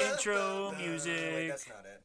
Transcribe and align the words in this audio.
Intro 0.00 0.72
music. 0.78 1.32
Wait, 1.34 1.48
that's 1.48 1.68
not 1.68 1.84
it. 1.84 2.00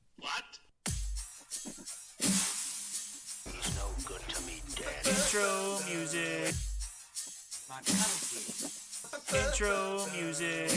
Intro 5.05 5.79
music. 5.87 6.55
Intro 9.35 10.05
music. 10.15 10.69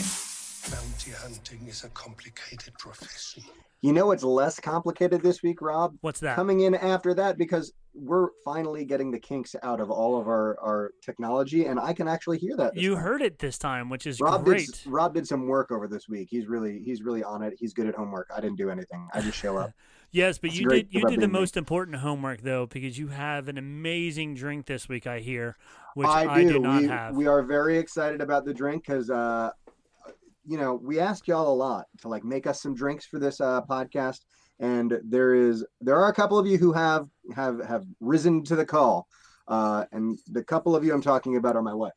Bounty 0.69 1.11
hunting 1.11 1.67
is 1.67 1.83
a 1.83 1.89
complicated 1.89 2.73
profession. 2.77 3.43
You 3.81 3.93
know 3.93 4.05
what's 4.05 4.23
less 4.23 4.59
complicated 4.59 5.23
this 5.23 5.41
week, 5.41 5.61
Rob? 5.61 5.95
What's 6.01 6.19
that? 6.19 6.35
Coming 6.35 6.59
in 6.59 6.75
after 6.75 7.15
that 7.15 7.37
because 7.39 7.73
we're 7.93 8.29
finally 8.43 8.85
getting 8.85 9.11
the 9.11 9.19
kinks 9.19 9.55
out 9.63 9.79
of 9.81 9.91
all 9.91 10.19
of 10.19 10.27
our, 10.27 10.57
our 10.61 10.91
technology, 11.01 11.65
and 11.65 11.79
I 11.79 11.93
can 11.93 12.07
actually 12.07 12.37
hear 12.37 12.55
that. 12.57 12.75
You 12.75 12.95
time. 12.95 13.03
heard 13.03 13.21
it 13.21 13.39
this 13.39 13.57
time, 13.57 13.89
which 13.89 14.07
is 14.07 14.19
Rob 14.19 14.45
great. 14.45 14.67
did 14.67 14.79
Rob 14.85 15.13
did 15.13 15.27
some 15.27 15.47
work 15.47 15.71
over 15.71 15.87
this 15.87 16.07
week. 16.07 16.29
He's 16.31 16.47
really 16.47 16.79
he's 16.83 17.01
really 17.01 17.23
on 17.23 17.43
it. 17.43 17.53
He's 17.59 17.73
good 17.73 17.87
at 17.87 17.95
homework. 17.95 18.29
I 18.35 18.39
didn't 18.41 18.57
do 18.57 18.69
anything. 18.69 19.07
I 19.13 19.21
just 19.21 19.37
show 19.37 19.57
up. 19.57 19.71
Yes, 20.13 20.37
but 20.37 20.49
It's 20.49 20.59
you 20.59 20.67
did 20.67 20.87
you 20.91 21.07
did 21.07 21.21
the 21.21 21.27
me. 21.29 21.31
most 21.39 21.55
important 21.55 21.95
homework 21.97 22.41
though, 22.41 22.65
because 22.65 22.99
you 22.99 23.07
have 23.07 23.47
an 23.47 23.57
amazing 23.57 24.35
drink 24.35 24.65
this 24.65 24.89
week. 24.89 25.07
I 25.07 25.19
hear, 25.19 25.55
which 25.95 26.05
I 26.05 26.43
do. 26.43 26.59
not 26.59 26.81
we, 26.81 26.87
have. 26.89 27.15
we 27.15 27.27
are 27.27 27.41
very 27.43 27.77
excited 27.77 28.19
about 28.19 28.43
the 28.43 28.53
drink 28.53 28.83
because 28.85 29.09
uh, 29.09 29.51
you 30.45 30.57
know 30.57 30.75
we 30.75 30.99
ask 30.99 31.29
y'all 31.29 31.47
a 31.47 31.55
lot 31.55 31.85
to 32.01 32.09
like 32.09 32.25
make 32.25 32.45
us 32.45 32.61
some 32.61 32.75
drinks 32.75 33.05
for 33.05 33.19
this 33.19 33.39
uh, 33.39 33.61
podcast, 33.61 34.25
and 34.61 34.99
there 35.03 35.33
is 35.33 35.65
there 35.81 35.97
are 35.97 36.09
a 36.09 36.13
couple 36.13 36.37
of 36.37 36.47
you 36.47 36.57
who 36.57 36.71
have 36.71 37.07
have 37.35 37.59
have 37.65 37.83
risen 37.99 38.43
to 38.45 38.55
the 38.55 38.65
call, 38.65 39.07
uh, 39.47 39.85
and 39.91 40.17
the 40.31 40.43
couple 40.43 40.75
of 40.75 40.85
you 40.85 40.93
I'm 40.93 41.01
talking 41.01 41.35
about 41.35 41.55
are 41.55 41.61
my 41.63 41.73
wife. 41.73 41.91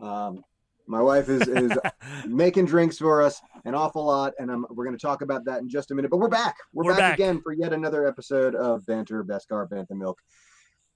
Um, 0.00 0.42
my 0.86 1.02
wife 1.02 1.28
is 1.28 1.42
is 1.48 1.72
making 2.26 2.66
drinks 2.66 2.98
for 2.98 3.20
us 3.20 3.42
an 3.64 3.74
awful 3.74 4.04
lot, 4.04 4.32
and 4.38 4.50
I'm, 4.50 4.64
we're 4.70 4.84
going 4.84 4.96
to 4.96 5.02
talk 5.02 5.22
about 5.22 5.44
that 5.46 5.60
in 5.60 5.68
just 5.68 5.90
a 5.90 5.94
minute. 5.94 6.10
But 6.10 6.18
we're 6.18 6.28
back. 6.28 6.56
We're, 6.72 6.84
We're 6.84 6.92
back, 6.92 6.98
back. 6.98 7.14
again 7.14 7.40
for 7.42 7.52
yet 7.52 7.72
another 7.72 8.06
episode 8.06 8.54
of 8.54 8.86
Banter, 8.86 9.24
Beskar, 9.24 9.68
Bantha 9.68 9.96
Milk, 9.96 10.18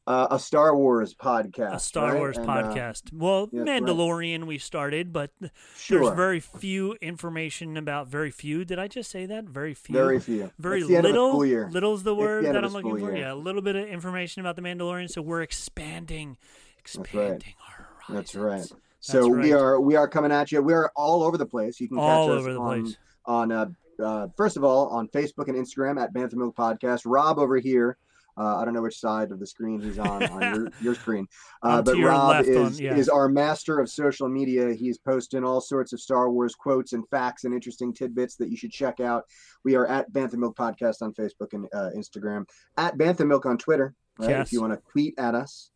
uh, 0.09 0.27
a 0.31 0.39
Star 0.39 0.75
Wars 0.75 1.15
podcast. 1.15 1.75
a 1.75 1.79
Star 1.79 2.13
right? 2.13 2.19
Wars 2.19 2.39
And, 2.39 2.49
uh, 2.49 2.53
podcast. 2.53 3.13
well, 3.13 3.51
yeah, 3.53 3.61
right. 3.61 3.83
Mandalorian 3.83 4.45
we 4.45 4.57
started, 4.57 5.13
but 5.13 5.31
sure. 5.77 6.01
there's 6.01 6.17
very 6.17 6.41
few 6.41 6.95
information 7.03 7.77
about 7.77 8.09
very 8.09 8.31
few. 8.31 8.65
Did 8.65 8.79
I 8.79 8.89
just 8.89 9.11
say 9.11 9.27
that? 9.27 9.45
Very 9.45 9.75
few. 9.75 9.93
Very 9.95 10.19
few. 10.19 10.51
Very 10.59 10.81
It's 10.81 10.89
the 10.89 10.97
end 10.97 11.07
of 11.07 11.11
a 11.15 11.15
little. 11.15 11.39
Little's 11.69 12.03
the 12.05 12.11
the 12.11 12.15
word 12.15 12.47
end 12.47 12.55
that 12.55 12.65
I'm 12.65 12.73
looking 12.73 12.99
for. 12.99 13.13
year. 13.13 13.17
Yeah, 13.19 13.33
a 13.33 13.35
little 13.35 13.61
bit 13.61 13.77
of 13.77 13.87
information 13.87 14.41
about 14.41 14.57
the 14.57 14.63
Mandalorian. 14.63 15.11
So 15.11 15.21
we're 15.21 15.43
expanding, 15.43 16.39
expanding 16.79 17.55
our 17.69 18.15
That's 18.15 18.33
horizons. 18.33 18.73
right. 18.73 18.81
So 19.01 19.29
we 19.29 19.53
right. 19.53 19.61
are 19.61 19.81
we 19.81 19.95
are 19.95 20.09
coming 20.09 20.33
at 20.33 20.51
you. 20.51 20.63
We 20.63 20.73
are 20.73 20.91
all 20.97 21.23
over 21.23 21.37
the 21.37 21.47
place. 21.47 21.81
You 21.81 21.89
can 21.89 21.99
catch 21.99 22.07
us 22.07 22.29
over 22.31 22.53
the 22.55 22.61
on, 22.61 22.83
place. 22.83 22.97
on 23.27 23.53
uh, 23.53 23.67
uh, 24.03 24.29
first 24.39 24.57
of 24.57 24.65
all 24.65 24.89
on 24.89 25.07
Facebook 25.09 25.49
and 25.49 25.57
Instagram 25.57 26.03
at 26.03 26.15
Bantha 26.15 26.35
Milk 26.35 26.57
Podcast. 26.57 27.03
Rob 27.05 27.39
over 27.39 27.59
here. 27.59 27.99
Uh, 28.39 28.57
I 28.59 28.65
don't 28.65 28.75
know 28.75 28.83
which 28.83 29.01
side 29.01 29.33
of 29.33 29.41
the 29.41 29.47
screen 29.47 29.81
he's 29.81 29.99
on 29.99 30.23
on 30.31 30.41
your, 30.55 30.69
your 30.81 30.95
screen, 30.95 31.27
uh, 31.63 31.83
but 31.83 31.97
Rob 31.99 32.29
left 32.31 32.49
on- 32.49 32.67
is 32.67 32.81
yeah. 32.81 32.95
is 32.95 33.09
our 33.09 33.29
master 33.29 33.81
of 33.81 33.91
social 33.91 34.29
media. 34.29 34.73
He's 34.73 34.99
posting 34.99 35.45
all 35.45 35.61
sorts 35.61 35.93
of 35.93 36.01
Star 36.01 36.31
Wars 36.31 36.55
quotes 36.55 36.93
and 36.93 37.05
facts 37.09 37.45
and 37.45 37.53
interesting 37.53 37.93
tidbits 37.93 38.37
that 38.37 38.51
you 38.51 38.57
should 38.57 38.71
check 38.71 39.01
out. 39.01 39.25
We 39.65 39.75
are 39.75 39.87
at 39.87 40.13
Bantha 40.13 40.35
Milk 40.35 40.57
Podcast 40.57 41.03
on 41.03 41.13
Facebook 41.15 41.53
and 41.53 41.67
uh, 41.75 41.91
Instagram, 41.97 42.49
at 42.77 42.97
Bantha 42.97 43.27
Milk 43.27 43.45
on 43.47 43.59
Twitter. 43.59 43.95
Right, 44.19 44.31
Yes. 44.31 44.49
if 44.49 44.53
you 44.53 44.61
want 44.61 44.73
to 44.73 44.81
tweet 44.93 45.15
at 45.19 45.35
us. 45.35 45.71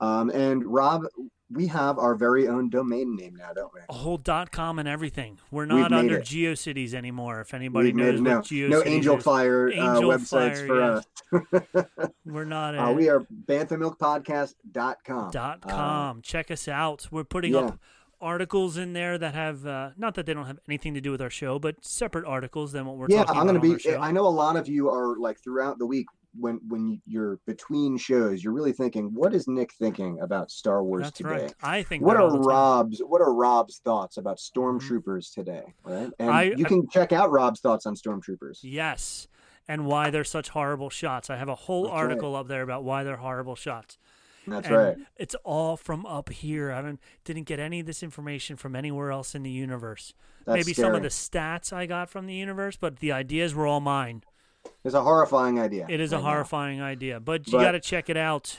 Um, 0.00 0.30
and 0.30 0.64
Rob, 0.64 1.02
we 1.50 1.66
have 1.68 1.98
our 1.98 2.14
very 2.14 2.46
own 2.46 2.68
domain 2.68 3.16
name 3.16 3.34
now, 3.36 3.52
don't 3.54 3.72
we? 3.72 3.80
a 3.88 3.92
whole 3.92 4.18
dot 4.18 4.50
com 4.50 4.78
and 4.78 4.88
everything. 4.88 5.38
We're 5.50 5.64
not 5.64 5.92
under 5.92 6.18
it. 6.18 6.24
GeoCities 6.24 6.94
anymore. 6.94 7.40
If 7.40 7.54
anybody 7.54 7.88
We've 7.88 7.96
made 7.96 8.20
knows 8.20 8.20
it. 8.20 8.22
what 8.22 8.30
no, 8.30 8.40
GeoCities 8.40 8.68
no 8.70 8.80
is. 8.80 8.86
Angel 8.86 9.18
Fire 9.18 9.68
uh, 9.68 10.00
websites 10.00 10.28
Fire, 10.30 10.66
for 10.66 10.80
yeah. 10.80 11.80
us. 11.96 12.10
we're 12.24 12.44
not 12.44 12.76
uh, 12.76 12.92
we 12.92 13.08
are 13.08 13.20
banthamilkpodcast.com. 13.46 14.54
dot 14.72 14.98
com. 15.04 15.30
Uh, 15.62 15.74
com. 15.74 16.22
Check 16.22 16.50
us 16.50 16.68
out. 16.68 17.08
We're 17.10 17.24
putting 17.24 17.54
yeah. 17.54 17.60
up 17.60 17.78
articles 18.20 18.76
in 18.76 18.92
there 18.92 19.16
that 19.16 19.34
have 19.34 19.66
uh, 19.66 19.90
not 19.96 20.14
that 20.16 20.26
they 20.26 20.34
don't 20.34 20.46
have 20.46 20.58
anything 20.68 20.94
to 20.94 21.00
do 21.00 21.10
with 21.10 21.22
our 21.22 21.30
show, 21.30 21.58
but 21.58 21.84
separate 21.84 22.26
articles 22.26 22.72
than 22.72 22.84
what 22.84 22.96
we're 22.96 23.06
yeah, 23.08 23.24
talking 23.24 23.40
I'm 23.40 23.46
going 23.46 23.78
to 23.78 23.90
be. 23.90 23.96
I 23.96 24.10
know 24.10 24.26
a 24.26 24.28
lot 24.28 24.56
of 24.56 24.68
you 24.68 24.90
are 24.90 25.16
like 25.18 25.38
throughout 25.38 25.78
the 25.78 25.86
week 25.86 26.06
when 26.38 26.60
when 26.68 27.00
you're 27.06 27.38
between 27.46 27.96
shows, 27.96 28.42
you're 28.42 28.52
really 28.52 28.72
thinking, 28.72 29.12
what 29.14 29.34
is 29.34 29.48
Nick 29.48 29.72
thinking 29.74 30.20
about 30.20 30.50
Star 30.50 30.82
Wars 30.82 31.04
That's 31.04 31.16
today? 31.18 31.30
right. 31.30 31.54
I 31.62 31.82
think 31.82 32.04
What 32.04 32.16
are. 32.16 32.30
Rob's 32.38 33.00
What 33.00 33.20
are 33.20 33.32
Rob's 33.32 33.78
thoughts 33.78 34.16
about 34.16 34.38
mm-hmm. 34.38 34.60
stormtroopers 34.60 35.32
today? 35.32 35.74
Right, 35.84 36.10
and 36.18 36.30
I- 36.30 36.42
you 36.44 36.64
I- 36.64 36.68
can 36.68 36.88
check 36.88 37.12
out 37.12 37.30
Rob's 37.30 37.60
thoughts 37.60 37.86
on 37.86 37.94
stormtroopers. 37.94 38.58
Yes, 38.62 39.28
and 39.66 39.86
why 39.86 40.10
they're 40.10 40.24
such 40.24 40.50
horrible 40.50 40.90
shots. 40.90 41.30
I 41.30 41.36
have 41.36 41.48
a 41.48 41.54
whole 41.54 41.84
That's 41.84 41.92
right. 41.92 41.98
article 42.00 42.36
up 42.36 42.48
there 42.48 42.62
about 42.62 42.84
why 42.84 43.04
they're 43.04 43.16
horrible 43.16 43.56
shots. 43.56 43.98
That's 44.46 44.66
and 44.66 44.76
right. 44.76 44.96
It's 45.16 45.34
all 45.44 45.76
from 45.76 46.06
up 46.06 46.30
here. 46.30 46.72
I 46.72 46.80
don't 46.80 47.00
didn't 47.24 47.44
get 47.44 47.60
any 47.60 47.80
of 47.80 47.86
this 47.86 48.02
information 48.02 48.56
from 48.56 48.74
anywhere 48.74 49.10
else 49.10 49.34
in 49.34 49.42
the 49.42 49.50
universe. 49.50 50.14
That's 50.46 50.64
Maybe 50.64 50.72
some 50.72 50.94
of 50.94 51.02
the 51.02 51.08
stats 51.08 51.72
I 51.72 51.84
got 51.84 52.08
from 52.08 52.26
the 52.26 52.34
universe, 52.34 52.76
but 52.76 53.00
the 53.00 53.12
ideas 53.12 53.54
were 53.54 53.66
all 53.66 53.80
mine. 53.80 54.22
It's 54.84 54.94
a 54.94 55.02
horrifying 55.02 55.60
idea. 55.60 55.86
It 55.88 56.00
is 56.00 56.12
a 56.12 56.16
right 56.16 56.22
now. 56.22 56.30
horrifying 56.30 56.80
idea, 56.82 57.20
but 57.20 57.46
you 57.46 57.52
got 57.52 57.72
to 57.72 57.80
check 57.80 58.08
it 58.08 58.16
out. 58.16 58.58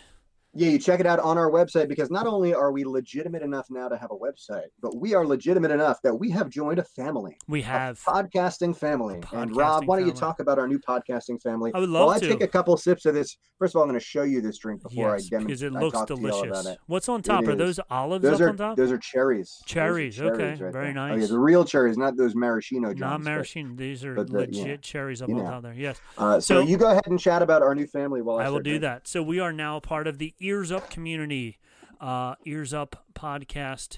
Yeah, 0.56 0.70
you 0.70 0.80
check 0.80 1.00
it 1.00 1.06
out 1.06 1.20
on 1.20 1.38
our 1.38 1.52
website 1.52 1.88
because 1.90 2.10
not 2.10 2.26
only 2.26 2.56
are 2.56 2.72
we 2.72 2.84
legitimate 2.84 3.44
enough 3.44 3.68
now 3.70 3.88
to 3.88 3.96
have 3.96 4.10
a 4.10 4.16
website, 4.16 4.66
but 4.82 4.96
we 5.00 5.14
are 5.14 5.24
legitimate 5.24 5.70
enough 5.70 6.02
that 6.02 6.16
we 6.16 6.32
have 6.32 6.50
joined 6.50 6.80
a 6.80 6.84
family, 6.84 7.38
We 7.48 7.62
a 7.62 7.66
have. 7.66 8.00
podcasting 8.04 8.76
family. 8.76 9.22
and 9.32 9.56
Rob, 9.56 9.84
podcasting 9.84 9.88
why 9.88 10.00
don't 10.00 10.08
you 10.08 10.14
talk 10.14 10.40
about 10.40 10.58
our 10.58 10.68
new 10.68 10.80
podcasting 10.80 11.40
family? 11.40 11.72
I 11.76 11.80
would 11.80 11.90
love 11.90 12.08
While 12.08 12.16
love 12.16 12.24
I 12.24 12.28
take 12.28 12.42
a 12.42 12.48
couple 12.48 12.76
sips 12.78 13.06
of 13.06 13.14
this, 13.14 13.38
first 13.60 13.76
of 13.76 13.78
all, 13.78 13.84
I'm 13.84 13.90
going 13.90 14.00
to 14.00 14.06
show 14.06 14.24
you 14.24 14.42
this 14.42 14.58
drink 14.58 14.82
before 14.82 15.16
yes, 15.16 15.28
I 15.28 15.38
demonstrate. 15.38 15.48
because 15.48 15.62
it 15.62 15.72
looks 15.74 16.06
delicious. 16.06 16.66
it. 16.66 16.80
What's 16.88 17.08
on 17.10 17.22
top? 17.22 17.44
It 17.44 17.50
Are 17.50 17.56
those 17.56 17.80
olives 17.92 18.24
Those 18.24 18.34
up 18.36 18.42
are 18.42 18.50
on 18.50 18.58
top? 18.58 18.76
those 18.78 18.92
are 18.92 18.98
cherries. 18.98 19.60
Those 19.62 19.66
are 19.66 19.74
Cherries, 19.76 20.20
okay, 20.20 20.50
right 20.50 20.58
very 20.74 20.94
there. 20.94 21.04
Oh, 21.04 21.08
yeah, 21.10 21.16
nice. 21.18 21.30
the 21.30 21.40
real 21.40 21.64
cherries, 21.64 21.96
not 21.96 22.18
those 22.18 22.34
maraschino 22.34 22.88
Not 22.88 22.98
Johns. 22.98 23.24
but, 23.24 23.30
maraschino. 23.32 23.76
These 23.76 24.04
are 24.04 24.16
but 24.16 24.32
the- 24.32 24.38
legit 24.40 24.66
yeah, 24.68 24.76
cherries 24.78 25.22
up 25.22 25.30
on 25.30 25.44
top 25.46 25.62
there. 25.62 25.74
Yes. 25.76 26.02
Uh, 26.18 26.40
so, 26.40 26.62
So- 26.62 26.68
you 26.68 26.76
go 26.78 26.90
ahead 26.90 27.06
and 27.06 27.20
chat 27.20 27.44
about 27.44 27.62
our 27.62 27.76
new 27.76 27.86
family 27.86 28.24
while 28.24 28.40
I, 28.40 28.46
I 28.46 28.50
will 28.50 28.62
do 28.62 28.80
that. 28.80 29.08
So 29.08 29.22
we 29.22 29.40
are 29.40 29.54
now 29.54 29.80
part 29.80 30.08
of 30.08 30.18
the 30.18 30.34
Ears 30.40 30.72
Up 30.72 30.90
community, 30.90 31.58
uh, 32.00 32.36
Ears 32.46 32.74
Up 32.74 33.06
podcast. 33.14 33.98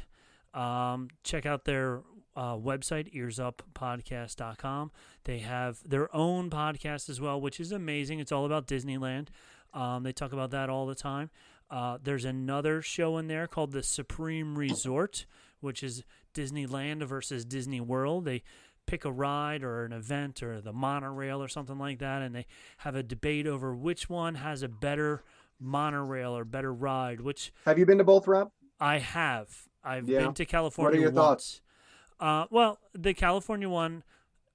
Um, 0.54 1.10
check 1.24 1.46
out 1.46 1.66
their 1.66 2.02
uh, 2.36 2.56
website, 2.56 3.14
earsuppodcast.com. 3.14 4.92
They 5.24 5.40
have 5.40 5.80
their 5.88 6.14
own 6.16 6.50
podcast 6.50 7.10
as 7.10 7.22
well, 7.22 7.40
which 7.40 7.60
is 7.60 7.72
amazing. 7.72 8.20
It's 8.20 8.32
all 8.32 8.46
about 8.46 8.68
Disneyland. 8.68 9.28
Um, 9.74 10.04
they 10.04 10.12
talk 10.12 10.34
about 10.34 10.52
that 10.52 10.70
all 10.70 10.86
the 10.86 10.96
time. 10.96 11.30
Uh, 11.70 11.98
there's 12.04 12.26
another 12.26 12.82
show 12.82 13.18
in 13.18 13.28
there 13.28 13.48
called 13.48 13.72
The 13.72 13.84
Supreme 13.84 14.58
Resort, 14.58 15.26
which 15.62 15.84
is 15.84 16.04
Disneyland 16.34 17.04
versus 17.04 17.46
Disney 17.46 17.80
World. 17.80 18.26
They 18.26 18.44
pick 18.86 19.06
a 19.06 19.12
ride 19.12 19.64
or 19.64 19.86
an 19.86 19.94
event 19.94 20.44
or 20.44 20.60
the 20.60 20.74
monorail 20.74 21.42
or 21.42 21.48
something 21.48 21.78
like 21.78 22.00
that, 22.00 22.22
and 22.22 22.36
they 22.36 22.46
have 22.80 22.96
a 22.96 23.04
debate 23.04 23.48
over 23.48 23.74
which 23.74 24.10
one 24.10 24.36
has 24.36 24.64
a 24.64 24.68
better 24.68 25.24
monorail 25.62 26.36
or 26.36 26.44
better 26.44 26.74
ride. 26.74 27.22
Which 27.22 27.54
Have 27.66 27.78
you 27.80 27.86
been 27.86 28.00
to 28.00 28.04
both, 28.04 28.28
Rob? 28.28 28.52
I 28.80 28.98
have. 28.98 29.68
I've 29.84 30.10
Yeah? 30.10 30.20
been 30.22 30.34
to 30.34 30.46
California. 30.46 30.88
What 30.92 30.98
are 30.98 31.02
your 31.02 31.12
once. 31.12 31.16
thoughts? 31.16 31.62
Uh, 32.20 32.46
well, 32.50 32.80
the 32.94 33.14
California 33.14 33.70
one, 33.70 34.04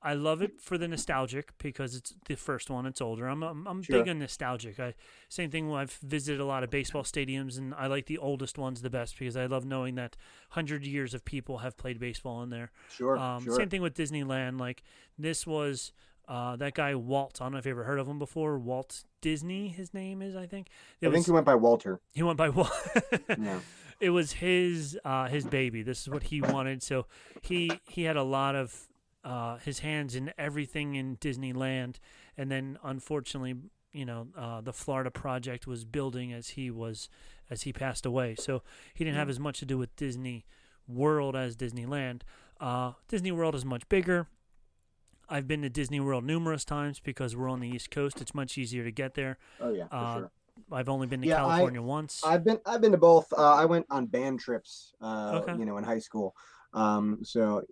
I 0.02 0.14
love 0.14 0.40
it 0.40 0.60
for 0.60 0.78
the 0.78 0.86
nostalgic 0.86 1.52
because 1.58 1.96
it's 1.96 2.14
the 2.26 2.36
first 2.36 2.70
one. 2.70 2.86
It's 2.86 3.00
older. 3.00 3.26
I'm 3.26 3.42
I'm, 3.42 3.66
I'm 3.66 3.82
Sure. 3.82 3.98
big 3.98 4.08
on 4.08 4.20
nostalgic. 4.20 4.78
I 4.78 4.94
same 5.28 5.50
thing. 5.50 5.72
I've 5.72 5.94
visited 5.94 6.40
a 6.40 6.44
lot 6.44 6.62
of 6.62 6.70
baseball 6.70 7.02
stadiums, 7.02 7.58
and 7.58 7.74
I 7.74 7.88
like 7.88 8.06
the 8.06 8.18
oldest 8.18 8.56
ones 8.56 8.82
the 8.82 8.90
best 8.90 9.18
because 9.18 9.36
I 9.36 9.46
love 9.46 9.64
knowing 9.64 9.96
that 9.96 10.16
hundred 10.50 10.86
years 10.86 11.12
of 11.12 11.24
people 11.24 11.58
have 11.58 11.76
played 11.76 11.98
baseball 11.98 12.42
in 12.44 12.50
there. 12.50 12.70
Sure. 12.88 13.16
Um, 13.18 13.42
sure. 13.44 13.54
Same 13.56 13.68
thing 13.68 13.82
with 13.82 13.94
Disneyland. 13.94 14.60
Like 14.60 14.84
this 15.18 15.44
was 15.44 15.92
uh, 16.28 16.56
that 16.56 16.74
guy 16.74 16.94
Walt. 16.94 17.38
I 17.40 17.44
don't 17.44 17.52
know 17.52 17.58
if 17.58 17.66
you 17.66 17.72
ever 17.72 17.84
heard 17.84 17.98
of 17.98 18.06
him 18.08 18.18
before. 18.18 18.58
Walt 18.58 19.04
Disney, 19.20 19.68
his 19.68 19.92
name 19.94 20.22
is. 20.22 20.34
I 20.36 20.46
think. 20.46 20.68
It 21.00 21.08
I 21.08 21.12
think 21.12 21.26
he 21.26 21.32
went 21.32 21.46
by 21.46 21.54
Walter. 21.54 22.00
he 22.14 22.22
went 22.22 22.38
by 22.38 22.48
Walt. 22.48 22.70
Yeah. 23.38 23.60
It 23.98 24.10
was 24.10 24.32
his 24.32 24.98
uh, 25.04 25.28
his 25.28 25.46
baby. 25.46 25.82
This 25.82 26.02
is 26.02 26.10
what 26.10 26.24
he 26.24 26.42
wanted. 26.42 26.82
So 26.82 27.06
he 27.42 27.70
he 27.88 28.02
had 28.02 28.16
a 28.16 28.22
lot 28.22 28.54
of 28.54 28.88
uh, 29.24 29.56
his 29.58 29.78
hands 29.78 30.14
in 30.14 30.32
everything 30.38 30.94
in 30.96 31.16
Disneyland, 31.16 31.96
and 32.36 32.50
then 32.50 32.78
unfortunately, 32.84 33.54
you 33.92 34.04
know, 34.04 34.28
uh, 34.36 34.60
the 34.60 34.74
Florida 34.74 35.10
project 35.10 35.66
was 35.66 35.84
building 35.86 36.32
as 36.32 36.50
he 36.50 36.70
was 36.70 37.08
as 37.48 37.62
he 37.62 37.72
passed 37.72 38.04
away. 38.04 38.34
So 38.38 38.62
he 38.92 39.02
didn't 39.04 39.16
have 39.16 39.30
as 39.30 39.40
much 39.40 39.60
to 39.60 39.64
do 39.64 39.78
with 39.78 39.96
Disney 39.96 40.44
World 40.86 41.34
as 41.34 41.56
Disneyland. 41.56 42.20
Uh, 42.60 42.92
Disney 43.08 43.32
World 43.32 43.54
is 43.54 43.64
much 43.64 43.88
bigger. 43.88 44.28
I've 45.28 45.48
been 45.48 45.62
to 45.62 45.68
Disney 45.68 46.00
World 46.00 46.24
numerous 46.24 46.64
times 46.64 47.00
because 47.00 47.34
we're 47.36 47.48
on 47.48 47.60
the 47.60 47.68
East 47.68 47.90
Coast. 47.90 48.20
It's 48.20 48.34
much 48.34 48.56
easier 48.58 48.84
to 48.84 48.90
get 48.92 49.14
there. 49.14 49.38
Oh 49.60 49.72
yeah, 49.72 49.88
for 49.88 49.94
Uh, 49.96 50.14
sure. 50.18 50.30
I've 50.72 50.88
only 50.88 51.06
been 51.06 51.20
to 51.22 51.28
Yeah, 51.28 51.44
I- 51.44 51.48
California 51.58 51.82
once. 51.82 52.22
I've 52.24 52.44
been 52.44 52.58
I've 52.64 52.80
been 52.80 52.92
to 52.92 52.98
both. 52.98 53.32
Uh, 53.32 53.54
I 53.54 53.64
went 53.66 53.86
on 53.90 54.06
band 54.06 54.40
trips, 54.40 54.94
uh, 55.00 55.40
Okay. 55.42 55.56
you 55.58 55.64
know, 55.64 55.76
in 55.78 55.84
high 55.84 55.98
school. 55.98 56.34
Um, 56.72 57.18
so 57.24 57.62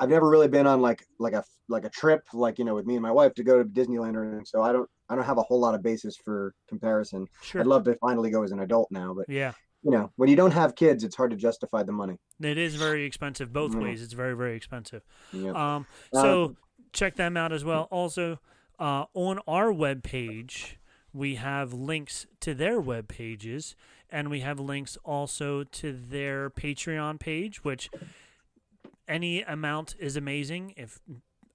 I've 0.00 0.08
never 0.10 0.28
really 0.28 0.48
been 0.48 0.66
on 0.66 0.80
like 0.80 1.04
like 1.18 1.32
a 1.34 1.44
like 1.68 1.84
a 1.84 1.90
trip 1.90 2.24
like 2.32 2.58
you 2.58 2.64
know 2.64 2.74
with 2.74 2.86
me 2.86 2.94
and 2.94 3.02
my 3.02 3.10
wife 3.12 3.34
to 3.34 3.42
go 3.44 3.62
to 3.62 3.68
Disneyland 3.68 4.14
or 4.14 4.24
anything. 4.24 4.44
So 4.44 4.62
I 4.62 4.72
don't 4.72 4.88
I 5.08 5.14
don't 5.14 5.24
have 5.24 5.38
a 5.38 5.42
whole 5.42 5.60
lot 5.60 5.74
of 5.74 5.82
basis 5.82 6.16
for 6.16 6.54
comparison. 6.68 7.26
sure. 7.42 7.60
I'd 7.60 7.66
love 7.66 7.84
to 7.84 7.94
finally 7.96 8.30
go 8.30 8.42
as 8.42 8.52
an 8.52 8.60
adult 8.60 8.88
now, 8.90 9.14
but 9.14 9.26
yeah. 9.28 9.52
you 9.82 9.90
know, 9.90 10.10
when 10.16 10.28
you 10.28 10.36
don't 10.36 10.50
have 10.52 10.74
kids, 10.74 11.04
it's 11.04 11.16
hard 11.16 11.30
to 11.30 11.36
justify 11.36 11.82
the 11.82 11.92
money. 11.92 12.18
It 12.40 12.58
is 12.58 12.74
very 12.74 13.04
expensive 13.04 13.52
both 13.52 13.72
Mhm. 13.72 13.82
ways. 13.84 14.02
It's 14.02 14.12
very, 14.12 14.34
very 14.36 14.54
expensive. 14.56 15.02
Yeah. 15.32 15.50
Um, 15.52 15.86
Uh, 16.12 16.22
so 16.22 16.56
check 16.92 17.16
them 17.16 17.36
out 17.36 17.52
as 17.52 17.64
well. 17.64 17.88
Also, 17.90 18.38
uh, 18.78 19.04
on 19.14 19.40
our 19.46 19.72
webpage, 19.72 20.76
we 21.12 21.36
have 21.36 21.72
links 21.72 22.26
to 22.40 22.54
their 22.54 22.80
web 22.80 23.08
pages, 23.08 23.74
and 24.10 24.30
we 24.30 24.40
have 24.40 24.60
links 24.60 24.96
also 25.04 25.64
to 25.64 25.92
their 25.92 26.50
Patreon 26.50 27.18
page, 27.18 27.64
which 27.64 27.90
any 29.06 29.42
amount 29.42 29.94
is 29.98 30.16
amazing. 30.16 30.74
If 30.76 31.00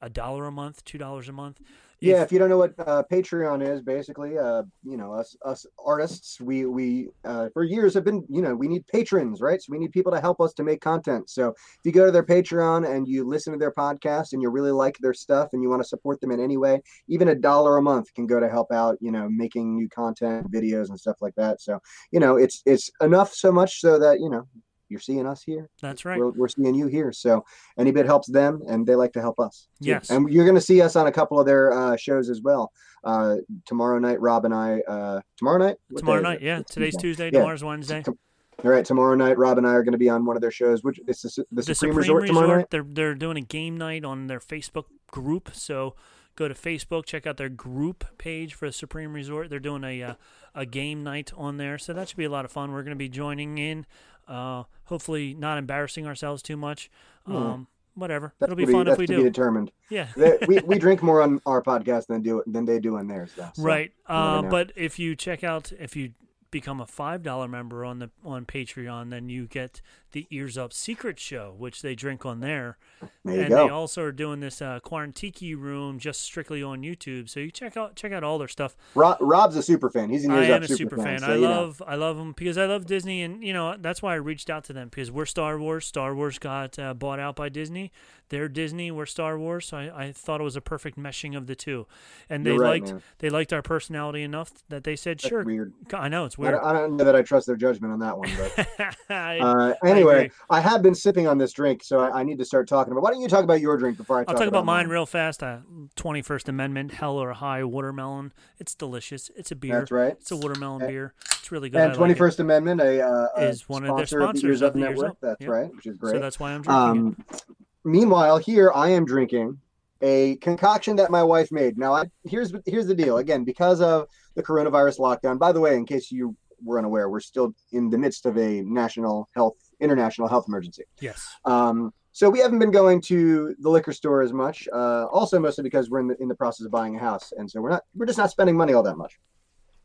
a 0.01 0.09
dollar 0.09 0.45
a 0.45 0.51
month, 0.51 0.83
two 0.83 0.97
dollars 0.97 1.29
a 1.29 1.31
month. 1.31 1.61
Yeah, 2.03 2.23
if- 2.23 2.31
you 2.31 2.39
don't 2.39 2.49
know 2.49 2.57
what 2.57 2.73
uh, 2.79 3.03
Patreon 3.11 3.65
is, 3.67 3.81
basically, 3.81 4.37
uh, 4.37 4.63
you 4.83 4.97
know, 4.97 5.13
us 5.13 5.35
us 5.45 5.65
artists, 5.83 6.39
we 6.41 6.65
we 6.65 7.09
uh, 7.25 7.49
for 7.53 7.63
years 7.63 7.93
have 7.93 8.03
been, 8.03 8.25
you 8.29 8.41
know, 8.41 8.55
we 8.55 8.67
need 8.67 8.85
patrons, 8.87 9.41
right? 9.41 9.61
So 9.61 9.71
we 9.71 9.79
need 9.79 9.91
people 9.91 10.11
to 10.11 10.19
help 10.21 10.41
us 10.41 10.53
to 10.53 10.63
make 10.63 10.81
content. 10.81 11.29
So 11.29 11.49
if 11.49 11.79
you 11.83 11.91
go 11.91 12.05
to 12.05 12.11
their 12.11 12.23
Patreon 12.23 12.89
and 12.89 13.07
you 13.07 13.23
listen 13.27 13.53
to 13.53 13.59
their 13.59 13.71
podcast 13.71 14.33
and 14.33 14.41
you 14.41 14.49
really 14.49 14.71
like 14.71 14.97
their 14.99 15.13
stuff 15.13 15.49
and 15.53 15.61
you 15.63 15.69
want 15.69 15.81
to 15.81 15.87
support 15.87 16.19
them 16.21 16.31
in 16.31 16.39
any 16.39 16.57
way, 16.57 16.81
even 17.07 17.29
a 17.29 17.35
dollar 17.35 17.77
a 17.77 17.81
month 17.81 18.13
can 18.13 18.27
go 18.27 18.39
to 18.39 18.49
help 18.49 18.71
out, 18.71 18.97
you 19.01 19.11
know, 19.11 19.27
making 19.29 19.75
new 19.75 19.89
content, 19.89 20.51
videos, 20.51 20.89
and 20.89 20.99
stuff 20.99 21.17
like 21.21 21.35
that. 21.35 21.61
So 21.61 21.79
you 22.11 22.19
know, 22.19 22.37
it's 22.37 22.61
it's 22.65 22.89
enough 23.01 23.33
so 23.33 23.51
much 23.51 23.79
so 23.79 23.99
that 23.99 24.19
you 24.19 24.29
know 24.29 24.47
you're 24.93 25.01
seeing 25.01 25.25
us 25.25 25.43
here. 25.43 25.69
that's 25.81 26.05
right. 26.05 26.19
We're, 26.19 26.29
we're 26.29 26.47
seeing 26.47 26.75
you 26.75 26.87
here. 26.87 27.11
So 27.11 27.43
any 27.77 27.91
bit 27.91 28.05
helps 28.05 28.27
them, 28.29 28.61
and 28.67 28.85
they 28.85 28.95
like 28.95 29.11
to 29.13 29.21
help 29.21 29.39
us. 29.39 29.67
too. 29.81 29.89
Yes. 29.89 30.09
And 30.11 30.31
you're 30.31 30.45
going 30.45 30.55
to 30.55 30.61
see 30.61 30.81
us 30.81 30.95
on 30.95 31.07
a 31.07 31.11
couple 31.11 31.39
of 31.39 31.45
their 31.45 31.73
uh, 31.73 31.97
shows 31.97 32.29
as 32.29 32.41
well. 32.41 32.71
Uh, 33.03 33.37
tomorrow 33.65 33.99
night, 33.99 34.21
Rob 34.21 34.45
and 34.45 34.53
I. 34.53 34.79
Uh, 34.87 35.21
tomorrow 35.37 35.57
night. 35.57 35.77
What 35.89 35.99
Tomorrow 35.99 36.21
night, 36.21 36.41
yeah. 36.41 36.59
It's 36.59 36.73
Today's 36.73 36.93
Tuesday. 36.93 37.07
Tuesday. 37.07 37.25
Yeah. 37.25 37.39
Tomorrow's 37.39 37.63
Wednesday. 37.63 38.03
All 38.07 38.71
right. 38.71 38.85
Tomorrow 38.85 39.15
night, 39.15 39.37
Rob 39.37 39.57
and 39.57 39.67
I 39.67 39.71
are 39.71 39.83
going 39.83 39.93
to 39.93 39.97
be 39.97 40.09
on 40.09 40.25
one 40.25 40.37
of 40.37 40.41
their 40.41 40.51
shows. 40.51 40.83
Which 40.83 40.99
it's 41.07 41.23
the, 41.23 41.45
the, 41.51 41.63
the 41.63 41.75
Supreme, 41.75 41.97
Resort, 41.97 42.27
tomorrow 42.27 42.57
night. 42.57 42.69
They're 42.69 42.85
they're 42.87 43.15
doing 43.15 43.37
a 43.37 43.41
game 43.41 43.77
night 43.77 44.05
on 44.05 44.27
their 44.27 44.39
Facebook 44.39 44.85
group. 45.11 45.49
So 45.53 45.95
go 46.35 46.47
to 46.47 46.53
Facebook, 46.53 47.05
check 47.05 47.27
out 47.27 47.37
their 47.37 47.49
group 47.49 48.05
page 48.17 48.53
for 48.53 48.71
Supreme 48.71 49.13
Resort. 49.13 49.49
They're 49.49 49.59
doing 49.59 49.83
a 49.83 50.03
uh, 50.03 50.13
a 50.55 50.65
game 50.65 51.03
night 51.03 51.31
on 51.35 51.57
there, 51.57 51.77
so 51.77 51.93
that 51.93 52.07
should 52.07 52.17
be 52.17 52.25
a 52.25 52.29
lot 52.29 52.45
of 52.45 52.51
fun. 52.51 52.71
We're 52.71 52.83
going 52.83 52.91
to 52.91 52.95
be 52.95 53.09
joining 53.09 53.57
in. 53.57 53.85
Uh, 54.27 54.63
hopefully, 54.85 55.33
not 55.33 55.57
embarrassing 55.57 56.05
ourselves 56.07 56.41
too 56.41 56.57
much. 56.57 56.89
Yeah. 57.27 57.35
Um, 57.35 57.67
whatever, 57.95 58.33
That's 58.39 58.51
it'll 58.51 58.57
be 58.57 58.65
be, 58.65 58.71
fun 58.71 58.87
if 58.87 58.97
we 58.97 59.05
to 59.05 59.13
do. 59.15 59.17
be 59.23 59.29
determined. 59.29 59.71
yeah. 59.89 60.07
We, 60.47 60.59
we 60.59 60.79
drink 60.85 61.03
more 61.03 61.21
on 61.21 61.39
our 61.45 61.61
podcast 61.61 62.07
than 62.07 62.21
do 62.21 62.41
than 62.47 62.65
they 62.65 62.79
do 62.79 62.97
on 62.97 63.07
theirs, 63.07 63.31
though. 63.37 63.49
so 63.53 63.63
right. 63.63 63.91
Uh, 64.07 64.41
but 64.43 64.71
if 64.75 64.97
you 64.99 65.15
check 65.15 65.43
out, 65.43 65.71
if 65.79 65.95
you 65.95 66.11
become 66.51 66.79
a 66.81 66.85
five 66.85 67.23
dollar 67.23 67.47
member 67.47 67.83
on 67.85 67.99
the 67.99 68.09
on 68.25 68.45
Patreon, 68.45 69.09
then 69.09 69.29
you 69.29 69.47
get 69.47 69.81
the 70.13 70.25
Ears 70.31 70.57
Up 70.57 70.71
Secret 70.73 71.19
Show, 71.19 71.53
which 71.57 71.81
they 71.81 71.93
drink 71.95 72.25
on 72.25 72.39
there. 72.39 72.77
there 73.25 73.41
and 73.41 73.49
go. 73.49 73.65
they 73.65 73.69
also 73.69 74.01
are 74.03 74.11
doing 74.11 74.39
this 74.39 74.61
uh, 74.61 74.79
Quarantiki 74.83 75.55
room 75.59 75.99
just 75.99 76.21
strictly 76.21 76.63
on 76.63 76.81
YouTube. 76.81 77.27
So 77.29 77.39
you 77.41 77.51
check 77.51 77.75
out 77.75 77.95
check 77.95 78.11
out 78.13 78.23
all 78.23 78.37
their 78.37 78.47
stuff. 78.47 78.75
Rob, 78.95 79.17
Rob's 79.19 79.55
a 79.57 79.63
super 79.63 79.89
fan. 79.89 80.09
He's 80.09 80.23
an 80.25 80.31
Ears 80.31 80.49
I 80.49 80.51
am 80.55 80.63
Up 80.63 80.69
a 80.69 80.73
super 80.73 80.97
fan. 80.97 81.19
so, 81.19 81.25
I 81.27 81.35
you 81.35 81.41
know. 81.41 81.49
love 81.49 81.83
I 81.85 81.95
love 81.95 82.17
them 82.17 82.31
because 82.31 82.57
I 82.57 82.65
love 82.65 82.85
Disney, 82.85 83.21
and 83.21 83.43
you 83.43 83.53
know 83.53 83.75
that's 83.79 84.01
why 84.01 84.13
I 84.13 84.17
reached 84.17 84.49
out 84.49 84.63
to 84.65 84.73
them 84.73 84.87
because 84.89 85.11
we're 85.11 85.25
Star 85.25 85.59
Wars. 85.59 85.85
Star 85.85 86.15
Wars 86.15 86.39
got 86.39 86.79
uh, 86.79 86.93
bought 86.93 87.19
out 87.19 87.35
by 87.35 87.49
Disney. 87.49 87.91
They're 88.29 88.47
Disney. 88.47 88.89
We're 88.89 89.05
Star 89.05 89.37
Wars. 89.37 89.67
So 89.67 89.77
I, 89.77 90.05
I 90.05 90.11
thought 90.11 90.39
it 90.39 90.43
was 90.43 90.55
a 90.55 90.61
perfect 90.61 90.97
meshing 90.97 91.35
of 91.37 91.45
the 91.47 91.55
two, 91.55 91.85
and 92.29 92.45
they 92.45 92.51
You're 92.53 92.63
liked 92.63 92.93
they 93.19 93.29
liked 93.29 93.51
our 93.53 93.61
personality 93.61 94.23
enough 94.23 94.51
that 94.69 94.83
they 94.83 94.95
said 94.95 95.17
That's 95.19 95.27
sure. 95.29 95.43
weird. 95.43 95.73
I 95.93 96.07
know 96.07 96.25
it's 96.25 96.37
I 96.39 96.41
weird. 96.41 96.53
don't, 96.55 96.63
I 96.63 96.73
don't 96.73 96.97
know 96.97 97.03
that 97.03 97.15
I 97.15 97.21
trust 97.21 97.47
their 97.47 97.55
judgment 97.55 97.91
on 97.93 97.99
that 97.99 98.17
one, 98.17 98.29
but. 98.37 98.67
Uh, 99.09 99.73
anyway, 99.85 100.02
agree. 100.09 100.31
I, 100.49 100.61
have 100.61 100.81
been 100.81 100.95
sipping 100.95 101.27
on 101.27 101.37
this 101.37 101.51
drink, 101.51 101.83
so 101.83 101.99
I, 101.99 102.19
I 102.19 102.23
need 102.23 102.37
to 102.39 102.45
start 102.45 102.67
talking 102.67 102.91
about. 102.91 103.03
Why 103.03 103.11
don't 103.11 103.21
you 103.21 103.27
talk 103.27 103.43
about 103.43 103.61
your 103.61 103.77
drink 103.77 103.97
before 103.97 104.17
I 104.17 104.19
I'll 104.21 104.25
talk, 104.25 104.37
talk 104.37 104.47
about 104.47 104.65
mine 104.65 104.87
real 104.87 105.05
fast. 105.05 105.43
Uh, 105.43 105.59
21st 105.95 106.49
Amendment, 106.49 106.93
Hell 106.93 107.17
or 107.17 107.33
High 107.33 107.63
watermelon. 107.63 108.33
It's 108.59 108.75
delicious. 108.75 109.29
It's 109.35 109.51
a 109.51 109.55
beer. 109.55 109.79
That's 109.79 109.91
right. 109.91 110.13
It's 110.13 110.31
a 110.31 110.37
watermelon 110.37 110.81
And- 110.81 110.89
beer. 110.89 111.13
It's 111.39 111.51
really 111.51 111.69
good. 111.69 111.81
And 111.81 111.89
like 111.89 111.97
Twenty. 111.97 112.13
First 112.13 112.39
Amendment, 112.39 112.79
a, 112.81 113.05
uh, 113.05 113.27
Is 113.41 113.67
one 113.67 113.83
of 113.83 113.97
their 113.97 114.05
sponsor 114.05 114.21
of 114.21 114.33
the 114.33 114.39
sponsors 114.39 114.61
of 114.61 114.67
Up 114.67 114.73
the 114.73 114.79
Ears 114.79 114.89
Network. 114.91 115.11
Up. 115.11 115.17
That's 115.21 115.41
Yep. 115.41 115.49
right, 115.49 115.75
which 115.75 115.85
is 115.87 115.97
great. 115.97 116.13
So 116.13 116.19
that's 116.19 116.39
why 116.39 116.53
I'm 116.53 116.61
drinking 116.61 117.15
it. 117.17 117.29
Um, 117.31 117.41
meanwhile, 117.83 118.37
here 118.37 118.71
I 118.73 118.89
am 118.89 119.05
drinking 119.05 119.57
a 120.01 120.35
concoction 120.37 120.95
that 120.97 121.11
my 121.11 121.23
wife 121.23 121.51
made. 121.51 121.77
Now, 121.77 121.93
I, 121.93 122.05
here's 122.23 122.53
here's 122.65 122.87
the 122.87 122.95
deal. 122.95 123.17
Again, 123.17 123.43
because 123.43 123.81
of 123.81 124.07
the 124.35 124.43
coronavirus 124.43 124.99
lockdown. 124.99 125.37
By 125.37 125.51
the 125.51 125.59
way, 125.59 125.75
in 125.75 125.85
case 125.85 126.11
you 126.11 126.35
were 126.63 126.77
unaware, 126.77 127.09
we're 127.09 127.19
still 127.19 127.53
in 127.71 127.89
the 127.89 127.97
midst 127.97 128.25
of 128.25 128.37
a 128.37 128.61
national 128.61 129.29
health, 129.35 129.57
international 129.83 130.27
health 130.27 130.45
emergency. 130.47 130.83
Yes. 130.99 131.27
Um, 131.45 131.93
so 132.11 132.29
we 132.29 132.39
haven't 132.39 132.59
been 132.59 132.71
going 132.71 133.01
to 133.01 133.55
the 133.59 133.69
liquor 133.69 133.91
store 133.91 134.21
as 134.21 134.31
much. 134.31 134.67
Uh, 134.71 135.05
also, 135.05 135.39
mostly 135.39 135.63
because 135.63 135.89
we're 135.89 135.99
in 135.99 136.07
the 136.07 136.21
in 136.21 136.27
the 136.27 136.35
process 136.35 136.65
of 136.65 136.71
buying 136.71 136.95
a 136.95 136.99
house, 136.99 137.33
and 137.35 137.49
so 137.49 137.59
we're 137.59 137.71
not 137.71 137.83
we're 137.95 138.05
just 138.05 138.19
not 138.19 138.29
spending 138.29 138.55
money 138.55 138.73
all 138.73 138.83
that 138.83 138.97
much. 138.97 139.19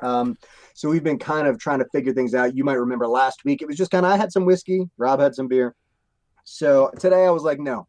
Um, 0.01 0.37
so 0.75 0.89
we've 0.89 1.03
been 1.03 1.19
kind 1.19 1.49
of 1.49 1.59
trying 1.59 1.81
to 1.81 1.87
figure 1.93 2.13
things 2.13 2.35
out. 2.35 2.55
You 2.55 2.65
might 2.65 2.75
remember 2.75 3.09
last 3.09 3.45
week 3.45 3.63
it 3.63 3.67
was 3.67 3.77
just 3.77 3.91
kind 3.91 4.05
of 4.07 4.13
I 4.13 4.17
had 4.17 4.31
some 4.31 4.45
whiskey, 4.45 4.89
Rob 4.99 5.21
had 5.21 5.35
some 5.35 5.49
beer. 5.49 5.75
So 6.45 6.91
today 6.99 7.25
I 7.27 7.31
was 7.31 7.43
like, 7.43 7.59
no, 7.59 7.89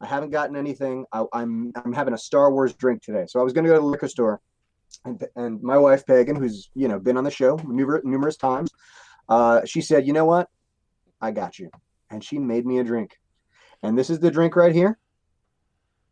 I 0.00 0.06
haven't 0.06 0.30
gotten 0.30 0.56
anything. 0.56 1.04
I, 1.12 1.24
I'm 1.32 1.72
I'm 1.76 1.92
having 1.92 2.14
a 2.14 2.18
Star 2.18 2.50
Wars 2.50 2.72
drink 2.74 3.02
today. 3.02 3.26
So 3.28 3.40
I 3.40 3.42
was 3.42 3.52
going 3.52 3.64
to 3.64 3.70
go 3.70 3.74
to 3.74 3.80
the 3.80 3.86
liquor 3.86 4.08
store, 4.08 4.40
and 5.04 5.22
and 5.36 5.62
my 5.62 5.76
wife 5.76 6.06
Pagan, 6.06 6.36
who's 6.36 6.70
you 6.74 6.88
know 6.88 6.98
been 6.98 7.16
on 7.16 7.24
the 7.24 7.30
show 7.30 7.56
numerous 7.66 8.02
numerous 8.04 8.36
times, 8.36 8.70
uh, 9.28 9.64
she 9.66 9.82
said, 9.82 10.06
you 10.06 10.12
know 10.12 10.24
what, 10.24 10.48
I 11.20 11.30
got 11.30 11.58
you, 11.58 11.70
and 12.10 12.22
she 12.24 12.38
made 12.38 12.66
me 12.66 12.78
a 12.78 12.84
drink. 12.84 13.18
And 13.82 13.96
this 13.98 14.10
is 14.10 14.18
the 14.20 14.30
drink 14.30 14.56
right 14.56 14.74
here. 14.74 14.98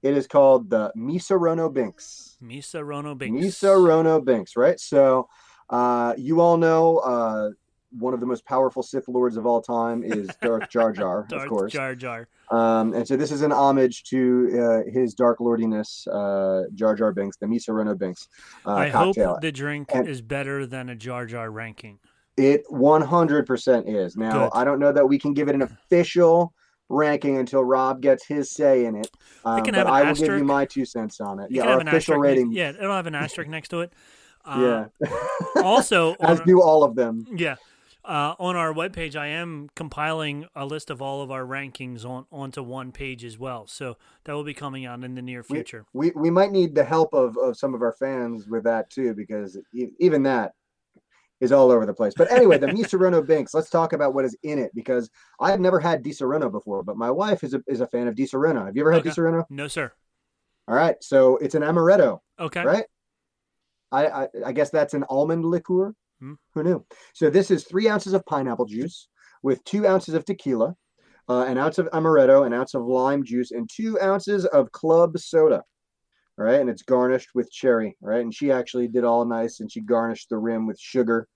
It 0.03 0.17
is 0.17 0.27
called 0.27 0.71
the 0.71 0.93
Misorono 0.97 1.73
Binks. 1.73 2.37
Misa 2.43 2.85
Rono 2.87 3.15
Binks. 3.15 3.45
Misorono 3.45 4.25
Binks, 4.25 4.57
right? 4.57 4.79
So, 4.79 5.29
uh, 5.71 6.15
you 6.17 6.41
all 6.41 6.57
know 6.57 6.99
uh, 6.99 7.51
one 7.99 8.15
of 8.15 8.21
the 8.21 8.27
most 8.27 8.45
powerful 8.47 8.83
Sith 8.83 9.09
lords 9.09 9.37
of 9.37 9.45
all 9.45 9.61
time 9.61 10.05
is 10.05 10.29
Darth 10.43 10.71
Jar 10.71 10.93
Jar, 10.93 11.23
of 11.23 11.29
Darth 11.29 11.49
course. 11.49 11.73
Jar 11.73 11.95
Jar. 11.97 12.29
Um, 12.51 12.95
and 12.95 13.07
so 13.07 13.17
this 13.17 13.33
is 13.33 13.43
an 13.43 13.51
homage 13.53 14.05
to 14.05 14.85
uh, 14.87 14.91
his 14.91 15.15
Dark 15.15 15.41
Lordiness, 15.41 16.07
uh, 16.07 16.63
Jar 16.75 16.95
Jar 16.95 17.13
Binks, 17.13 17.37
the 17.37 17.47
Misorono 17.47 17.99
Binks 17.99 18.29
uh, 18.65 18.75
I 18.75 18.91
cocktail. 18.91 19.31
hope 19.33 19.41
the 19.43 19.53
drink 19.53 19.89
And- 19.93 20.07
is 20.09 20.23
better 20.23 20.65
than 20.65 20.89
a 20.89 20.95
Jar 20.95 21.27
Jar 21.27 21.51
ranking. 21.51 21.99
It 22.39 22.65
100% 22.71 23.85
is. 23.87 24.17
Now, 24.17 24.45
Good. 24.45 24.51
I 24.55 24.65
don't 24.65 24.79
know 24.79 24.93
that 24.93 25.07
we 25.07 25.19
can 25.19 25.35
give 25.35 25.49
it 25.49 25.55
an 25.55 25.63
official 25.63 26.55
ranking 26.89 27.37
until 27.37 27.65
Rob 27.65 28.01
gets 28.01 28.27
his 28.27 28.51
say 28.51 28.85
in 28.85 28.97
it. 28.97 29.11
Um, 29.45 29.63
but 29.63 29.87
I 29.87 30.05
will 30.05 30.15
give 30.15 30.39
you 30.39 30.45
my 30.45 30.65
two 30.65 30.85
cents 30.85 31.21
on 31.21 31.41
it. 31.41 31.51
You 31.51 31.57
yeah, 31.57 31.63
can 31.63 31.69
our 31.69 31.73
have 31.73 31.81
an 31.83 31.89
official 31.89 32.15
asterisk. 32.15 32.37
rating. 32.37 32.53
Yeah, 32.53 32.71
it'll 32.71 32.95
have 32.95 33.07
an 33.07 33.15
asterisk 33.15 33.51
next 33.51 33.69
to 33.69 33.81
it. 33.81 33.93
Uh, 34.45 34.87
yeah. 35.05 35.63
Also, 35.63 36.15
As 36.21 36.41
on- 36.41 36.47
do 36.47 36.63
all 36.63 36.85
of 36.85 36.95
them. 36.95 37.27
Yeah. 37.35 37.57
Uh, 38.05 38.35
on 38.39 38.57
our 38.57 38.73
webpage, 38.73 39.17
I 39.17 39.27
am 39.27 39.69
compiling 39.77 40.47
a 40.57 40.65
list 40.65 40.89
of 40.89 41.03
all 41.03 41.21
of 41.21 41.31
our 41.31 41.43
rankings 41.43 42.07
on 42.07 42.25
onto 42.33 42.63
one 42.63 42.91
page 42.91 43.23
as 43.23 43.39
well. 43.39 43.67
So 43.67 43.99
that 44.25 44.33
will 44.33 44.45
be 44.45 44.55
coming 44.55 44.87
out 44.87 45.05
in 45.05 45.15
the 45.15 45.21
near 45.21 45.43
future. 45.43 45.85
We, 45.93 46.13
we 46.17 46.31
might 46.31 46.51
need 46.51 46.75
the 46.75 46.85
help 46.85 47.13
of, 47.13 47.37
of 47.37 47.59
some 47.59 47.75
of 47.75 47.83
our 47.83 47.93
fans 47.93 48.47
with 48.47 48.65
that 48.65 48.89
too, 48.89 49.13
because 49.13 49.59
even 49.99 50.23
that 50.23 50.53
is 51.41 51.53
all 51.53 51.71
over 51.71 51.87
the 51.87 51.95
place. 51.95 52.15
But 52.17 52.31
anyway, 52.33 52.59
the 52.59 52.67
Misureno 52.67 53.25
Binks, 53.25 53.55
let's 53.55 53.71
talk 53.71 53.93
about 53.93 54.15
what 54.15 54.25
is 54.25 54.37
in 54.43 54.59
it 54.59 54.73
because 54.75 55.09
I 55.41 55.51
have 55.51 55.61
never 55.61 55.79
had 55.79 56.03
Disaronno 56.03 56.51
before, 56.51 56.83
but 56.83 56.97
my 56.97 57.11
wife 57.11 57.45
is 57.45 57.55
a, 57.55 57.63
is 57.67 57.81
a 57.81 57.87
fan 57.87 58.09
of 58.09 58.15
Disaronno. 58.15 58.67
Have 58.67 58.77
you 58.77 58.83
ever 58.83 58.93
had 58.93 59.01
Okay. 59.01 59.11
Disaronno? 59.11 59.45
No, 59.51 59.69
sir. 59.69 59.93
All 60.67 60.75
right. 60.75 60.97
So 61.01 61.37
it's 61.39 61.55
an 61.55 61.63
amaretto. 61.63 62.19
Okay. 62.39 62.63
right? 62.65 62.85
I, 63.91 64.07
I 64.07 64.29
I 64.47 64.53
guess 64.53 64.71
that's 64.71 64.95
an 64.95 65.05
almond 65.09 65.45
liqueur. 65.45 65.95
Hmm. 66.21 66.35
Who 66.55 66.63
knew? 66.63 66.85
So 67.15 67.31
this 67.31 67.51
is 67.51 67.65
three 67.65 67.89
ounces 67.89 68.13
of 68.13 68.25
pineapple 68.27 68.67
juice 68.67 69.09
with 69.43 69.63
two 69.65 69.87
ounces 69.87 70.15
of 70.15 70.25
tequila, 70.25 70.75
uh, 71.29 71.45
an 71.45 71.57
ounce 71.57 71.79
of 71.79 71.89
amaretto, 71.93 72.45
an 72.45 72.53
ounce 72.53 72.75
of 72.75 72.85
lime 72.85 73.25
juice, 73.25 73.53
and 73.53 73.71
two 73.73 73.99
ounces 74.01 74.45
of 74.47 74.71
club 74.73 75.17
soda. 75.19 75.63
Right, 76.39 76.61
and 76.61 76.71
it's 76.71 76.83
garnished 76.83 77.31
with 77.35 77.51
cherry. 77.51 77.97
right? 78.01 78.21
and 78.21 78.33
she 78.33 78.53
actually 78.53 78.87
did 78.87 79.03
all 79.03 79.25
nice, 79.25 79.59
and 79.59 79.71
she 79.71 79.81
garnished 79.81 80.29
the 80.29 80.39
rim 80.39 80.69
with 80.69 80.79
sugar. 80.79 81.27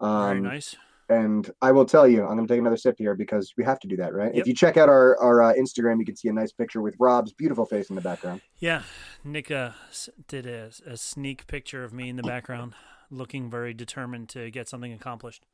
Um, 0.00 0.28
Very 0.28 0.40
nice. 0.40 0.76
And 1.08 1.50
I 1.60 1.72
will 1.72 1.86
tell 1.86 2.06
you, 2.06 2.22
I'm 2.22 2.36
going 2.36 2.46
to 2.46 2.52
take 2.52 2.60
another 2.60 2.76
sip 2.76 2.94
here 2.98 3.16
because 3.16 3.52
we 3.56 3.64
have 3.64 3.80
to 3.80 3.88
do 3.88 3.96
that, 3.96 4.14
right? 4.14 4.32
Yep. 4.32 4.42
If 4.42 4.46
you 4.46 4.54
check 4.54 4.76
out 4.76 4.88
our 4.88 5.18
our 5.18 5.42
uh, 5.42 5.54
Instagram, 5.54 5.98
you 5.98 6.04
can 6.04 6.14
see 6.14 6.28
a 6.28 6.32
nice 6.32 6.52
picture 6.52 6.82
with 6.82 6.94
Rob's 7.00 7.32
beautiful 7.32 7.64
face 7.64 7.88
in 7.90 7.96
the 7.96 8.02
background. 8.02 8.42
Yeah, 8.58 8.82
Nick 9.24 9.50
uh, 9.50 9.70
did 10.28 10.46
a, 10.46 10.70
a 10.86 10.96
sneak 10.96 11.46
picture 11.46 11.82
of 11.82 11.92
me 11.92 12.10
in 12.10 12.16
the 12.16 12.22
background, 12.22 12.74
looking 13.10 13.50
very 13.50 13.74
determined 13.74 14.28
to 14.30 14.50
get 14.50 14.68
something 14.68 14.92
accomplished. 14.92 15.46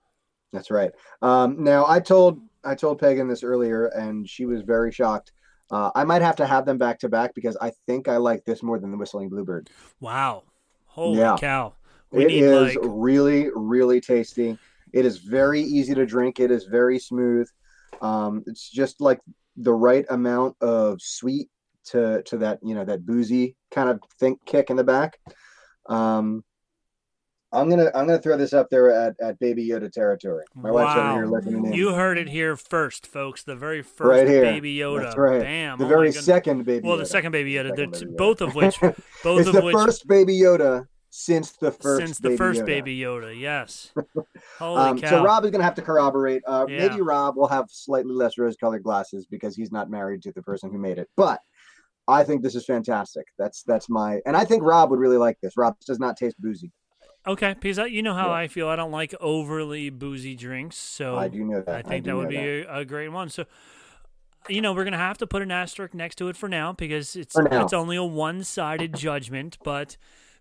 That's 0.53 0.71
right. 0.71 0.91
Um, 1.23 1.63
now 1.63 1.87
I 1.87 2.01
told 2.01 2.41
I 2.65 2.75
told 2.75 2.99
Pagan 2.99 3.29
this 3.29 3.43
earlier, 3.43 3.87
and 3.87 4.29
she 4.29 4.45
was 4.45 4.63
very 4.63 4.93
shocked. 4.93 5.33
Uh, 5.71 5.91
I 5.95 6.05
might 6.05 6.23
have 6.23 6.37
to 6.37 6.47
have 6.47 6.65
them 6.65 6.79
back 6.79 7.01
to 7.01 7.09
back 7.09 7.35
because 7.35 7.57
I 7.61 7.73
think 7.87 8.09
I 8.09 8.19
like 8.19 8.45
this 8.45 8.63
more 8.63 8.79
than 8.79 8.91
the 8.91 8.97
Whistling 8.97 9.29
Bluebird. 9.29 9.69
Wow. 10.01 10.45
Holy 10.87 11.19
Yeah. 11.19 11.37
cow. 11.37 11.75
We 12.13 12.25
It 12.25 12.29
need 12.29 12.45
is 12.45 12.77
like 12.77 12.79
really, 12.83 13.51
really 13.55 14.01
tasty. 14.01 14.59
It 14.93 15.05
is 15.05 15.19
very 15.19 15.61
easy 15.61 15.95
to 15.95 16.07
drink. 16.07 16.39
It 16.39 16.51
is 16.51 16.65
very 16.65 16.99
smooth. 16.99 17.49
Um, 18.01 18.45
it's 18.47 18.71
just 18.71 19.01
like 19.01 19.21
the 19.57 19.75
right 19.75 20.05
amount 20.11 20.57
of 20.61 21.01
sweet 21.03 21.49
to 21.87 22.23
to 22.25 22.39
that 22.39 22.59
you 22.63 22.75
know 22.75 22.85
that 22.85 23.07
boozy 23.07 23.57
kind 23.71 23.89
of 23.89 24.01
think 24.19 24.45
kick 24.45 24.71
in 24.71 24.77
the 24.77 24.85
back. 24.85 25.19
Um, 25.89 26.45
I'm 27.53 27.71
gonna 27.71 27.91
I'm 27.95 28.07
gonna 28.07 28.19
throw 28.21 28.37
this 28.37 28.53
up 28.53 28.69
there 28.71 28.91
at, 28.91 29.15
at 29.21 29.39
Baby 29.39 29.69
Yoda 29.69 29.91
territory. 29.91 30.45
My 30.55 30.71
wife's 30.71 30.97
over 30.99 31.01
Wow. 31.09 31.15
here 31.15 31.27
listening 31.27 31.67
in. 31.67 31.73
You 31.73 31.95
heard 31.95 32.19
it 32.19 32.29
here 32.29 32.57
first, 32.57 33.07
folks. 33.07 33.45
The 33.45 33.55
very 33.57 33.83
first 33.83 34.09
Right 34.09 34.27
here. 34.29 34.43
Baby 34.43 34.77
Yoda. 34.77 35.03
That's 35.05 35.17
right. 35.17 35.41
Bam. 35.43 35.79
the 35.79 35.85
Oh 35.85 35.89
very 35.89 36.13
second 36.13 36.65
Baby. 36.65 36.87
Well, 36.89 36.97
the 36.97 37.07
second 37.07 37.33
Baby 37.33 37.53
Yoda. 37.55 37.69
Second 37.71 37.93
Baby 37.93 38.07
Yoda. 38.07 38.17
Both 38.17 38.41
of 38.41 38.55
which, 38.55 38.81
both 38.81 38.95
it's 39.41 39.49
of 39.49 39.55
the 39.55 39.63
which, 39.63 39.75
first 39.75 40.07
Baby 40.09 40.39
Yoda 40.39 40.87
since 41.11 41.53
the 41.53 41.71
first 41.71 42.05
since 42.05 42.19
the 42.19 42.31
Baby 42.31 42.37
first 42.37 42.61
Yoda. 42.63 42.67
Baby 42.67 42.99
Yoda. 42.99 43.41
Yes. 43.41 43.93
Holy 44.59 44.81
Um, 44.81 44.99
cow. 44.99 45.09
so 45.09 45.25
Rob 45.25 45.45
is 45.45 45.51
going 45.51 45.61
to 45.61 45.65
have 45.65 45.75
to 45.77 45.83
corroborate. 45.83 46.43
Uh, 46.47 46.67
Yeah. 46.69 46.89
Maybe 46.89 47.01
Rob 47.01 47.37
will 47.37 47.47
have 47.49 47.67
slightly 47.71 48.13
less 48.13 48.37
rose-colored 48.39 48.83
glasses 48.83 49.27
because 49.31 49.55
he's 49.55 49.71
not 49.73 49.89
married 49.89 50.23
to 50.25 50.33
the 50.33 50.43
person 50.43 50.71
who 50.71 50.79
made 50.79 50.99
it. 50.99 51.09
But 51.17 51.41
I 52.09 52.25
think 52.25 52.43
this 52.43 52.55
is 52.57 52.67
fantastic. 52.67 53.25
That's 53.39 53.63
that's 53.63 53.89
my, 53.89 54.21
and 54.27 54.37
I 54.37 54.45
think 54.45 54.63
Rob 54.65 54.91
would 54.91 54.99
really 55.01 55.17
like 55.17 55.39
this. 55.43 55.57
Rob 55.57 55.77
this 55.79 55.87
does 55.87 56.01
not 56.01 56.17
taste 56.17 56.37
boozy. 56.41 56.73
Okay, 57.27 57.55
because 57.61 57.79
you 57.91 58.03
know 58.03 58.15
how 58.15 58.29
Yeah. 58.29 58.35
I 58.35 58.49
feel. 58.49 58.69
I 58.69 58.77
don't 58.77 58.93
like 58.93 59.15
overly 59.21 59.91
boozy 59.91 60.35
drinks, 60.37 60.77
so 60.77 61.17
I 61.17 61.29
do 61.29 61.45
know 61.45 61.61
that. 61.63 61.75
I 61.75 61.83
think 61.83 62.05
do 62.05 62.11
that 62.11 62.17
would 62.17 62.29
be 62.29 62.37
A, 62.37 62.79
a 62.79 62.85
great 62.85 63.09
one. 63.09 63.29
So, 63.29 63.47
you 64.49 64.61
know, 64.61 64.73
we're 64.73 64.85
gonna 64.85 64.97
have 64.97 65.19
to 65.19 65.27
put 65.27 65.43
an 65.43 65.51
asterisk 65.51 65.93
next 65.93 66.17
to 66.17 66.29
it 66.29 66.37
for 66.37 66.49
now 66.49 66.73
because 66.73 67.17
it's 67.17 67.37
now. 67.37 67.65
it's 67.65 67.73
only 67.73 67.97
a 67.97 68.05
one-sided 68.05 68.95
judgment. 68.95 69.59
But 69.65 69.97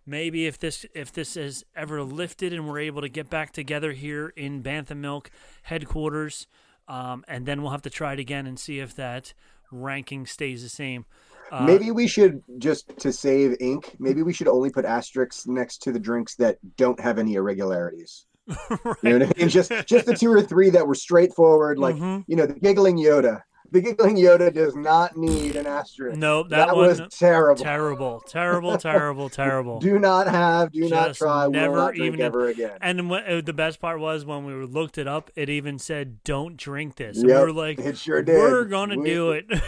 maybe 0.06 0.46
if 0.46 0.60
this 0.60 0.86
if 0.94 1.12
this 1.12 1.36
is 1.36 1.66
ever 1.76 2.04
lifted 2.04 2.54
and 2.54 2.68
we're 2.68 2.80
able 2.80 3.02
to 3.02 3.10
get 3.10 3.30
back 3.30 3.52
together 3.52 3.94
here 3.94 4.32
in 4.36 4.62
Bantha 4.62 4.96
Milk 4.96 5.32
headquarters, 5.64 6.46
um, 6.88 7.26
and 7.28 7.48
then 7.48 7.64
we'll 7.64 7.72
have 7.72 7.82
to 7.82 7.90
try 7.90 8.14
it 8.14 8.20
again 8.20 8.46
and 8.46 8.60
see 8.60 8.80
if 8.80 8.96
that 8.96 9.34
ranking 9.72 10.28
stays 10.28 10.62
the 10.62 10.70
same. 10.70 11.06
Uh, 11.52 11.64
maybe 11.64 11.92
we 11.92 12.08
should 12.08 12.42
just 12.58 12.98
to 13.00 13.12
save 13.12 13.56
ink. 13.60 13.96
Maybe 14.00 14.24
we 14.24 14.34
should 14.34 14.48
only 14.48 14.70
put 14.72 14.86
asterisks 14.86 15.46
next 15.48 15.82
to 15.84 15.92
the 15.92 16.00
drinks 16.00 16.36
that 16.36 16.58
don't 16.78 17.00
have 17.00 17.20
any 17.20 17.36
irregularities. 17.36 18.26
right. 18.48 18.80
You 19.04 19.20
know 19.20 19.26
what 19.26 19.38
I 19.38 19.40
mean? 19.40 19.50
Just 19.50 19.72
just 19.88 20.06
the 20.06 20.16
two 20.16 20.32
or 20.32 20.42
three 20.42 20.70
that 20.72 20.86
were 20.88 20.96
straightforward, 20.96 21.80
like 21.80 21.96
Mhm. 21.96 22.24
you 22.28 22.36
know, 22.36 22.46
the 22.46 22.54
giggling 22.54 22.98
Yoda. 22.98 23.42
The 23.72 23.82
giggling 23.82 24.16
Yoda 24.18 24.54
does 24.54 24.76
not 24.76 25.18
need 25.18 25.56
an 25.56 25.66
asterisk. 25.68 26.18
No, 26.18 26.44
that, 26.44 26.50
that, 26.68 26.76
one 26.76 26.88
was 26.88 27.02
terrible. 27.12 27.64
terrible, 27.64 28.22
terrible, 28.28 28.78
terrible, 28.78 29.30
terrible. 29.30 29.80
Do 29.80 30.00
not 30.00 30.28
have, 30.28 30.72
do 30.72 30.88
not 30.90 31.16
try, 31.16 31.48
never 31.48 31.76
not 31.76 31.96
even- 31.98 32.22
ever 32.22 32.48
again. 32.48 32.78
And 32.82 33.12
uh, 33.12 33.42
the 33.42 33.54
best 33.54 33.80
part 33.80 34.00
was 34.00 34.26
when 34.26 34.46
we 34.46 34.54
looked 34.66 34.98
it 34.98 35.08
up, 35.08 35.32
it 35.36 35.50
even 35.50 35.80
said, 35.80 36.24
"Don't 36.24 36.58
drink 36.58 36.96
this." 36.96 37.18
And 37.20 37.30
Yep, 37.30 37.38
we 37.38 37.44
were 37.46 37.52
like, 37.54 37.80
it 37.80 37.98
sure 37.98 38.22
did. 38.22 38.38
"We're 38.38 38.66
gonna 38.66 38.98
We- 38.98 39.06
do 39.10 39.32
it." 39.32 39.46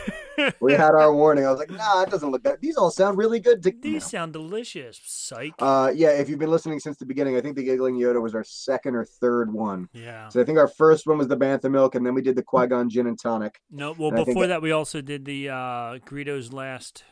We 0.62 0.74
had 0.74 0.92
our 0.92 1.12
warning. 1.16 1.48
I 1.48 1.50
was 1.50 1.58
like, 1.58 1.72
nah, 1.72 2.04
it 2.04 2.12
doesn't 2.12 2.30
look 2.30 2.44
good. 2.44 2.60
These 2.62 2.77
all 2.77 2.92
sound 2.92 3.18
really 3.18 3.39
good 3.39 3.63
to 3.63 3.72
These 3.82 4.06
sound 4.06 4.34
delicious. 4.34 5.01
Psych. 5.04 5.54
Uh, 5.58 5.92
yeah, 5.96 6.10
if 6.10 6.30
you've 6.30 6.38
been 6.38 6.51
listening 6.51 6.80
since 6.80 6.96
the 6.98 7.08
beginning, 7.08 7.36
I 7.36 7.42
think 7.42 7.56
the 7.56 7.63
Giggling 7.63 7.96
Yoda 7.96 8.22
was 8.22 8.36
our 8.36 8.44
second 8.44 8.94
or 8.96 9.04
third 9.04 9.51
one. 9.51 9.89
yeah. 9.94 10.30
So 10.30 10.39
I 10.39 10.44
think 10.44 10.60
our 10.60 10.68
first 10.68 11.08
one 11.08 11.18
was 11.18 11.27
the 11.27 11.38
Bantha 11.38 11.72
Milk, 11.72 11.96
and 11.96 12.06
then 12.06 12.13
we 12.13 12.22
did 12.22 12.36
the 12.36 12.44
Qui 12.44 12.68
Gon 12.68 12.88
Gin 12.88 13.08
and 13.08 13.20
Tonic. 13.20 13.60
No. 13.72 13.87
Well, 13.98 14.10
and 14.13 14.25
before 14.25 14.44
that- 14.48 14.56
that, 14.56 14.62
we 14.62 14.72
also 14.72 15.01
did 15.01 15.25
the 15.25 15.50
uh, 15.50 15.98
Greedo's 16.06 16.51
last. 16.53 17.03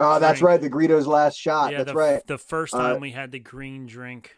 Oh, 0.00 0.18
that's 0.18 0.42
right, 0.42 0.60
the 0.60 0.68
Greedo's 0.70 1.06
last 1.06 1.36
shot. 1.38 1.70
yeah, 1.72 1.78
that's 1.78 1.90
the, 1.92 1.94
right. 1.96 2.26
The 2.26 2.38
first 2.38 2.74
Uh, 2.74 2.78
time 2.78 3.00
we 3.00 3.10
had 3.12 3.30
the 3.32 3.38
green 3.38 3.86
drink. 3.86 4.34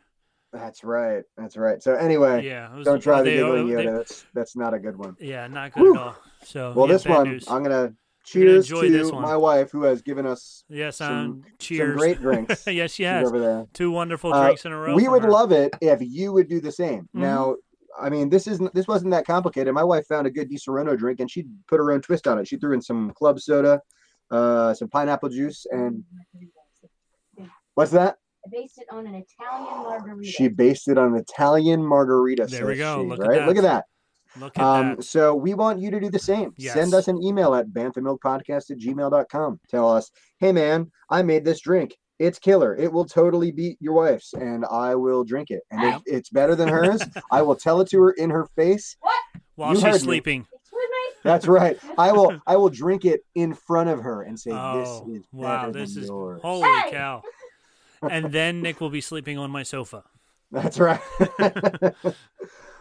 That's 0.52 0.84
right. 0.84 1.24
That's 1.36 1.56
right. 1.56 1.82
So 1.82 1.94
anyway, 1.94 2.46
Yeah. 2.46 2.74
Was, 2.74 2.84
don't 2.84 3.00
try 3.00 3.22
the 3.22 3.30
they- 3.30 3.36
Giggling 3.36 3.68
they- 3.68 3.84
Yoda. 3.84 3.96
That's 3.96 4.26
that's 4.34 4.56
not 4.56 4.74
a 4.74 4.78
good 4.78 4.96
one. 4.96 5.16
yeah, 5.18 5.46
not 5.48 5.72
good 5.72 5.82
Whew. 5.82 5.94
at 5.96 6.00
all. 6.00 6.16
So 6.44 6.72
Well, 6.74 6.86
yeah, 6.86 6.92
this 6.92 7.06
one, 7.06 7.28
news. 7.28 7.44
I'm 7.48 7.62
gonna 7.62 7.92
cheers 8.24 8.68
to 8.68 9.12
my 9.12 9.36
wife 9.36 9.70
who 9.70 9.82
has 9.84 10.02
given 10.02 10.26
us 10.26 10.64
yes, 10.68 10.96
some- 10.96 11.42
cheers. 11.58 11.90
some 11.90 11.96
great 11.98 12.20
drinks. 12.20 12.66
yes, 12.66 12.92
she 12.92 13.02
has 13.04 13.26
over 13.28 13.38
there. 13.38 13.66
two 13.72 13.90
wonderful 13.90 14.32
Uh, 14.32 14.44
drinks 14.44 14.64
in 14.64 14.72
a 14.72 14.78
row. 14.78 14.94
we 14.94 15.08
would 15.08 15.22
her. 15.22 15.30
love 15.30 15.52
it 15.52 15.74
if 15.80 16.00
you 16.02 16.32
would 16.32 16.48
do 16.48 16.60
the 16.60 16.72
same. 16.72 17.02
Mhm. 17.14 17.20
Now, 17.20 17.56
I 18.00 18.10
mean, 18.10 18.28
this 18.28 18.46
isn't 18.46 18.74
this 18.74 18.86
wasn't 18.88 19.10
that 19.12 19.26
complicated. 19.26 19.72
My 19.74 19.84
wife 19.84 20.06
found 20.06 20.26
a 20.26 20.30
good 20.30 20.50
Disaronno 20.50 20.96
drink 20.96 21.20
and 21.20 21.30
she 21.30 21.44
put 21.68 21.78
her 21.78 21.92
own 21.92 22.00
twist 22.02 22.26
on 22.26 22.38
it. 22.38 22.46
She 22.48 22.56
threw 22.56 22.72
in 22.74 22.82
some 22.82 23.10
club 23.12 23.40
soda, 23.40 23.80
uh, 24.30 24.74
some 24.74 24.88
pineapple 24.88 25.28
juice, 25.30 25.66
and 25.70 26.04
what's 27.74 27.90
that? 27.92 28.16
I 28.44 28.48
based 28.50 28.78
it 28.78 28.86
on 28.92 29.06
an 29.06 29.14
Italian 29.14 29.82
margarita. 29.82 30.30
She 30.30 30.48
based 30.48 30.88
it 30.88 30.98
on 30.98 31.14
an 31.14 31.16
Italian 31.20 31.84
margarita. 31.84 32.46
There 32.46 32.66
we 32.66 32.76
go. 32.76 33.02
she, 33.02 33.08
Look 33.08 33.18
right? 33.20 33.38
that. 33.40 33.48
Look 33.48 33.56
at 33.56 33.62
that. 33.62 33.84
Look 34.38 34.58
at 34.58 34.62
Um, 34.64 34.96
that. 34.96 35.04
so 35.04 35.34
we 35.34 35.54
want 35.54 35.80
you 35.80 35.90
to 35.90 35.98
do 35.98 36.10
the 36.10 36.18
same. 36.18 36.52
Yes. 36.56 36.74
Send 36.74 36.94
us 36.94 37.08
an 37.08 37.22
email 37.22 37.54
at 37.54 37.68
banthamilkpodcast 37.68 38.70
at 38.70 38.78
gmail.com. 38.78 39.60
Tell 39.68 39.90
us, 39.90 40.10
hey 40.38 40.52
man, 40.52 40.90
I 41.10 41.22
made 41.22 41.44
this 41.44 41.60
drink. 41.60 41.96
It's 42.18 42.38
killer. 42.38 42.74
It 42.76 42.92
will 42.92 43.04
totally 43.04 43.52
beat 43.52 43.76
your 43.80 43.92
wife's, 43.92 44.32
and 44.32 44.64
I 44.70 44.94
will 44.94 45.22
drink 45.24 45.50
it. 45.50 45.62
And 45.70 45.82
if 45.84 46.02
it's 46.06 46.30
better 46.30 46.54
than 46.54 46.68
hers, 46.78 47.02
I 47.30 47.42
will 47.42 47.56
tell 47.56 47.80
it 47.80 47.90
to 47.90 48.00
her 48.02 48.12
in 48.12 48.30
her 48.30 48.46
face. 48.56 48.96
What? 49.00 49.14
While 49.54 49.74
you 49.74 49.80
heard 49.80 49.92
she's 49.94 50.02
sleeping. 50.02 50.40
Me? 50.40 50.46
That's 51.24 51.46
right. 51.48 51.76
I 51.98 52.12
will 52.12 52.40
I 52.46 52.56
will 52.56 52.68
drink 52.68 53.04
it 53.04 53.20
in 53.34 53.52
front 53.52 53.88
of 53.90 54.00
her 54.00 54.22
and 54.22 54.38
say, 54.38 54.50
Oh, 54.52 54.78
This 55.08 55.18
is 55.18 55.26
wow, 55.32 55.60
better 55.66 55.72
this 55.72 55.94
than 55.94 56.02
is 56.04 56.08
yours. 56.08 56.40
holy 56.42 56.62
Hey! 56.68 56.90
cow! 56.92 57.22
And 58.08 58.30
then 58.30 58.60
Nick 58.62 58.80
will 58.80 58.90
be 58.90 59.00
sleeping 59.00 59.36
on 59.38 59.50
my 59.50 59.62
sofa. 59.62 60.04
That's 60.52 60.78
right. 60.78 61.00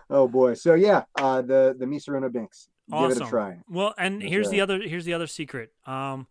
oh 0.09 0.27
boy. 0.27 0.53
So 0.53 0.73
yeah, 0.75 1.03
uh 1.15 1.41
the 1.41 1.75
the 1.77 1.85
Miserona 1.85 2.31
Binks. 2.31 2.67
Give 2.91 3.11
it 3.11 3.17
a 3.21 3.25
try. 3.25 3.57
Well, 3.67 3.95
and 3.97 4.21
That's 4.21 4.29
here's 4.31 4.49
the 4.49 4.61
other 4.61 4.79
here's 4.81 5.05
the 5.05 5.13
other 5.13 5.27
secret. 5.27 5.71
Um, 5.87 6.27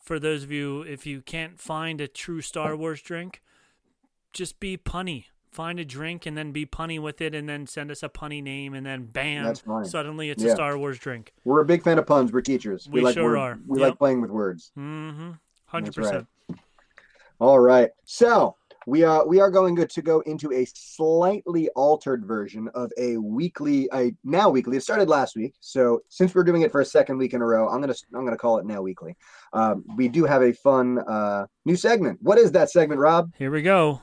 for 0.00 0.18
those 0.18 0.42
of 0.42 0.50
you 0.50 0.82
if 0.82 1.06
you 1.06 1.20
can't 1.22 1.60
find 1.60 2.00
a 2.00 2.08
true 2.08 2.40
Star 2.40 2.76
Wars 2.76 3.00
drink, 3.02 3.42
just 4.32 4.60
be 4.60 4.76
punny. 4.76 5.26
Find 5.52 5.80
a 5.80 5.84
drink 5.84 6.26
and 6.26 6.38
then 6.38 6.52
be 6.52 6.64
punny 6.64 7.00
with 7.00 7.20
it, 7.20 7.34
and 7.34 7.48
then 7.48 7.66
send 7.66 7.90
us 7.90 8.04
a 8.04 8.08
punny 8.08 8.40
name, 8.40 8.72
and 8.72 8.86
then 8.86 9.06
bam, 9.06 9.52
suddenly 9.84 10.30
it's 10.30 10.44
Yeah. 10.44 10.52
a 10.52 10.54
Star 10.54 10.78
Wars 10.78 10.96
drink. 10.98 11.32
We're 11.44 11.60
a 11.60 11.64
big 11.64 11.82
fan 11.82 11.98
of 11.98 12.06
puns. 12.06 12.32
We're 12.32 12.40
teachers. 12.40 12.88
We 12.88 13.00
like 13.00 13.14
sure 13.14 13.30
word- 13.32 13.36
are. 13.38 13.58
We 13.66 13.80
Yep. 13.80 13.88
like 13.88 13.98
playing 13.98 14.20
with 14.20 14.30
words. 14.30 14.70
Mm-hmm. 14.78 15.32
Hundred 15.66 15.94
percent. 15.94 16.26
All 17.40 17.58
right. 17.58 17.90
So 18.04 18.54
we 18.86 19.02
are 19.02 19.26
we 19.26 19.40
are 19.40 19.50
going 19.50 19.76
to 19.76 20.02
go 20.02 20.20
into 20.20 20.52
a 20.52 20.66
slightly 20.74 21.68
altered 21.70 22.24
version 22.24 22.68
of 22.74 22.90
a 22.98 23.16
weekly, 23.16 23.88
a 23.92 24.12
now 24.24 24.48
weekly. 24.48 24.76
It 24.76 24.82
started 24.82 25.08
last 25.08 25.36
week, 25.36 25.54
so 25.60 26.00
since 26.08 26.34
we're 26.34 26.44
doing 26.44 26.62
it 26.62 26.72
for 26.72 26.80
a 26.80 26.84
second 26.84 27.18
week 27.18 27.34
in 27.34 27.42
a 27.42 27.46
row, 27.46 27.68
I'm 27.68 27.80
gonna 27.80 27.94
I'm 28.14 28.24
gonna 28.24 28.36
call 28.36 28.58
it 28.58 28.66
now 28.66 28.82
weekly. 28.82 29.16
Um, 29.52 29.84
we 29.96 30.08
do 30.08 30.24
have 30.24 30.42
a 30.42 30.52
fun 30.52 30.98
uh, 30.98 31.46
new 31.64 31.76
segment. 31.76 32.18
What 32.22 32.38
is 32.38 32.52
that 32.52 32.70
segment, 32.70 33.00
Rob? 33.00 33.32
Here 33.38 33.50
we 33.50 33.62
go. 33.62 34.00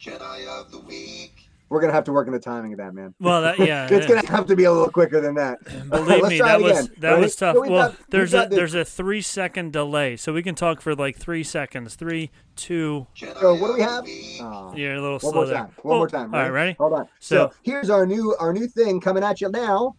Jedi 0.00 0.46
of 0.46 0.70
the 0.70 0.80
Week. 0.80 1.35
We're 1.68 1.80
gonna 1.80 1.92
have 1.92 2.04
to 2.04 2.12
work 2.12 2.28
on 2.28 2.32
the 2.32 2.38
timing 2.38 2.72
of 2.72 2.78
that, 2.78 2.94
man. 2.94 3.12
Well, 3.18 3.42
that 3.42 3.58
yeah. 3.58 3.86
it's 3.90 4.08
yeah. 4.08 4.14
gonna 4.22 4.28
have 4.30 4.46
to 4.46 4.54
be 4.56 4.64
a 4.64 4.72
little 4.72 4.88
quicker 4.88 5.20
than 5.20 5.34
that. 5.34 5.58
Believe 5.90 6.22
me, 6.28 6.38
that 6.38 6.60
was 6.60 6.88
that 6.98 7.10
Ready? 7.10 7.22
was 7.22 7.34
tough. 7.36 7.56
So 7.56 7.60
well, 7.68 7.88
got- 7.90 7.96
there's 8.10 8.34
a 8.34 8.46
there's 8.48 8.74
a 8.74 8.84
three 8.84 9.20
second 9.20 9.72
delay, 9.72 10.16
so 10.16 10.32
we 10.32 10.42
can 10.42 10.54
talk 10.54 10.80
for 10.80 10.94
like 10.94 11.16
three 11.16 11.42
seconds. 11.42 11.96
Three, 11.96 12.30
two. 12.54 13.06
So 13.16 13.54
what 13.56 13.66
do 13.68 13.74
we 13.74 13.80
have? 13.80 14.04
Oh. 14.40 14.74
You're 14.76 14.94
a 14.94 15.00
little 15.00 15.12
One 15.14 15.20
slow 15.20 15.32
more 15.32 15.46
there. 15.46 15.56
time. 15.56 15.70
One 15.82 15.94
Oh, 15.94 15.98
more 15.98 16.08
time. 16.08 16.34
All 16.34 16.40
right, 16.40 16.48
ready? 16.50 16.76
Hold 16.78 16.92
on. 16.92 17.08
So- 17.18 17.48
So, 17.48 17.52
here's 17.62 17.90
our 17.90 18.06
new 18.06 18.36
our 18.38 18.52
new 18.52 18.68
thing 18.68 19.00
coming 19.00 19.24
at 19.24 19.40
you 19.40 19.48
now. 19.48 19.96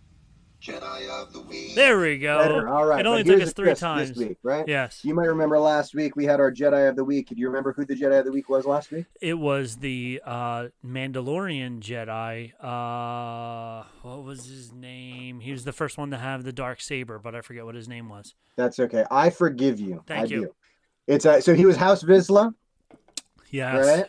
Jedi 0.61 1.07
of 1.09 1.31
the 1.33 1.41
Week. 1.41 1.75
There 1.75 1.99
we 1.99 2.17
go. 2.17 2.39
Better. 2.39 2.67
All 2.69 2.85
right. 2.85 2.99
It 2.99 3.05
only 3.05 3.23
took 3.23 3.41
us 3.41 3.53
three 3.53 3.73
times. 3.75 4.09
this 4.09 4.17
week, 4.17 4.37
right? 4.43 4.65
Yes. 4.67 5.01
You 5.03 5.13
might 5.13 5.27
remember 5.27 5.59
last 5.59 5.93
week 5.93 6.15
we 6.15 6.25
had 6.25 6.39
our 6.39 6.51
Jedi 6.51 6.89
of 6.89 6.95
the 6.95 7.03
Week. 7.03 7.29
Do 7.29 7.35
you 7.37 7.47
remember 7.47 7.73
who 7.73 7.85
the 7.85 7.93
Jedi 7.95 8.17
of 8.19 8.25
the 8.25 8.31
Week 8.31 8.49
was 8.49 8.65
last 8.65 8.91
week? 8.91 9.05
It 9.21 9.35
was 9.35 9.77
the 9.77 10.21
uh, 10.25 10.67
Mandalorian 10.85 11.79
Jedi. 11.79 12.53
Uh, 12.63 13.83
what 14.01 14.23
was 14.23 14.45
his 14.47 14.73
name? 14.73 15.39
He 15.41 15.51
was 15.51 15.63
the 15.63 15.73
first 15.73 15.97
one 15.97 16.09
to 16.11 16.17
have 16.17 16.43
the 16.43 16.53
dark 16.53 16.81
saber, 16.81 17.19
but 17.19 17.35
I 17.35 17.41
forget 17.41 17.63
what 17.65 17.75
his 17.75 17.87
name 17.87 18.09
was. 18.09 18.33
That's 18.55 18.79
okay. 18.79 19.05
I 19.11 19.29
forgive 19.29 19.79
you. 19.79 20.03
Thank 20.07 20.21
I 20.21 20.23
you. 20.25 20.41
do. 20.41 20.55
It's 21.05 21.25
uh, 21.25 21.39
so 21.39 21.53
he 21.53 21.65
was 21.65 21.77
House 21.77 22.03
Vizsla, 22.03 22.53
Yes. 23.49 23.85
right? 23.85 24.05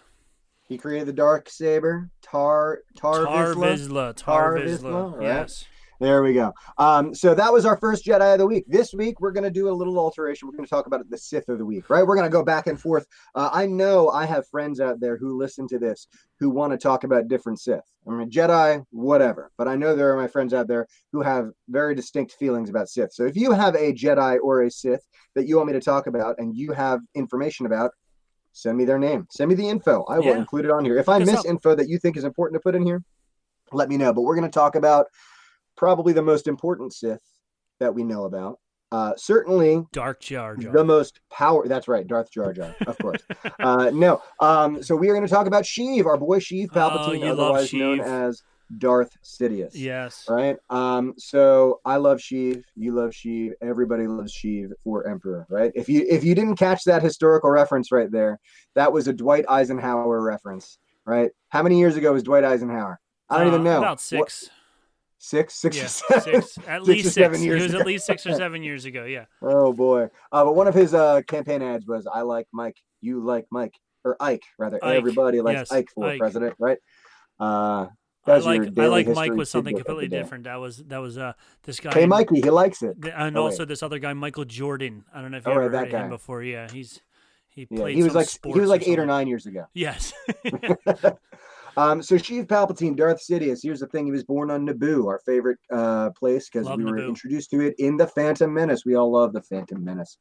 He 0.63 0.77
created 0.77 1.09
the 1.09 1.13
dark 1.13 1.49
saber, 1.49 2.11
Tar 2.23 2.81
Tar, 2.97 3.25
Tarre 3.25 3.55
Vizsla. 3.55 3.77
Vizsla. 3.77 4.17
Tar 4.17 4.55
Tarre 4.55 4.61
Vizsla. 4.67 4.79
Vizsla, 4.83 5.13
right. 5.17 5.23
Yes. 5.23 5.65
There 6.01 6.23
we 6.23 6.33
go. 6.33 6.53
Um, 6.77 7.13
so 7.13 7.35
that 7.35 7.53
was 7.53 7.67
our 7.67 7.77
first 7.77 8.05
Jedi 8.07 8.33
of 8.33 8.39
the 8.39 8.47
week. 8.47 8.65
This 8.69 8.95
week 8.95 9.21
we're 9.21 9.33
going 9.33 9.43
to 9.45 9.51
do 9.51 9.69
a 9.69 9.73
little 9.73 9.99
alteration. 9.99 10.47
We're 10.47 10.53
going 10.57 10.65
to 10.65 10.71
talk 10.71 10.87
about 10.87 11.09
the 11.11 11.19
Sith 11.19 11.49
of 11.49 11.59
the 11.59 11.67
week, 11.67 11.91
right? 11.91 12.07
We're 12.07 12.15
going 12.15 12.29
to 12.29 12.33
go 12.33 12.45
back 12.45 12.69
and 12.69 12.81
forth. 12.81 13.05
Uh, 13.35 13.51
I 13.53 13.67
know 13.67 14.09
I 14.11 14.25
have 14.25 14.47
friends 14.47 14.81
out 14.81 15.01
there 15.01 15.17
who 15.17 15.37
listen 15.37 15.67
to 15.69 15.79
this 15.79 16.07
who 16.39 16.51
want 16.51 16.73
to 16.73 16.79
talk 16.79 17.03
about 17.03 17.27
different 17.27 17.61
Sith. 17.61 17.83
I 18.07 18.13
mean, 18.13 18.31
Jedi, 18.31 18.85
whatever. 18.91 19.51
But 19.59 19.67
I 19.67 19.75
know 19.75 19.97
there 19.97 20.13
are 20.13 20.17
my 20.17 20.29
friends 20.29 20.55
out 20.55 20.69
there 20.69 20.87
who 21.11 21.21
have 21.23 21.51
very 21.69 21.97
distinct 21.97 22.33
feelings 22.35 22.71
about 22.71 22.89
Sith. 22.89 23.13
So 23.13 23.25
if 23.25 23.35
you 23.35 23.51
have 23.51 23.75
a 23.75 23.93
Jedi 23.93 24.39
or 24.41 24.63
a 24.63 24.71
Sith 24.71 25.05
that 25.35 25.49
you 25.49 25.57
want 25.57 25.67
me 25.67 25.73
to 25.73 25.81
talk 25.81 26.07
about 26.07 26.37
and 26.39 26.57
you 26.57 26.71
have 26.73 27.01
information 27.17 27.67
about, 27.67 27.91
send 28.53 28.79
me 28.79 28.85
their 28.85 29.01
name. 29.01 29.27
Send 29.31 29.49
me 29.49 29.57
the 29.57 29.69
info. 29.69 30.05
I 30.05 30.21
will 30.21 30.27
Yeah. 30.27 30.39
include 30.39 30.65
it 30.65 30.71
on 30.71 30.85
here. 30.85 30.97
If 30.97 31.09
I 31.09 31.19
miss 31.19 31.45
info 31.45 31.75
that 31.75 31.89
you 31.89 31.99
think 31.99 32.17
is 32.17 32.25
important 32.25 32.61
to 32.61 32.63
put 32.63 32.77
in 32.77 32.87
here, 32.87 33.03
let 33.73 33.89
me 33.89 33.97
know. 33.97 34.13
But 34.13 34.23
we're 34.23 34.37
going 34.37 34.49
to 34.51 34.55
talk 34.55 34.77
about 34.77 35.07
probably 35.79 36.13
the 36.13 36.21
most 36.23 36.47
important 36.47 36.93
Sith 36.93 37.23
that 37.81 37.95
we 37.95 38.05
know 38.05 38.25
about. 38.25 38.59
Uh, 38.91 39.13
certainly 39.17 39.85
Dark 39.93 40.21
Jar 40.21 40.57
Jar. 40.57 40.73
the 40.73 40.83
most 40.85 41.21
power. 41.31 41.69
That's 41.69 41.89
right, 41.89 42.07
Darth 42.07 42.31
Jar 42.33 42.53
Jar, 42.55 42.75
of 42.87 42.97
course. 42.99 43.21
uh, 43.61 43.91
no, 43.95 44.23
um, 44.41 44.83
so 44.83 44.97
we 44.97 45.09
are 45.11 45.15
going 45.15 45.27
to 45.27 45.33
talk 45.33 45.47
about 45.47 45.65
Sheev, 45.65 46.07
our 46.07 46.17
boy 46.17 46.39
Sheev 46.39 46.69
Oh, 46.73 46.75
Palpatine, 46.75 47.21
love 47.21 47.39
otherwise 47.39 47.73
known 47.75 48.01
as 48.01 48.43
Darth 48.79 49.15
Sidious. 49.23 49.73
yes. 49.75 50.25
Right. 50.29 50.57
Um. 50.71 51.13
So 51.19 51.81
I 51.85 51.97
love 51.97 52.19
Sheev. 52.19 52.63
You 52.77 52.93
love 52.95 53.11
Sheev. 53.11 53.53
Everybody 53.63 54.07
loves 54.07 54.33
Sheev 54.35 54.71
for 54.85 55.07
Emperor. 55.07 55.47
Right. 55.51 55.71
If 55.75 55.89
you 55.91 56.07
if 56.09 56.25
you 56.25 56.35
didn't 56.35 56.57
catch 56.57 56.85
that 56.85 57.03
historical 57.03 57.51
reference 57.51 57.93
right 57.93 58.11
there, 58.11 58.39
that 58.75 58.91
was 58.93 59.07
a 59.07 59.13
Dwight 59.13 59.45
Eisenhower 59.51 60.21
reference. 60.23 60.79
Right. 61.05 61.31
How 61.51 61.63
many 61.63 61.79
years 61.79 61.97
ago 61.97 62.13
was 62.15 62.23
Dwight 62.23 62.45
Eisenhower? 62.45 63.01
I 63.31 63.39
don't 63.39 63.47
Uh, 63.49 63.51
even 63.51 63.65
know. 63.65 63.79
About 63.79 64.01
What- 64.13 64.49
six. 65.19 65.55
six, 65.55 65.77
yeah, 65.77 65.85
or 66.17 66.21
seven. 66.21 66.43
six. 66.43 66.59
At 66.67 66.85
Six 66.85 66.87
least 66.87 67.05
six. 67.05 67.15
seven 67.15 67.43
It 67.43 67.55
was 67.55 67.67
ago. 67.67 67.81
at 67.81 67.87
least 67.87 68.07
six 68.07 68.27
or 68.27 68.33
seven 68.35 68.63
years 68.63 68.85
ago. 68.85 69.05
Yeah. 69.05 69.27
Oh 69.43 69.73
boy. 69.73 70.09
Uh, 70.33 70.45
but 70.45 70.55
one 70.55 70.67
of 70.69 70.75
his 70.75 70.95
uh, 70.95 71.23
campaign 71.27 71.63
ads 71.63 71.87
was 71.87 72.07
"I 72.13 72.23
like 72.23 72.47
Mike, 72.53 72.77
you 73.01 73.21
like 73.21 73.47
Mike, 73.51 73.75
or 74.05 74.17
Ike 74.21 74.43
rather. 74.59 74.79
Ike, 74.83 74.95
Everybody 74.97 75.41
likes 75.41 75.59
yes, 75.59 75.73
Ike 75.73 75.89
for 75.95 76.07
Ike. 76.09 76.19
president, 76.19 76.55
right? 76.59 76.79
Uh, 77.39 77.87
I 78.27 78.39
like 78.39 78.79
I 78.79 78.87
like 78.89 79.07
Mike 79.09 79.33
was 79.33 79.49
something 79.51 79.75
tidbit 79.75 79.81
of 79.81 79.87
the 79.87 80.03
completely 80.03 80.19
different. 80.19 80.45
That 80.45 80.57
was 80.57 80.79
that 80.85 80.99
was 80.99 81.17
uh 81.17 81.33
this 81.63 81.81
guy 81.81 81.95
hey, 81.95 82.05
Mikey, 82.05 82.41
he 82.43 82.51
likes 82.51 82.83
it. 82.83 82.97
and 83.15 83.37
Oh, 83.37 83.45
wait. 83.45 83.51
also 83.53 83.65
this 83.65 83.83
other 83.83 83.99
guy 83.99 84.13
Michael 84.13 84.45
Jordan. 84.45 85.05
I 85.15 85.23
don't 85.23 85.31
know 85.31 85.39
if 85.39 85.47
you 85.47 85.53
Oh, 85.53 85.55
ever 85.57 85.69
that 85.71 85.79
heard 85.79 85.87
of 85.89 85.93
him 85.95 86.03
guy. 86.03 86.09
before. 86.09 86.43
Yeah, 86.43 86.69
he's 86.71 87.01
he 87.49 87.67
Yeah, 87.71 87.79
played 87.81 87.97
he 87.97 88.03
was 88.03 88.13
some 88.13 88.21
like 88.21 88.55
he 88.55 88.61
was 88.61 88.69
like 88.69 88.87
eight 88.87 88.99
or 88.99 89.07
nine 89.07 89.29
years 89.29 89.47
ago. 89.47 89.65
Yes. 89.73 90.13
um, 91.79 92.03
so 92.03 92.17
Sheev 92.17 92.47
Palpatine, 92.47 92.97
Darth 92.97 93.23
Sidious. 93.25 93.61
Here's 93.63 93.79
the 93.79 93.87
thing: 93.87 94.05
he 94.05 94.11
was 94.11 94.25
born 94.25 94.51
on 94.51 94.67
Naboo, 94.67 95.07
our 95.07 95.21
favorite 95.25 95.59
uh, 95.73 96.11
place, 96.11 96.49
because 96.51 96.69
we 96.77 96.85
were 96.85 96.99
Naboo. 96.99 97.09
introduced 97.09 97.51
to 97.51 97.61
it 97.61 97.75
in 97.79 97.97
the 97.97 98.09
Phantom 98.09 98.53
Menace. 98.53 98.83
We 98.85 98.97
all 98.97 99.13
love 99.13 99.33
the 99.33 99.43
Phantom 99.43 99.85
Menace. 99.85 100.19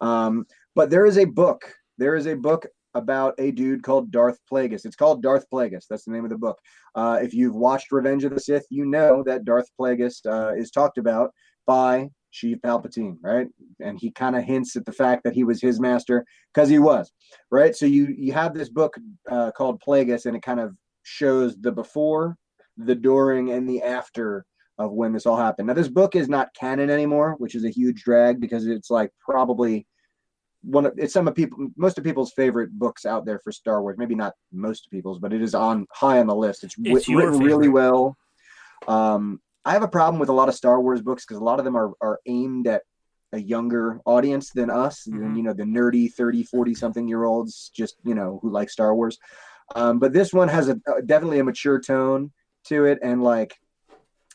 Um, 0.00 0.46
but 0.74 0.88
there 0.88 1.04
is 1.04 1.18
a 1.18 1.26
book. 1.26 1.70
There 1.98 2.16
is 2.16 2.26
a 2.26 2.34
book 2.34 2.66
about 2.94 3.34
a 3.38 3.50
dude 3.50 3.82
called 3.82 4.10
Darth 4.10 4.38
Plagueis. 4.50 4.86
It's 4.86 4.96
called 4.96 5.22
Darth 5.22 5.44
Plagueis. 5.52 5.84
That's 5.90 6.04
the 6.04 6.12
name 6.12 6.24
of 6.24 6.30
the 6.30 6.38
book. 6.38 6.58
Uh, 6.94 7.18
if 7.22 7.34
you've 7.34 7.54
watched 7.54 7.92
Revenge 7.92 8.24
of 8.24 8.32
the 8.32 8.40
Sith, 8.40 8.66
you 8.70 8.86
know 8.86 9.22
that 9.26 9.44
Darth 9.44 9.68
Plagueis 9.78 10.24
uh, 10.26 10.54
is 10.54 10.70
talked 10.70 10.96
about 10.96 11.32
by 11.66 12.08
Sheev 12.32 12.60
Palpatine, 12.62 13.16
right? 13.22 13.48
And 13.80 13.98
he 14.00 14.10
kind 14.10 14.36
of 14.36 14.44
hints 14.44 14.74
at 14.76 14.84
the 14.86 14.92
fact 14.92 15.22
that 15.24 15.34
he 15.34 15.44
was 15.44 15.60
his 15.60 15.80
master 15.80 16.24
because 16.52 16.68
he 16.68 16.78
was, 16.78 17.12
right? 17.50 17.76
So 17.76 17.86
you 17.86 18.14
you 18.16 18.32
have 18.32 18.54
this 18.54 18.68
book 18.68 18.94
uh, 19.30 19.50
called 19.52 19.82
Plagueis, 19.86 20.26
and 20.26 20.36
it 20.36 20.42
kind 20.42 20.60
of 20.60 20.74
shows 21.04 21.56
the 21.56 21.70
before, 21.72 22.36
the 22.76 22.94
during, 22.94 23.50
and 23.52 23.68
the 23.68 23.82
after 23.82 24.44
of 24.76 24.90
when 24.90 25.12
this 25.12 25.26
all 25.26 25.36
happened. 25.36 25.68
Now 25.68 25.74
this 25.74 25.88
book 25.88 26.16
is 26.16 26.28
not 26.28 26.52
canon 26.54 26.90
anymore, 26.90 27.36
which 27.38 27.54
is 27.54 27.64
a 27.64 27.70
huge 27.70 28.02
drag 28.02 28.40
because 28.40 28.66
it's 28.66 28.90
like 28.90 29.10
probably 29.20 29.86
one 30.62 30.86
of 30.86 30.94
it's 30.96 31.12
some 31.12 31.28
of 31.28 31.34
people 31.34 31.68
most 31.76 31.98
of 31.98 32.04
people's 32.04 32.32
favorite 32.32 32.72
books 32.76 33.04
out 33.06 33.24
there 33.24 33.38
for 33.38 33.52
Star 33.52 33.82
Wars. 33.82 33.96
Maybe 33.98 34.14
not 34.16 34.32
most 34.52 34.90
people's, 34.90 35.18
but 35.20 35.32
it 35.32 35.42
is 35.42 35.54
on 35.54 35.86
high 35.92 36.18
on 36.18 36.26
the 36.26 36.34
list. 36.34 36.64
It's, 36.64 36.74
It's 36.82 37.08
your 37.08 37.30
written 37.30 37.40
really 37.40 37.68
well. 37.68 38.16
Um, 38.88 39.40
I 39.64 39.72
have 39.72 39.82
a 39.82 39.88
problem 39.88 40.18
with 40.18 40.28
a 40.28 40.32
lot 40.32 40.48
of 40.48 40.54
Star 40.54 40.80
Wars 40.80 41.00
books 41.02 41.24
because 41.24 41.40
a 41.40 41.44
lot 41.44 41.58
of 41.58 41.64
them 41.64 41.76
are 41.76 41.92
are 42.00 42.18
aimed 42.26 42.66
at 42.66 42.82
a 43.32 43.38
younger 43.38 44.00
audience 44.04 44.50
than 44.50 44.70
us, 44.70 45.04
than 45.04 45.20
Mhm. 45.34 45.36
you 45.36 45.42
know 45.42 45.52
the 45.52 45.64
nerdy 45.64 46.12
30, 46.12 46.42
40 46.44 46.74
something 46.74 47.06
year 47.08 47.24
olds, 47.24 47.70
just 47.74 47.96
you 48.04 48.14
know 48.14 48.38
who 48.42 48.50
like 48.50 48.70
Star 48.70 48.94
Wars. 48.94 49.18
Um, 49.74 49.98
but 49.98 50.12
this 50.12 50.32
one 50.32 50.48
has 50.48 50.68
a 50.68 50.76
definitely 51.06 51.38
a 51.38 51.44
mature 51.44 51.80
tone 51.80 52.32
to 52.66 52.84
it, 52.84 52.98
and 53.02 53.22
like 53.22 53.54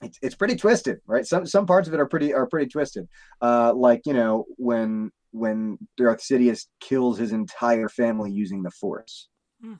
it's, 0.02 0.18
it's 0.22 0.36
pretty 0.36 0.56
twisted, 0.56 1.00
right? 1.06 1.26
Some 1.26 1.46
some 1.46 1.66
parts 1.66 1.88
of 1.88 1.94
it 1.94 2.00
are 2.00 2.06
pretty 2.08 2.34
are 2.34 2.48
pretty 2.48 2.68
twisted. 2.68 3.08
Uh, 3.42 3.74
like 3.74 4.02
you 4.06 4.14
know 4.14 4.46
when 4.58 5.12
when 5.32 5.78
Darth 5.98 6.20
Sidious 6.22 6.66
kills 6.80 7.18
his 7.20 7.32
entire 7.32 7.90
family 7.90 8.32
using 8.32 8.64
the 8.64 8.72
Force, 8.72 9.28
Hmm. 9.62 9.76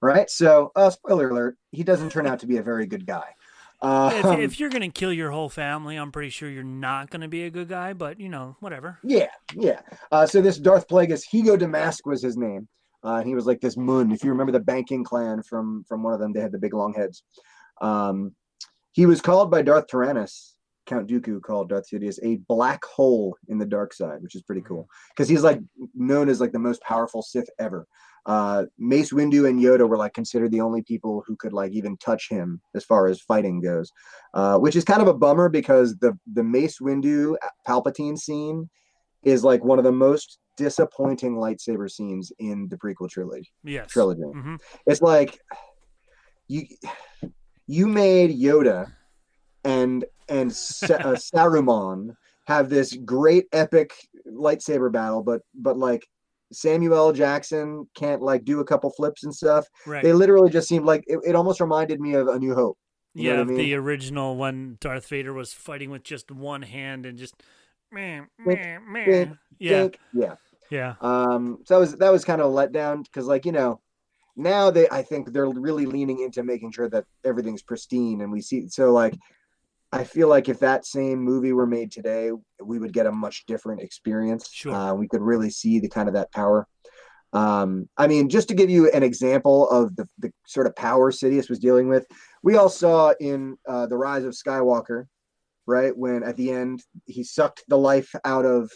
right? 0.00 0.30
So, 0.30 0.70
uh, 0.76 0.90
spoiler 0.90 1.30
alert: 1.30 1.56
he 1.72 1.82
doesn't 1.82 2.10
turn 2.10 2.26
out 2.26 2.40
to 2.40 2.46
be 2.46 2.58
a 2.58 2.62
very 2.62 2.86
good 2.86 3.06
guy. 3.06 3.34
Uh, 3.80 4.12
if, 4.14 4.38
if 4.38 4.60
you're 4.60 4.70
gonna 4.70 4.88
kill 4.90 5.12
your 5.12 5.32
whole 5.32 5.48
family, 5.48 5.96
I'm 5.96 6.12
pretty 6.12 6.30
sure 6.30 6.48
you're 6.48 6.62
not 6.62 7.10
gonna 7.10 7.26
be 7.26 7.42
a 7.42 7.50
good 7.50 7.68
guy. 7.68 7.92
But 7.94 8.20
you 8.20 8.28
know, 8.28 8.56
whatever. 8.60 8.98
Yeah, 9.02 9.26
yeah. 9.56 9.80
Uh, 10.12 10.24
so 10.26 10.40
this 10.40 10.58
Darth 10.58 10.86
Plagueis, 10.86 11.24
Hego 11.28 11.58
Damask 11.58 12.06
was 12.06 12.22
his 12.22 12.36
name. 12.36 12.68
Uh, 13.04 13.16
and 13.16 13.26
he 13.26 13.34
was 13.34 13.46
like 13.46 13.60
this 13.60 13.76
Muun. 13.76 14.14
If 14.14 14.22
you 14.22 14.30
remember 14.30 14.52
the 14.52 14.60
banking 14.60 15.04
clan 15.04 15.42
from 15.42 15.84
from 15.84 16.02
one 16.02 16.12
of 16.12 16.20
them, 16.20 16.32
they 16.32 16.40
had 16.40 16.52
the 16.52 16.58
big 16.58 16.74
long 16.74 16.94
heads. 16.94 17.22
Um, 17.80 18.34
he 18.92 19.06
was 19.06 19.20
called 19.20 19.50
by 19.50 19.62
Darth 19.62 19.86
Tyrannus, 19.88 20.56
Count 20.86 21.08
Dooku 21.08 21.40
called 21.40 21.68
Darth 21.68 21.88
Sidious 21.90 22.18
a 22.22 22.36
black 22.48 22.84
hole 22.84 23.36
in 23.48 23.58
the 23.58 23.66
dark 23.66 23.92
side, 23.92 24.22
which 24.22 24.34
is 24.34 24.42
pretty 24.42 24.62
cool 24.62 24.88
because 25.10 25.28
he's 25.28 25.42
like 25.42 25.60
known 25.94 26.28
as 26.28 26.40
like 26.40 26.52
the 26.52 26.58
most 26.58 26.82
powerful 26.82 27.22
Sith 27.22 27.48
ever. 27.58 27.86
Uh, 28.24 28.66
Mace 28.78 29.12
Windu 29.12 29.48
and 29.48 29.60
Yoda 29.60 29.88
were 29.88 29.96
like 29.96 30.14
considered 30.14 30.52
the 30.52 30.60
only 30.60 30.82
people 30.82 31.24
who 31.26 31.34
could 31.36 31.52
like 31.52 31.72
even 31.72 31.96
touch 31.96 32.28
him 32.28 32.60
as 32.74 32.84
far 32.84 33.08
as 33.08 33.20
fighting 33.20 33.60
goes, 33.60 33.90
uh, 34.34 34.58
which 34.58 34.76
is 34.76 34.84
kind 34.84 35.02
of 35.02 35.08
a 35.08 35.14
bummer 35.14 35.48
because 35.48 35.96
the 35.96 36.16
the 36.32 36.44
Mace 36.44 36.78
Windu 36.78 37.36
Palpatine 37.66 38.18
scene 38.18 38.68
is 39.24 39.44
like 39.44 39.64
one 39.64 39.78
of 39.78 39.84
the 39.84 39.92
most 39.92 40.38
disappointing 40.56 41.34
lightsaber 41.36 41.90
scenes 41.90 42.32
in 42.38 42.68
the 42.68 42.76
prequel 42.76 43.08
trilogy. 43.08 43.50
Yes. 43.64 43.90
Trilogy. 43.90 44.22
hmm 44.22 44.56
It's 44.86 45.02
like 45.02 45.38
you 46.48 46.66
you 47.66 47.86
made 47.86 48.30
Yoda 48.30 48.92
and 49.64 50.04
and 50.28 50.52
Sa- 50.52 50.94
uh, 50.94 51.16
Saruman 51.34 52.14
have 52.46 52.68
this 52.68 52.96
great 53.04 53.46
epic 53.52 53.92
lightsaber 54.28 54.90
battle, 54.92 55.22
but 55.22 55.42
but 55.54 55.78
like 55.78 56.06
Samuel 56.52 57.12
Jackson 57.12 57.88
can't 57.94 58.20
like 58.20 58.44
do 58.44 58.60
a 58.60 58.64
couple 58.64 58.90
flips 58.90 59.24
and 59.24 59.34
stuff. 59.34 59.66
Right. 59.86 60.02
They 60.02 60.12
literally 60.12 60.50
just 60.50 60.68
seemed 60.68 60.84
like 60.84 61.02
it, 61.06 61.18
it 61.24 61.34
almost 61.34 61.60
reminded 61.60 62.00
me 62.00 62.14
of 62.14 62.28
A 62.28 62.38
New 62.38 62.54
Hope. 62.54 62.76
you 63.14 63.30
yeah, 63.30 63.40
I 63.40 63.44
mean? 63.44 63.56
the 63.56 63.74
original 63.74 64.36
when 64.36 64.76
Darth 64.80 65.08
Vader 65.08 65.32
was 65.32 65.52
fighting 65.54 65.90
with 65.90 66.02
just 66.02 66.30
one 66.30 66.62
hand 66.62 67.06
and 67.06 67.16
just 67.16 67.42
meh, 67.92 68.20
Wink, 68.44 68.60
meh, 68.60 69.04
meh. 69.06 69.26
yeah, 69.58 69.88
yeah. 70.12 70.34
yeah, 70.70 70.94
Um, 71.00 71.58
so 71.64 71.74
that 71.74 71.80
was 71.80 71.96
that 71.96 72.12
was 72.12 72.24
kind 72.24 72.40
of 72.40 72.50
a 72.50 72.54
letdown 72.54 73.04
because, 73.04 73.26
like, 73.26 73.44
you 73.44 73.52
know, 73.52 73.80
now 74.36 74.70
they 74.70 74.88
I 74.90 75.02
think 75.02 75.32
they're 75.32 75.48
really 75.48 75.86
leaning 75.86 76.20
into 76.20 76.42
making 76.42 76.72
sure 76.72 76.88
that 76.88 77.04
everything's 77.24 77.62
pristine, 77.62 78.22
and 78.22 78.32
we 78.32 78.40
see 78.40 78.68
so 78.68 78.92
like 78.92 79.14
I 79.92 80.04
feel 80.04 80.28
like 80.28 80.48
if 80.48 80.58
that 80.60 80.86
same 80.86 81.18
movie 81.18 81.52
were 81.52 81.66
made 81.66 81.92
today, 81.92 82.30
we 82.64 82.78
would 82.78 82.94
get 82.94 83.04
a 83.06 83.12
much 83.12 83.44
different 83.46 83.82
experience. 83.82 84.48
Sure. 84.50 84.74
Uh, 84.74 84.94
we 84.94 85.06
could 85.06 85.20
really 85.20 85.50
see 85.50 85.80
the 85.80 85.88
kind 85.88 86.08
of 86.08 86.14
that 86.14 86.32
power. 86.32 86.66
Um, 87.34 87.88
I 87.98 88.06
mean, 88.06 88.28
just 88.30 88.48
to 88.48 88.54
give 88.54 88.70
you 88.70 88.90
an 88.90 89.02
example 89.02 89.68
of 89.70 89.94
the, 89.96 90.08
the 90.18 90.32
sort 90.46 90.66
of 90.66 90.74
power 90.76 91.12
Sidious 91.12 91.50
was 91.50 91.58
dealing 91.58 91.88
with, 91.88 92.06
we 92.42 92.56
all 92.56 92.68
saw 92.70 93.12
in 93.20 93.56
uh, 93.68 93.86
the 93.86 93.96
Rise 93.96 94.24
of 94.24 94.32
Skywalker, 94.32 95.06
right? 95.66 95.96
When 95.96 96.22
at 96.22 96.36
the 96.36 96.50
end 96.50 96.82
he 97.06 97.22
sucked 97.24 97.64
the 97.68 97.78
life 97.78 98.10
out 98.24 98.44
of 98.44 98.70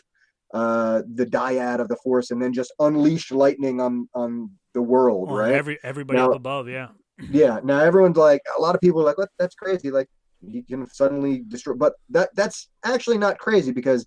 uh, 0.54 1.02
the 1.14 1.26
dyad 1.26 1.80
of 1.80 1.88
the 1.88 1.96
Force 1.96 2.30
and 2.30 2.40
then 2.40 2.52
just 2.52 2.72
unleashed 2.78 3.32
lightning 3.32 3.80
on 3.80 4.08
on 4.14 4.50
the 4.74 4.82
world, 4.82 5.28
On 5.30 5.36
right? 5.36 5.52
every 5.52 5.78
everybody 5.82 6.18
Now- 6.18 6.30
up 6.30 6.36
above, 6.36 6.68
yeah, 6.68 6.88
yeah. 7.30 7.60
Now 7.64 7.80
everyone's 7.80 8.16
like, 8.16 8.42
a 8.56 8.60
lot 8.60 8.74
of 8.74 8.80
people 8.80 9.00
are 9.00 9.04
like, 9.04 9.18
"What? 9.18 9.30
That's 9.38 9.54
crazy!" 9.54 9.90
Like, 9.90 10.08
he 10.46 10.62
can 10.62 10.86
suddenly 10.86 11.42
destroy. 11.48 11.74
But 11.74 11.94
that 12.10 12.30
that's 12.36 12.68
actually 12.84 13.18
not 13.18 13.38
crazy 13.38 13.72
because 13.72 14.06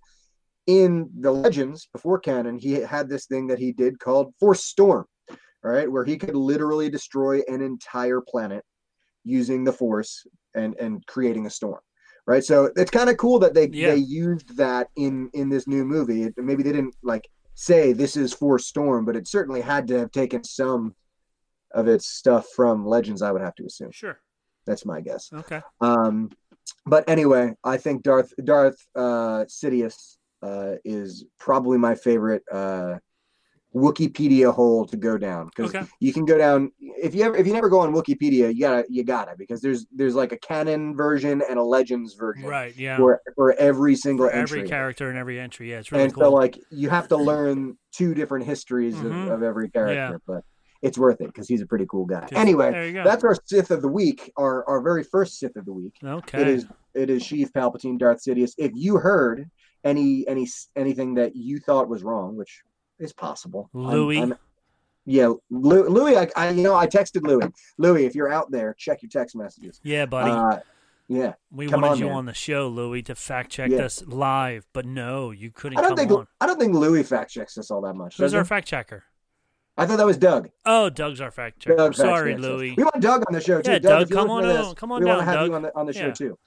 in 0.68 1.10
the 1.20 1.32
legends 1.32 1.90
before 1.92 2.20
canon, 2.20 2.58
he 2.58 2.74
had 2.74 3.10
this 3.10 3.26
thing 3.26 3.48
that 3.48 3.58
he 3.60 3.72
did 3.72 4.00
called 4.00 4.34
Force 4.40 4.64
Storm, 4.64 5.06
right, 5.64 5.92
where 5.92 6.06
he 6.06 6.18
could 6.18 6.36
literally 6.36 6.90
destroy 6.90 7.42
an 7.48 7.62
entire 7.62 8.22
planet 8.22 8.64
using 9.26 9.64
the 9.66 9.74
Force 9.74 10.26
and 10.56 10.76
and 10.80 11.06
creating 11.08 11.46
a 11.48 11.50
storm. 11.50 11.82
Right, 12.30 12.44
so 12.44 12.70
it's 12.76 12.92
kind 12.92 13.10
of 13.10 13.18
cool 13.18 13.40
that 13.40 13.56
they 13.56 13.68
Yeah. 13.70 13.90
they 13.96 13.98
used 14.02 14.56
that 14.58 14.92
in 14.96 15.32
in 15.34 15.50
this 15.50 15.66
new 15.68 15.84
movie. 15.84 16.24
It- 16.26 16.38
Maybe 16.38 16.62
they 16.62 16.72
didn't 16.72 16.96
like 17.02 17.28
say 17.56 17.92
this 17.92 18.16
is 18.16 18.34
Force 18.34 18.68
Storm, 18.68 19.04
but 19.04 19.16
it 19.16 19.28
certainly 19.28 19.62
had 19.62 19.88
to 19.88 19.98
have 19.98 20.12
taken 20.12 20.44
some 20.44 20.94
of 21.72 21.88
its 21.88 22.06
stuff 22.08 22.48
from 22.56 22.86
Legends. 22.86 23.24
I 23.24 23.32
would 23.32 23.42
have 23.42 23.56
to 23.56 23.66
assume. 23.66 23.90
Sure. 23.92 24.20
That's 24.68 24.86
my 24.86 25.02
guess. 25.02 25.32
Okay. 25.34 25.62
Um, 25.82 26.30
but 26.86 27.10
anyway, 27.10 27.56
I 27.64 27.78
think 27.78 28.04
Darth 28.04 28.32
Darth 28.44 28.78
uh, 28.96 29.46
Sidious 29.48 30.18
uh, 30.44 30.76
is 30.86 31.26
probably 31.40 31.80
my 31.80 31.96
favorite 31.96 32.44
uh, 32.52 33.00
Wikipedia 33.76 34.52
hole 34.54 34.84
to 34.86 34.98
go 34.98 35.18
down 35.18 35.46
because 35.46 35.74
Okay. 35.76 35.86
you 36.00 36.12
can 36.12 36.26
go 36.26 36.38
down 36.40 36.72
if 36.80 37.14
you 37.14 37.24
ever 37.24 37.36
if 37.36 37.46
you 37.46 37.54
never 37.54 37.70
go 37.70 37.80
on 37.80 37.94
Wikipedia, 37.94 38.54
you 38.54 38.62
gotta 38.62 38.84
you 38.90 39.04
gotta 39.04 39.36
because 39.38 39.62
there's 39.62 39.86
there's 39.92 40.16
like 40.16 40.32
a 40.32 40.38
canon 40.38 40.96
version 40.96 41.44
and 41.48 41.60
a 41.60 41.64
Legends 41.64 42.16
version 42.16 42.46
Right. 42.46 42.76
Yeah. 42.76 42.98
for 42.98 43.22
for 43.36 43.54
every 43.54 43.96
single 43.96 44.26
For 44.28 44.32
every 44.32 44.60
entry. 44.62 44.70
character 44.70 45.10
and 45.10 45.18
every 45.20 45.40
entry. 45.40 45.70
Yeah, 45.70 45.80
it's 45.80 45.92
really 45.92 46.06
and 46.06 46.14
cool. 46.14 46.24
so 46.24 46.32
like 46.34 46.58
you 46.72 46.90
have 46.90 47.08
to 47.10 47.18
learn 47.18 47.78
two 47.92 48.16
different 48.16 48.46
histories 48.46 48.96
Mhm. 48.96 49.26
of, 49.28 49.32
of 49.34 49.44
every 49.44 49.70
character, 49.70 49.94
Yeah. 49.94 50.18
but 50.26 50.44
it's 50.82 50.98
worth 50.98 51.22
it 51.22 51.28
because 51.28 51.48
he's 51.48 51.62
a 51.62 51.68
pretty 51.68 51.86
cool 51.86 52.06
guy. 52.06 52.28
Anyway, 52.32 52.72
there 52.72 52.88
you 52.88 52.94
go. 52.94 53.04
that's 53.04 53.24
our 53.24 53.36
Sith 53.46 53.70
of 53.70 53.82
the 53.84 53.88
week, 53.88 54.32
our 54.36 54.68
our 54.68 54.82
very 54.82 55.04
first 55.04 55.38
Sith 55.38 55.56
of 55.56 55.66
the 55.66 55.74
week. 55.74 55.94
okay. 56.04 56.42
It 56.42 56.48
is 56.48 56.66
it 56.96 57.10
is 57.12 57.22
Sheev 57.24 57.52
Palpatine, 57.52 58.00
Darth 58.00 58.24
Sidious. 58.28 58.54
If 58.58 58.72
you 58.74 58.98
heard 58.98 59.48
any 59.84 60.28
any 60.28 60.48
anything 60.76 61.14
that 61.16 61.36
you 61.36 61.60
thought 61.60 61.88
was 61.88 62.02
wrong, 62.04 62.36
which 62.36 62.64
is 63.00 63.14
possible, 63.14 63.70
I'm- 63.74 63.84
Louis? 63.86 64.20
I'm- 64.20 64.36
yeah, 65.06 65.32
Lou, 65.50 65.88
Louis. 65.90 66.16
I, 66.18 66.30
I 66.36 66.50
you 66.52 66.62
know 66.62 66.76
I 66.76 66.86
texted 66.86 67.24
Louis. 67.24 67.52
Louis, 67.80 68.06
if 68.06 68.14
you're 68.14 68.32
out 68.32 68.52
there, 68.52 68.76
check 68.78 69.02
your 69.02 69.10
text 69.10 69.36
messages. 69.36 69.80
yeah, 69.84 70.06
buddy. 70.06 70.30
Uh, 70.30 70.60
yeah, 71.08 71.34
we 71.52 71.68
come 71.68 71.82
wanted 71.82 71.94
on, 71.94 72.00
you 72.00 72.06
man. 72.08 72.16
on 72.18 72.26
the 72.26 72.34
show, 72.36 72.68
Louis, 72.68 73.02
to 73.04 73.16
fact 73.16 73.50
check 73.50 73.72
Yeah. 73.72 73.86
us 73.86 74.04
live, 74.06 74.68
but 74.74 74.86
no, 74.86 75.32
you 75.32 75.50
couldn't 75.50 75.80
I 75.80 75.82
don't 75.82 75.92
come 75.92 75.98
think 75.98 76.12
on. 76.12 76.28
I 76.40 76.46
don't 76.46 76.60
think 76.60 76.76
Louis 76.76 77.02
fact 77.02 77.32
checks 77.32 77.58
us 77.58 77.72
all 77.72 77.82
that 77.82 77.96
much. 77.96 78.18
Who's 78.18 78.36
our 78.36 78.44
he? 78.44 78.48
fact 78.48 78.68
checker? 78.68 79.06
I 79.76 79.88
thought 79.88 79.98
that 79.98 80.06
was 80.06 80.18
Doug. 80.18 80.50
Oh, 80.66 80.90
Doug's 80.92 81.22
our 81.22 81.32
fact 81.32 81.60
checker. 81.62 81.78
Doug 81.78 81.96
fact 81.96 81.98
Sorry, 81.98 82.34
checks 82.34 82.44
us. 82.44 82.50
Louis. 82.50 82.74
We 82.78 82.84
want 82.84 83.00
Doug 83.02 83.24
on 83.28 83.34
the 83.34 83.42
show 83.42 83.62
too. 83.62 83.72
Yeah, 83.72 83.80
Doug, 83.80 84.10
Doug, 84.10 84.12
come 84.12 84.30
on 84.30 84.44
to 84.44 84.58
on- 84.64 84.76
come 84.76 84.92
on 84.92 85.00
we 85.02 85.06
want 85.08 85.20
down, 85.20 85.26
to 85.26 85.32
have 85.32 85.40
Doug. 85.40 85.48
you 85.50 85.56
on 85.56 85.62
the 85.64 85.76
on 85.76 85.86
the 85.88 85.94
show 85.94 86.08
Yeah. 86.08 86.12
too. 86.14 86.38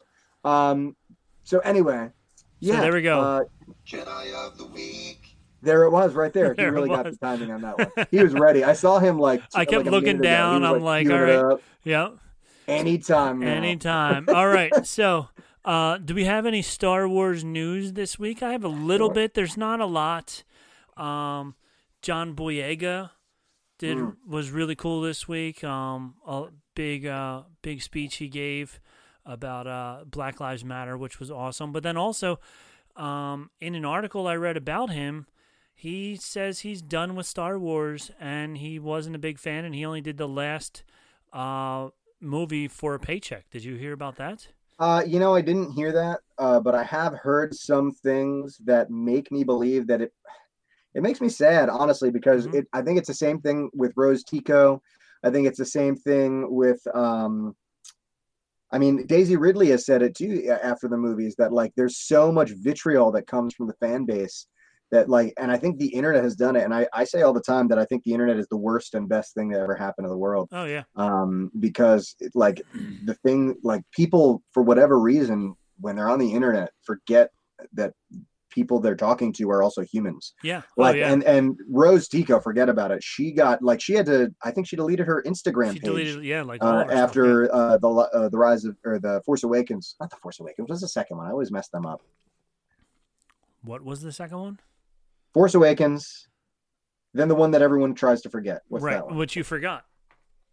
Um. 0.44 0.94
So 1.42 1.58
anyway, 1.60 2.10
yeah. 2.60 2.80
there 2.80 2.92
we 2.92 3.02
go. 3.02 3.18
Uh, 3.20 3.44
Jedi 3.84 4.32
of 4.34 4.56
the 4.58 4.66
Week. 4.66 5.21
There 5.62 5.84
it 5.84 5.90
was, 5.90 6.14
right 6.14 6.32
there. 6.32 6.54
There 6.54 6.66
he 6.66 6.70
really 6.72 6.88
got 6.88 7.04
the 7.04 7.16
timing 7.16 7.50
on 7.52 7.60
that 7.62 7.78
one. 7.78 8.06
He 8.10 8.22
was 8.22 8.32
ready. 8.34 8.64
I 8.64 8.72
saw 8.72 8.98
him 8.98 9.18
like. 9.18 9.42
I 9.54 9.64
kept 9.64 9.84
like 9.84 9.92
looking 9.92 10.18
minute 10.18 10.20
ago. 10.20 10.28
He 10.28 10.34
down. 10.60 10.64
I'm 10.64 10.82
like, 10.82 11.06
queuing 11.06 11.38
all 11.40 11.44
right. 11.54 11.60
Yeah, 11.84 12.08
Anytime. 12.68 13.40
Now. 13.40 13.46
anytime. 13.48 14.28
All 14.34 14.46
right. 14.48 14.70
So, 14.86 15.28
uh, 15.64 15.98
do 15.98 16.14
we 16.14 16.24
have 16.24 16.46
any 16.46 16.62
Star 16.62 17.08
Wars 17.08 17.42
news 17.44 17.92
this 17.94 18.18
week? 18.18 18.42
I 18.42 18.52
have 18.52 18.64
a 18.64 18.68
little 18.68 19.10
bit. 19.10 19.34
There's 19.34 19.56
not 19.56 19.80
a 19.80 19.86
lot. 19.86 20.44
Um, 20.96 21.54
John 22.02 22.34
Boyega 22.36 23.10
did 23.78 23.96
Mm. 23.98 24.16
was 24.26 24.50
really 24.52 24.76
cool 24.76 25.00
this 25.00 25.26
week. 25.26 25.64
Um, 25.64 26.14
a 26.26 26.46
big 26.74 27.04
uh, 27.06 27.42
big 27.62 27.82
speech 27.82 28.16
he 28.16 28.28
gave 28.28 28.80
about 29.26 29.66
uh, 29.66 30.04
Black 30.06 30.38
Lives 30.40 30.64
Matter, 30.64 30.96
which 30.96 31.18
was 31.18 31.30
awesome. 31.30 31.72
But 31.72 31.82
then 31.82 31.96
also, 31.96 32.38
um, 32.96 33.50
in 33.60 33.74
an 33.74 33.84
article 33.84 34.26
I 34.28 34.34
read 34.36 34.56
about 34.56 34.90
him, 34.90 35.26
he 35.82 36.16
says 36.16 36.60
he's 36.60 36.80
done 36.82 37.14
with 37.16 37.26
Star 37.26 37.58
Wars 37.58 38.10
and 38.20 38.58
he 38.58 38.78
wasn't 38.78 39.16
a 39.16 39.18
big 39.18 39.38
fan, 39.38 39.64
and 39.64 39.74
he 39.74 39.84
only 39.84 40.00
did 40.00 40.16
the 40.16 40.28
last 40.28 40.84
uh, 41.32 41.88
movie 42.20 42.68
for 42.68 42.94
a 42.94 43.00
paycheck. 43.00 43.50
Did 43.50 43.64
you 43.64 43.74
hear 43.76 43.92
about 43.92 44.16
that? 44.16 44.48
Uh, 44.78 45.02
you 45.06 45.18
know, 45.18 45.34
I 45.34 45.40
didn't 45.42 45.72
hear 45.72 45.92
that, 45.92 46.20
uh, 46.38 46.60
but 46.60 46.74
I 46.74 46.82
have 46.82 47.14
heard 47.14 47.54
some 47.54 47.92
things 47.92 48.58
that 48.64 48.90
make 48.90 49.30
me 49.30 49.44
believe 49.44 49.86
that 49.88 50.02
it. 50.02 50.12
It 50.94 51.02
makes 51.02 51.20
me 51.20 51.28
sad, 51.28 51.68
honestly, 51.70 52.10
because 52.10 52.46
Mhm. 52.46 52.54
it. 52.54 52.66
I 52.72 52.82
think 52.82 52.98
it's 52.98 53.08
the 53.08 53.14
same 53.14 53.40
thing 53.40 53.70
with 53.74 53.92
Rose 53.96 54.24
Tico. 54.24 54.82
I 55.24 55.30
think 55.30 55.46
it's 55.46 55.58
the 55.58 55.64
same 55.66 55.96
thing 55.96 56.46
with. 56.54 56.80
Um, 56.94 57.56
I 58.70 58.78
mean, 58.78 59.06
Daisy 59.06 59.36
Ridley 59.36 59.68
has 59.70 59.84
said 59.84 60.02
it 60.02 60.16
too 60.16 60.48
after 60.62 60.88
the 60.88 60.96
movies 60.96 61.34
that 61.36 61.52
like 61.52 61.72
there's 61.76 61.98
so 61.98 62.32
much 62.32 62.52
vitriol 62.56 63.12
that 63.12 63.26
comes 63.26 63.54
from 63.54 63.66
the 63.66 63.74
fan 63.74 64.06
base 64.06 64.46
that 64.92 65.08
like, 65.08 65.32
and 65.38 65.50
I 65.50 65.56
think 65.56 65.78
the 65.78 65.88
internet 65.88 66.22
has 66.22 66.36
done 66.36 66.54
it. 66.54 66.62
And 66.62 66.72
I, 66.72 66.86
I 66.92 67.04
say 67.04 67.22
all 67.22 67.32
the 67.32 67.40
time 67.40 67.66
that 67.68 67.78
I 67.78 67.84
think 67.86 68.04
the 68.04 68.12
internet 68.12 68.36
is 68.36 68.46
the 68.48 68.56
worst 68.56 68.94
and 68.94 69.08
best 69.08 69.34
thing 69.34 69.48
that 69.48 69.60
ever 69.60 69.74
happened 69.74 70.04
to 70.04 70.10
the 70.10 70.16
world 70.16 70.48
Oh 70.52 70.64
yeah, 70.64 70.84
um, 70.94 71.50
because 71.58 72.14
it, 72.20 72.32
like 72.34 72.62
the 73.04 73.14
thing 73.24 73.56
like 73.62 73.82
people 73.90 74.42
for 74.52 74.62
whatever 74.62 75.00
reason 75.00 75.54
when 75.80 75.96
they're 75.96 76.10
on 76.10 76.18
the 76.18 76.32
internet 76.32 76.70
forget 76.84 77.30
that 77.72 77.92
people 78.50 78.80
they're 78.80 78.94
talking 78.94 79.32
to 79.32 79.50
are 79.50 79.62
also 79.62 79.80
humans 79.80 80.34
yeah, 80.42 80.60
like 80.76 80.96
oh 80.96 80.98
yeah. 80.98 81.10
and 81.10 81.24
and 81.24 81.56
rose 81.70 82.06
tico 82.06 82.38
forget 82.38 82.68
about 82.68 82.90
it 82.90 83.02
she 83.02 83.32
got 83.32 83.62
like 83.62 83.80
she 83.80 83.94
had 83.94 84.04
to 84.04 84.28
i 84.44 84.50
think 84.50 84.66
she 84.66 84.76
deleted 84.76 85.06
her 85.06 85.22
instagram 85.26 85.72
she 85.72 85.78
page 85.78 85.84
deleted, 85.84 86.22
yeah, 86.22 86.42
like 86.42 86.62
uh, 86.62 86.66
of 86.66 86.74
her 86.74 86.82
stuff, 86.84 86.98
after 86.98 87.54
uh, 87.54 87.78
the 87.78 87.88
uh, 87.88 88.28
the 88.28 88.36
rise 88.36 88.66
of 88.66 88.76
or 88.84 88.98
the 88.98 89.22
force 89.24 89.42
awakens 89.42 89.96
not 90.00 90.10
the 90.10 90.16
force 90.16 90.38
awakens 90.38 90.68
was 90.68 90.82
the 90.82 90.88
second 90.88 91.16
one 91.16 91.26
i 91.26 91.30
always 91.30 91.50
mess 91.50 91.68
them 91.68 91.86
up. 91.86 92.02
What 93.64 93.84
was 93.84 94.02
the 94.02 94.12
second 94.12 94.38
one? 94.38 94.58
Force 95.34 95.54
awakens 95.54 96.28
then 97.14 97.28
the 97.28 97.34
one 97.34 97.50
that 97.50 97.60
everyone 97.62 97.94
tries 97.94 98.22
to 98.22 98.30
forget 98.30 98.62
what's 98.68 98.82
right, 98.84 98.94
that 98.94 99.06
one 99.06 99.16
which 99.16 99.36
you 99.36 99.44
forgot. 99.44 99.84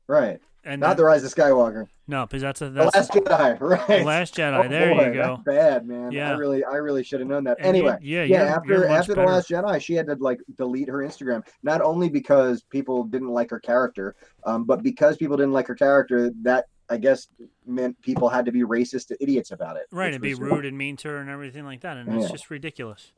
right 0.08 0.39
And 0.63 0.82
not 0.82 0.89
that- 0.89 0.98
the 0.98 1.04
rise 1.06 1.24
of 1.24 1.34
skywalker 1.34 1.88
no, 2.08 2.26
because 2.26 2.42
that's 2.42 2.60
a 2.63 2.70
the 2.72 2.89
that's 2.92 2.96
last 2.96 3.12
jedi 3.12 3.62
right 3.62 3.88
the 3.88 4.04
Last 4.04 4.34
Jedi. 4.36 4.65
Oh, 4.65 4.68
there 4.68 4.96
boy, 4.96 5.06
you 5.06 5.13
go. 5.13 5.42
That's 5.46 5.58
bad, 5.58 5.88
man. 5.88 6.12
Yeah. 6.12 6.34
I 6.34 6.38
really, 6.38 6.63
I 6.65 6.78
really 6.78 7.04
should 7.04 7.20
have 7.20 7.30
known 7.30 7.44
that. 7.44 7.58
And 7.60 7.68
anyway, 7.68 8.00
yeah, 8.02 8.24
yeah. 8.24 8.38
you're- 8.39 8.50
after 8.50 8.70
you're 8.70 8.88
after 8.89 9.13
the. 9.13 9.22
Last 9.24 9.48
Jedi, 9.48 9.80
she 9.80 9.94
had 9.94 10.08
to 10.08 10.15
like 10.15 10.39
delete 10.58 10.88
her 10.89 10.98
Instagram, 11.06 11.46
not 11.62 11.82
only 11.82 12.10
because 12.10 12.63
people 12.63 13.04
didn't 13.04 13.28
like 13.28 13.52
her 13.52 13.60
character, 13.60 14.15
um, 14.44 14.63
but 14.63 14.82
because 14.82 15.18
people 15.18 15.38
didn't 15.38 15.54
like 15.54 15.68
her 15.68 15.76
character, 15.76 16.32
that 16.42 16.65
I 16.89 16.98
guess 16.98 17.28
meant 17.68 18.02
people 18.02 18.28
had 18.28 18.44
to 18.46 18.52
be 18.52 18.62
racist 18.62 19.10
to 19.10 19.18
idiots 19.24 19.52
about 19.52 19.78
it. 19.78 19.84
Right, 19.92 20.12
and 20.12 20.20
be 20.20 20.34
rude 20.34 20.65
and 20.65 20.76
mean 20.76 20.98
to 20.98 21.10
her 21.10 21.18
and 21.18 21.30
everything 21.30 21.63
like 21.63 21.82
that, 21.82 21.98
and 21.98 22.12
it's 22.20 22.32
just 22.32 22.50
ridiculous. 22.50 23.12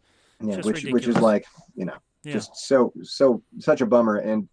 Yeah, 0.43 0.55
just 0.57 0.65
which 0.65 0.85
which 0.85 1.07
is 1.07 1.17
like 1.17 1.45
you 1.75 1.85
know 1.85 1.97
Yeah, 2.23 2.33
just 2.33 2.55
so 2.55 2.93
so 3.03 3.43
such 3.59 3.81
a 3.81 3.85
bummer. 3.85 4.17
And 4.17 4.47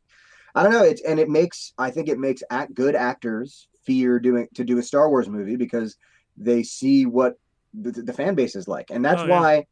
i 0.55 0.63
don't 0.63 0.73
know 0.73 0.83
it's 0.85 1.03
and 1.03 1.21
it 1.21 1.29
makes 1.29 1.73
i 1.79 1.91
think 1.91 2.09
it 2.09 2.19
makes 2.19 2.43
act 2.51 2.75
good 2.75 2.95
actors 2.95 3.69
fear 3.85 4.19
doing 4.19 4.49
to 4.55 4.65
do 4.65 4.79
a 4.79 4.83
star 4.83 5.09
wars 5.09 5.29
movie 5.29 5.57
because 5.57 5.97
they 6.37 6.63
see 6.63 7.07
what 7.07 7.35
the, 7.79 7.91
the 7.93 8.13
fan 8.13 8.35
base 8.35 8.57
is 8.57 8.67
like. 8.69 8.91
And 8.91 9.05
that's 9.05 9.23
Oh, 9.23 9.27
yeah. 9.27 9.41
why 9.41 9.65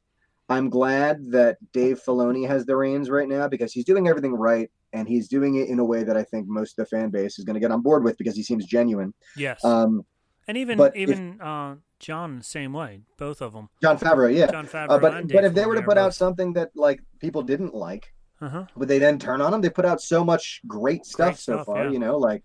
i'm 0.48 0.70
glad 0.70 1.18
that 1.32 1.56
dave 1.72 2.00
filoni 2.06 2.46
has 2.46 2.66
the 2.66 2.76
reins 2.76 3.10
right 3.10 3.28
now 3.28 3.48
because 3.48 3.72
he's 3.72 3.84
doing 3.84 4.06
everything 4.06 4.32
right 4.32 4.70
and 4.92 5.08
he's 5.08 5.26
doing 5.28 5.56
it 5.56 5.68
in 5.68 5.80
a 5.80 5.84
way 5.84 6.04
that 6.04 6.16
i 6.16 6.22
think 6.22 6.46
most 6.46 6.78
of 6.78 6.84
the 6.84 6.96
fan 6.96 7.10
base 7.10 7.38
is 7.38 7.44
going 7.44 7.54
to 7.54 7.60
get 7.60 7.72
on 7.72 7.82
board 7.82 8.04
with 8.04 8.16
because 8.16 8.36
he 8.36 8.42
seems 8.44 8.64
genuine. 8.64 9.12
Yes, 9.36 9.64
um 9.64 10.04
and 10.46 10.56
even 10.56 10.78
but 10.78 10.96
if- 10.96 11.08
even 11.08 11.40
uh, 11.40 11.76
Jon 11.98 12.42
same 12.42 12.72
way. 12.72 13.02
Both 13.16 13.40
of 13.40 13.52
them. 13.52 13.68
jon 13.82 13.98
favreau 13.98 14.34
yeah 14.34 14.50
Jon 14.50 14.66
Favreau 14.66 14.90
uh, 14.90 14.98
but 14.98 15.28
but 15.28 15.44
if 15.44 15.54
they 15.54 15.64
were 15.66 15.76
to 15.76 15.82
put 15.82 15.96
out 15.96 16.08
both- 16.08 16.14
something 16.14 16.52
that 16.54 16.70
like 16.74 17.00
people 17.20 17.42
didn't 17.42 17.74
like 17.74 18.12
uh-huh. 18.40 18.66
would 18.76 18.88
they 18.88 18.98
then 18.98 19.18
turn 19.18 19.40
on 19.40 19.50
them? 19.50 19.60
They 19.62 19.70
put 19.70 19.86
out 19.86 20.00
so 20.00 20.22
much 20.22 20.60
great 20.66 21.06
stuff 21.06 21.28
Great 21.28 21.38
so 21.38 21.52
stuff, 21.54 21.66
far, 21.66 21.84
yeah. 21.84 21.90
you 21.90 21.98
know, 21.98 22.18
like 22.18 22.42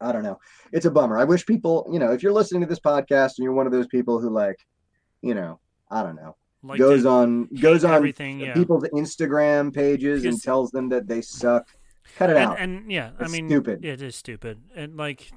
I 0.00 0.10
don't 0.10 0.24
know. 0.24 0.38
It's 0.72 0.86
a 0.86 0.90
bummer. 0.90 1.18
I 1.18 1.24
wish 1.24 1.46
people, 1.46 1.88
you 1.92 1.98
know, 1.98 2.12
if 2.12 2.22
you're 2.22 2.32
listening 2.32 2.62
to 2.62 2.66
this 2.66 2.80
podcast 2.80 3.38
and 3.38 3.44
you're 3.44 3.52
one 3.52 3.66
of 3.66 3.72
those 3.72 3.86
people 3.86 4.20
who 4.20 4.30
like, 4.30 4.56
you 5.20 5.34
know, 5.34 5.60
I 5.90 6.02
don't 6.02 6.16
know, 6.16 6.36
like 6.62 6.78
goes 6.78 7.04
on 7.06 7.48
goes 7.60 7.84
on 7.84 7.92
everything. 7.92 8.40
Yeah, 8.40 8.54
people's 8.54 8.84
Instagram 8.84 9.72
pages 9.72 10.24
and 10.24 10.40
tells 10.42 10.70
them 10.70 10.88
that 10.88 11.06
they 11.06 11.20
suck. 11.20 11.66
Cut 12.16 12.30
it 12.30 12.36
and, 12.36 12.44
out. 12.44 12.58
and 12.58 12.90
yeah, 12.90 13.10
I 13.20 13.28
mean, 13.28 13.48
stupid. 13.48 13.84
It 13.84 14.02
is 14.02 14.16
stupid, 14.16 14.60
and 14.74 14.96
like 14.96 15.30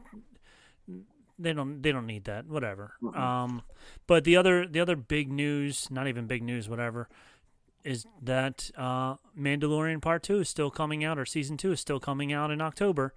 they 1.38 1.54
don't 1.54 1.82
they 1.82 1.92
don't 1.92 2.06
need 2.06 2.26
that. 2.26 2.48
Whatever. 2.48 2.94
Mm-mm. 3.02 3.18
Um, 3.18 3.62
but 4.08 4.24
the 4.24 4.36
other 4.38 4.68
the 4.68 4.80
other 4.80 4.96
big 4.96 5.32
news, 5.32 5.90
not 5.92 6.08
even 6.08 6.28
big 6.28 6.44
news, 6.44 6.68
whatever, 6.70 7.10
is 7.84 8.06
that 8.22 8.72
uh, 8.78 9.16
Mandalorian 9.38 10.02
Part 10.02 10.24
Two 10.24 10.40
is 10.40 10.50
still 10.50 10.72
coming 10.72 11.04
out, 11.04 11.18
or 11.20 11.26
Season 11.26 11.58
Two 11.58 11.72
is 11.72 11.80
still 11.80 12.00
coming 12.00 12.34
out 12.34 12.52
in 12.52 12.62
October. 12.62 13.14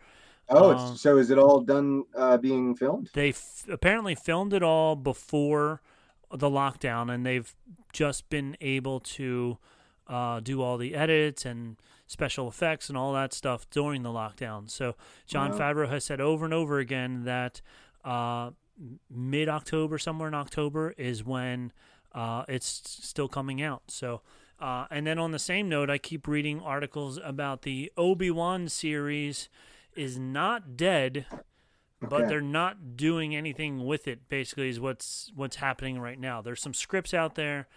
oh, 0.51 0.71
it's, 0.93 1.01
so 1.01 1.17
is 1.19 1.31
it 1.31 1.39
all 1.39 1.61
done 1.61 2.05
uh, 2.15 2.37
being 2.39 2.75
filmed? 2.75 3.11
They 3.15 3.31
f- 3.31 3.67
apparently 3.71 4.15
filmed 4.15 4.53
it 4.53 4.63
all 4.63 4.97
before 4.97 5.81
the 6.31 6.51
lockdown, 6.51 7.13
and 7.13 7.25
they've 7.25 7.55
just 7.93 8.29
been 8.29 8.57
able 8.61 9.01
to 9.01 9.59
uh, 10.07 10.41
do 10.41 10.61
all 10.63 10.77
the 10.77 10.95
edits 10.95 11.45
and 11.47 11.77
special 12.07 12.49
effects 12.49 12.89
and 12.89 12.97
all 12.97 13.13
that 13.13 13.33
stuff 13.35 13.69
during 13.71 14.03
the 14.03 14.09
lockdown. 14.11 14.71
So 14.71 14.95
Jon 15.27 15.53
Wow. 15.53 15.59
Favreau 15.59 15.89
has 15.89 16.05
said 16.05 16.21
over 16.21 16.45
and 16.47 16.55
over 16.55 16.79
again 16.79 17.25
that 17.25 17.61
uh, 18.09 18.51
mid 19.11 19.49
October, 19.49 19.99
somewhere 19.99 20.29
in 20.29 20.35
October, 20.35 20.95
is 20.97 21.25
when 21.25 21.73
uh, 22.15 22.45
it's 22.49 22.67
still 22.85 23.29
coming 23.29 23.61
out. 23.63 23.83
So, 23.89 24.23
uh, 24.59 24.87
and 24.91 25.07
then 25.07 25.19
on 25.19 25.33
the 25.33 25.39
same 25.39 25.69
note, 25.69 25.91
I 25.91 25.99
keep 25.99 26.27
reading 26.27 26.61
articles 26.61 27.19
about 27.23 27.63
the 27.63 27.93
Obi 27.97 28.31
Wan 28.31 28.69
series 28.69 29.49
is 29.95 30.19
not 30.19 30.77
dead, 30.77 31.27
but 32.01 32.21
Okay. 32.21 32.29
they're 32.29 32.41
not 32.41 32.97
doing 32.97 33.37
anything 33.37 33.85
with 33.85 34.09
it. 34.09 34.29
Basically, 34.29 34.69
is 34.69 34.81
what's 34.81 35.31
what's 35.35 35.57
happening 35.57 36.01
right 36.01 36.19
now. 36.19 36.41
There's 36.41 36.63
some 36.63 36.75
scripts 36.75 37.13
out 37.13 37.35
there. 37.35 37.69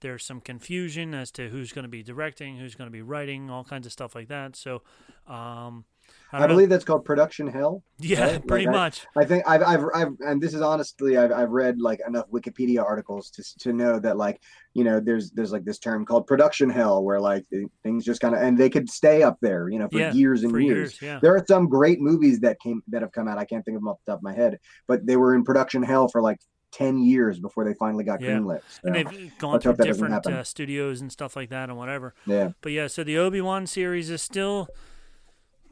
There's 0.00 0.24
some 0.24 0.40
confusion 0.40 1.14
as 1.14 1.30
to 1.32 1.48
who's 1.48 1.72
going 1.72 1.84
to 1.84 1.88
be 1.88 2.02
directing, 2.02 2.58
who's 2.58 2.74
going 2.74 2.88
to 2.88 2.92
be 2.92 3.02
writing, 3.02 3.50
all 3.50 3.64
kinds 3.64 3.86
of 3.86 3.92
stuff 3.92 4.14
like 4.14 4.28
that. 4.28 4.54
So, 4.56 4.82
um, 5.26 5.84
I, 6.32 6.44
I, 6.44 6.46
believe 6.48 6.68
that's 6.68 6.84
called 6.84 7.04
production 7.04 7.46
hell. 7.46 7.82
yeah, 7.98 8.24
right? 8.32 8.46
pretty 8.46 8.66
Like 8.66 8.74
much. 8.74 9.06
I 9.16 9.24
think 9.24 9.44
I've, 9.46 9.62
I've, 9.62 9.84
I've, 9.94 10.08
and 10.20 10.42
this 10.42 10.52
is 10.52 10.60
honestly, 10.62 11.16
I've, 11.16 11.30
I've 11.30 11.50
read 11.50 11.80
like 11.80 12.00
enough 12.06 12.28
Wikipedia 12.32 12.82
articles 12.82 13.30
to, 13.30 13.58
to 13.60 13.72
know 13.72 14.00
that 14.00 14.16
like, 14.16 14.40
you 14.74 14.82
know, 14.82 14.98
there's, 14.98 15.30
there's 15.30 15.52
like 15.52 15.64
this 15.64 15.78
term 15.78 16.04
called 16.04 16.26
production 16.26 16.68
hell 16.70 17.04
where 17.04 17.20
like 17.20 17.44
things 17.84 18.04
just 18.04 18.20
kind 18.20 18.34
of, 18.34 18.42
and 18.42 18.58
they 18.58 18.68
could 18.68 18.90
stay 18.90 19.22
up 19.22 19.38
there, 19.40 19.68
you 19.68 19.78
know, 19.78 19.88
for 19.88 19.98
Yeah, 19.98 20.12
years 20.12 20.42
and 20.42 20.50
for 20.50 20.58
years. 20.58 20.92
years, 20.92 21.02
yeah. 21.02 21.18
There 21.22 21.36
are 21.36 21.44
some 21.46 21.68
great 21.68 22.00
movies 22.00 22.40
that 22.40 22.58
came, 22.60 22.82
that 22.88 23.02
have 23.02 23.12
come 23.12 23.28
out. 23.28 23.38
I 23.38 23.44
can't 23.44 23.64
think 23.64 23.76
of 23.76 23.82
them 23.82 23.88
off 23.88 23.98
the 24.04 24.12
top 24.12 24.18
of 24.18 24.24
my 24.24 24.34
head, 24.34 24.58
but 24.88 25.06
they 25.06 25.16
were 25.16 25.34
in 25.36 25.44
production 25.44 25.82
hell 25.84 26.08
for 26.08 26.20
like 26.20 26.40
10 26.72 26.98
years 26.98 27.38
before 27.38 27.64
they 27.64 27.74
finally 27.74 28.02
got 28.02 28.20
Yeah. 28.20 28.30
greenlit. 28.30 28.58
So, 28.66 28.80
and 28.86 28.94
they've 28.96 29.38
gone 29.38 29.52
let's 29.52 29.62
through 29.62 29.72
hope 29.72 29.78
that 29.78 29.86
doesn't 29.86 30.10
different 30.10 30.26
uh, 30.26 30.42
studios 30.42 31.00
and 31.00 31.12
stuff 31.12 31.36
like 31.36 31.50
that 31.50 31.68
and 31.68 31.78
whatever. 31.78 32.14
yeah. 32.26 32.48
But 32.60 32.72
yeah, 32.72 32.88
so 32.88 33.04
the 33.04 33.16
Obi 33.16 33.40
Wan 33.40 33.68
series 33.68 34.10
is 34.10 34.22
still 34.22 34.66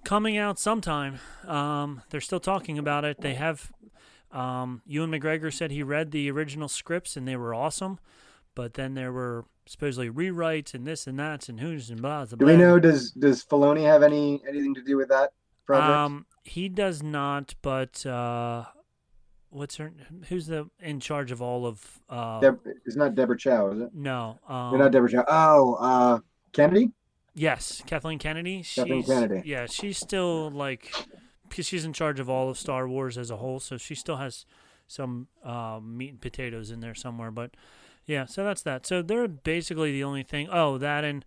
coming 0.04 0.36
out 0.36 0.58
sometime. 0.58 1.18
Um, 1.46 2.02
they're 2.10 2.20
still 2.20 2.40
talking 2.40 2.78
about 2.78 3.04
it. 3.04 3.20
They 3.20 3.34
have. 3.34 3.72
Um, 4.30 4.80
Ewan 4.86 5.10
McGregor 5.10 5.52
said 5.52 5.70
he 5.70 5.82
read 5.82 6.10
the 6.10 6.30
original 6.30 6.66
scripts 6.66 7.18
and 7.18 7.28
they 7.28 7.36
were 7.36 7.54
awesome, 7.54 7.98
but 8.54 8.74
then 8.74 8.94
there 8.94 9.12
were 9.12 9.44
supposedly 9.66 10.08
rewrites 10.08 10.72
and 10.72 10.86
this 10.86 11.06
and 11.06 11.18
that 11.18 11.50
and 11.50 11.60
who's 11.60 11.90
and 11.90 12.00
blah. 12.00 12.24
blah 12.24 12.36
Do 12.38 12.46
we 12.46 12.56
know, 12.56 12.78
does, 12.78 13.10
does 13.10 13.44
Filoni 13.44 13.82
have 13.82 14.02
any, 14.02 14.40
anything 14.48 14.74
to 14.74 14.82
do 14.82 14.96
with 14.96 15.10
that 15.10 15.32
project? 15.66 15.90
Um, 15.90 16.26
he 16.44 16.70
does 16.70 17.02
not, 17.02 17.54
but 17.60 18.04
uh, 18.06 18.64
what's 19.50 19.76
her? 19.76 19.92
Who's 20.28 20.46
the 20.46 20.68
in 20.80 20.98
charge 20.98 21.30
of 21.30 21.40
all 21.40 21.66
of? 21.66 22.00
Uh, 22.08 22.40
Deb, 22.40 22.60
it's 22.86 22.96
not 22.96 23.14
Deborah 23.14 23.36
Chow, 23.36 23.68
is 23.68 23.80
it? 23.80 23.90
no, 23.94 24.38
um, 24.48 24.70
You're 24.70 24.82
not 24.82 24.92
Deborah 24.92 25.10
Chow. 25.10 25.24
Oh, 25.28 25.74
uh, 25.74 26.18
Kennedy? 26.52 26.90
Yes, 27.34 27.82
Kathleen 27.86 28.18
Kennedy. 28.18 28.62
Kathleen 28.62 29.02
She's, 29.02 29.06
Kennedy. 29.08 29.42
Yeah, 29.48 29.66
she's 29.66 29.98
still 29.98 30.50
like 30.50 30.92
because 31.48 31.66
she's 31.66 31.84
in 31.84 31.92
charge 31.92 32.20
of 32.20 32.28
all 32.28 32.50
of 32.50 32.58
Star 32.58 32.86
Wars 32.88 33.16
as 33.16 33.30
a 33.30 33.36
whole, 33.36 33.60
so 33.60 33.76
she 33.76 33.94
still 33.94 34.16
has 34.16 34.44
some 34.86 35.28
uh, 35.44 35.80
meat 35.82 36.10
and 36.10 36.20
potatoes 36.20 36.70
in 36.70 36.80
there 36.80 36.94
somewhere. 36.94 37.30
But 37.30 37.52
yeah, 38.06 38.26
so 38.26 38.44
that's 38.44 38.62
that. 38.62 38.86
So 38.86 39.00
they're 39.02 39.28
basically 39.28 39.92
the 39.92 40.04
only 40.04 40.22
thing. 40.22 40.48
Oh, 40.50 40.76
that 40.78 41.04
and 41.04 41.24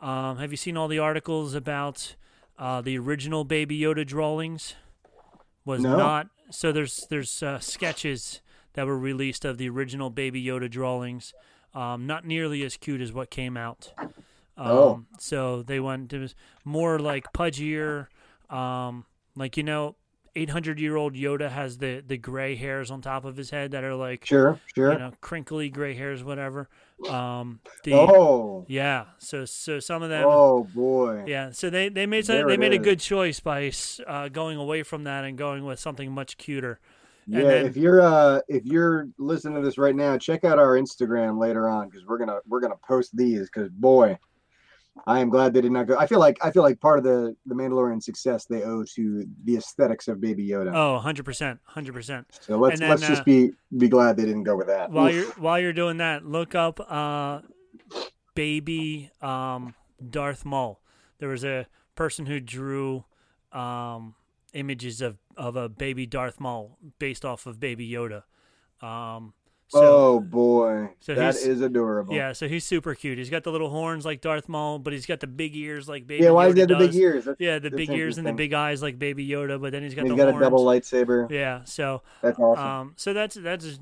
um, 0.00 0.38
have 0.38 0.50
you 0.50 0.56
seen 0.58 0.76
all 0.76 0.88
the 0.88 0.98
articles 0.98 1.54
about 1.54 2.16
uh, 2.58 2.80
the 2.82 2.98
original 2.98 3.44
Baby 3.44 3.78
Yoda 3.80 4.06
drawings? 4.06 4.74
Was 5.64 5.80
No. 5.80 5.96
not 5.96 6.28
so. 6.50 6.70
There's 6.70 7.06
there's 7.08 7.42
uh, 7.42 7.58
sketches 7.60 8.40
that 8.74 8.86
were 8.86 8.98
released 8.98 9.44
of 9.46 9.56
the 9.56 9.68
original 9.70 10.10
Baby 10.10 10.44
Yoda 10.44 10.70
drawings. 10.70 11.32
Um, 11.74 12.06
not 12.06 12.24
nearly 12.26 12.62
as 12.62 12.76
cute 12.76 13.00
as 13.00 13.12
what 13.12 13.30
came 13.30 13.56
out. 13.56 13.92
Um, 14.56 14.66
Oh. 14.68 15.02
So 15.18 15.62
they 15.62 15.80
went. 15.80 16.12
Was 16.12 16.34
more 16.64 16.98
like 16.98 17.32
pudgier. 17.32 18.06
Um, 18.50 19.04
like 19.34 19.56
you 19.56 19.62
know, 19.62 19.96
800 20.34 20.78
year 20.78 20.96
old 20.96 21.14
Yoda 21.14 21.50
has 21.50 21.78
the 21.78 22.02
the 22.06 22.16
gray 22.16 22.54
hairs 22.56 22.90
on 22.90 23.00
top 23.00 23.24
of 23.24 23.36
his 23.36 23.50
head 23.50 23.72
that 23.72 23.84
are 23.84 23.94
like 23.94 24.24
Sure, 24.24 24.60
sure. 24.74 24.92
you 24.92 24.98
know 24.98 25.12
crinkly 25.20 25.68
gray 25.68 25.94
hairs, 25.94 26.22
whatever. 26.22 26.68
Um, 27.10 27.60
the 27.84 27.92
oh, 27.94 28.64
yeah. 28.68 29.06
So 29.18 29.44
so 29.44 29.80
some 29.80 30.02
of 30.02 30.08
them. 30.10 30.24
oh 30.26 30.64
boy. 30.74 31.24
Yeah, 31.26 31.50
so 31.50 31.68
they, 31.68 31.88
they 31.90 32.06
made 32.06 32.24
some, 32.24 32.46
they 32.46 32.56
made 32.56 32.72
a 32.72 32.78
good 32.78 33.00
choice 33.00 33.40
by 33.40 33.70
uh, 34.06 34.28
going 34.28 34.56
away 34.56 34.82
from 34.82 35.04
that 35.04 35.24
and 35.24 35.36
going 35.36 35.64
with 35.66 35.78
something 35.78 36.10
much 36.12 36.38
cuter. 36.38 36.80
Yeah, 37.26 37.42
then- 37.42 37.66
if 37.66 37.76
you're 37.76 38.00
uh 38.00 38.40
if 38.48 38.64
you're 38.64 39.08
listening 39.18 39.56
to 39.56 39.60
this 39.66 39.76
right 39.78 39.96
now, 39.96 40.16
check 40.16 40.44
out 40.44 40.58
our 40.58 40.78
Instagram 40.78 41.38
later 41.38 41.68
on 41.68 41.88
because 41.88 42.06
we're 42.06 42.18
gonna 42.18 42.38
we're 42.46 42.60
gonna 42.60 42.76
post 42.86 43.14
these 43.16 43.50
because 43.52 43.68
boy, 43.70 44.16
I 45.06 45.20
am 45.20 45.28
glad 45.28 45.52
they 45.52 45.60
did 45.60 45.72
not 45.72 45.86
go. 45.86 45.96
I 45.98 46.06
feel 46.06 46.18
like 46.18 46.38
I 46.42 46.50
feel 46.50 46.62
like 46.62 46.80
part 46.80 46.98
of 46.98 47.04
the 47.04 47.36
the 47.46 47.54
Mandalorian 47.54 48.02
success 48.02 48.46
they 48.46 48.62
owe 48.62 48.84
to 48.94 49.26
the 49.44 49.56
aesthetics 49.56 50.08
of 50.08 50.20
Baby 50.20 50.48
Yoda. 50.48 50.74
Oh, 50.74 51.00
100%, 51.04 51.58
100%. 51.76 52.24
so 52.40 52.56
let's 52.56 52.80
then, 52.80 52.90
let's 52.90 53.02
uh, 53.02 53.08
just 53.08 53.24
be 53.24 53.50
be 53.76 53.88
glad 53.88 54.16
they 54.16 54.24
didn't 54.24 54.44
go 54.44 54.56
with 54.56 54.68
that. 54.68 54.90
While 54.90 55.08
Oof. 55.08 55.14
you're 55.14 55.32
while 55.34 55.60
you're 55.60 55.72
doing 55.72 55.98
that, 55.98 56.24
look 56.24 56.54
up 56.54 56.80
uh, 56.90 57.40
baby 58.34 59.10
um, 59.20 59.74
Darth 60.10 60.44
Maul. 60.44 60.80
There 61.18 61.28
was 61.28 61.44
a 61.44 61.66
person 61.94 62.26
who 62.26 62.40
drew 62.40 63.04
um, 63.52 64.14
images 64.52 65.00
of, 65.00 65.18
of 65.36 65.56
a 65.56 65.68
baby 65.68 66.06
Darth 66.06 66.40
Maul 66.40 66.78
based 66.98 67.24
off 67.24 67.46
of 67.46 67.60
Baby 67.60 67.88
Yoda. 67.88 68.22
Um, 68.80 69.34
so 69.68 69.80
oh 69.82 70.20
boy, 70.20 70.90
so 71.00 71.14
that 71.14 71.34
is 71.36 71.60
adorable. 71.60 72.14
yeah, 72.14 72.32
so 72.32 72.46
he's 72.48 72.64
super 72.64 72.94
cute. 72.94 73.18
He's 73.18 73.30
got 73.30 73.42
the 73.44 73.50
little 73.50 73.70
horns 73.70 74.04
like 74.04 74.20
Darth 74.20 74.48
Maul, 74.48 74.78
but 74.78 74.92
he's 74.92 75.06
got 75.06 75.20
the 75.20 75.26
big 75.26 75.56
ears 75.56 75.88
like 75.88 76.06
Baby 76.06 76.24
yeah. 76.24 76.30
Why 76.30 76.48
Yoda 76.48 76.54
he 76.54 76.60
have 76.60 76.68
the 76.68 76.76
big 76.76 76.94
ears? 76.94 77.24
That's, 77.24 77.40
Yeah, 77.40 77.58
the 77.58 77.70
big 77.70 77.90
ears 77.90 78.18
and 78.18 78.26
the 78.26 78.32
big 78.32 78.52
eyes 78.52 78.82
like 78.82 78.98
Baby 78.98 79.26
Yoda, 79.28 79.60
but 79.60 79.72
then 79.72 79.82
he's 79.82 79.94
got 79.94 80.02
And 80.02 80.10
he's 80.12 80.16
got 80.16 80.30
horns. 80.30 80.40
a 80.42 80.44
double 80.44 80.64
lightsaber. 80.64 81.30
Yeah, 81.30 81.64
so 81.64 82.02
That's 82.22 82.38
awesome. 82.38 82.64
um, 82.64 82.92
so 82.96 83.12
that's 83.12 83.34
that's 83.34 83.78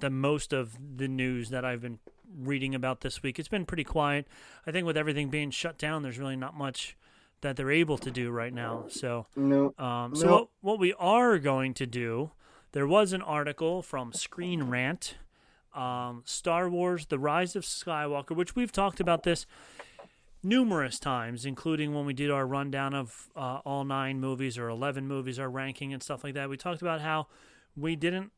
the 0.00 0.10
most 0.10 0.52
of 0.52 0.76
the 0.96 1.08
news 1.08 1.50
that 1.50 1.64
I've 1.64 1.82
been 1.82 1.98
reading 2.36 2.74
about 2.74 3.00
this 3.00 3.22
week. 3.22 3.38
It's 3.38 3.48
been 3.48 3.64
pretty 3.66 3.84
quiet. 3.84 4.26
I 4.66 4.70
think 4.72 4.86
with 4.86 4.96
everything 4.96 5.30
being 5.30 5.50
shut 5.50 5.78
down, 5.78 6.02
there's 6.02 6.18
really 6.18 6.36
not 6.36 6.56
much 6.56 6.96
that 7.42 7.56
they're 7.56 7.70
able 7.70 7.98
to 7.98 8.10
do 8.10 8.30
right 8.30 8.52
now. 8.54 8.86
So, 8.88 9.26
no, 9.36 9.74
um, 9.78 10.14
so 10.16 10.26
No. 10.26 10.32
what 10.32 10.48
what 10.60 10.78
we 10.78 10.94
are 10.94 11.38
going 11.38 11.74
to 11.74 11.86
do? 11.86 12.30
There 12.72 12.86
was 12.88 13.12
an 13.12 13.22
article 13.22 13.82
from 13.82 14.12
Screen 14.12 14.64
Rant, 14.64 15.14
um, 15.74 16.22
Star 16.24 16.68
Wars: 16.68 17.06
The 17.06 17.18
Rise 17.18 17.56
of 17.56 17.64
Skywalker, 17.64 18.36
which 18.36 18.54
we've 18.54 18.72
talked 18.72 19.00
about 19.00 19.22
this 19.22 19.46
numerous 20.44 20.98
times, 20.98 21.46
including 21.46 21.94
when 21.94 22.04
we 22.04 22.12
did 22.12 22.30
our 22.30 22.46
rundown 22.46 22.94
of 22.94 23.28
uh, 23.34 23.60
all 23.64 23.84
nine 23.84 24.20
movies 24.20 24.58
or 24.58 24.68
11 24.68 25.08
movies, 25.08 25.38
our 25.38 25.48
ranking 25.48 25.92
and 25.92 26.02
stuff 26.02 26.22
like 26.22 26.34
that. 26.34 26.50
We 26.50 26.56
talked 26.56 26.82
about 26.82 27.00
how 27.00 27.28
we 27.76 27.96
didn't, 27.96 28.30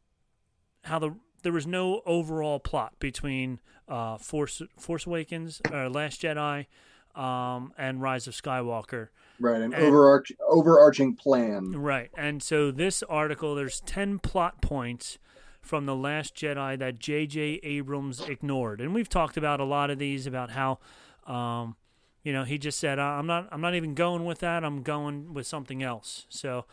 how 0.84 0.98
the 0.98 1.16
there 1.42 1.52
was 1.52 1.66
no 1.66 2.02
overall 2.06 2.58
plot 2.58 2.94
between 2.98 3.60
uh, 3.88 4.18
Force 4.18 4.62
Force 4.78 5.06
Awakens, 5.06 5.60
or 5.70 5.88
Last 5.88 6.22
Jedi, 6.22 6.66
um, 7.14 7.72
and 7.76 8.00
Rise 8.00 8.26
of 8.26 8.34
Skywalker. 8.34 9.08
right. 9.40 9.60
An 9.60 9.74
and- 9.74 9.84
overarch 9.84 10.32
overarching 10.48 11.14
plan. 11.14 11.72
Right. 11.72 12.10
And 12.16 12.42
so 12.42 12.70
this 12.70 13.02
article, 13.04 13.54
there's 13.54 13.80
10 13.80 14.18
plot 14.20 14.62
points 14.62 15.18
from 15.66 15.86
The 15.86 15.94
Last 15.94 16.34
Jedi 16.34 16.78
that 16.78 16.98
J.J. 16.98 17.60
Abrams 17.62 18.20
ignored. 18.20 18.80
And 18.80 18.94
we've 18.94 19.08
talked 19.08 19.36
about 19.36 19.60
a 19.60 19.64
lot 19.64 19.90
of 19.90 19.98
these 19.98 20.26
about 20.26 20.50
how, 20.50 20.78
um, 21.26 21.76
you 22.22 22.32
know, 22.32 22.44
he 22.44 22.58
just 22.58 22.78
said, 22.78 22.98
I'm 22.98 23.26
not, 23.26 23.48
I'm 23.50 23.60
not 23.60 23.74
even 23.74 23.94
going 23.94 24.24
with 24.24 24.38
that. 24.40 24.64
I'm 24.64 24.82
going 24.82 25.34
with 25.34 25.46
something 25.46 25.82
else. 25.82 26.26
So, 26.28 26.64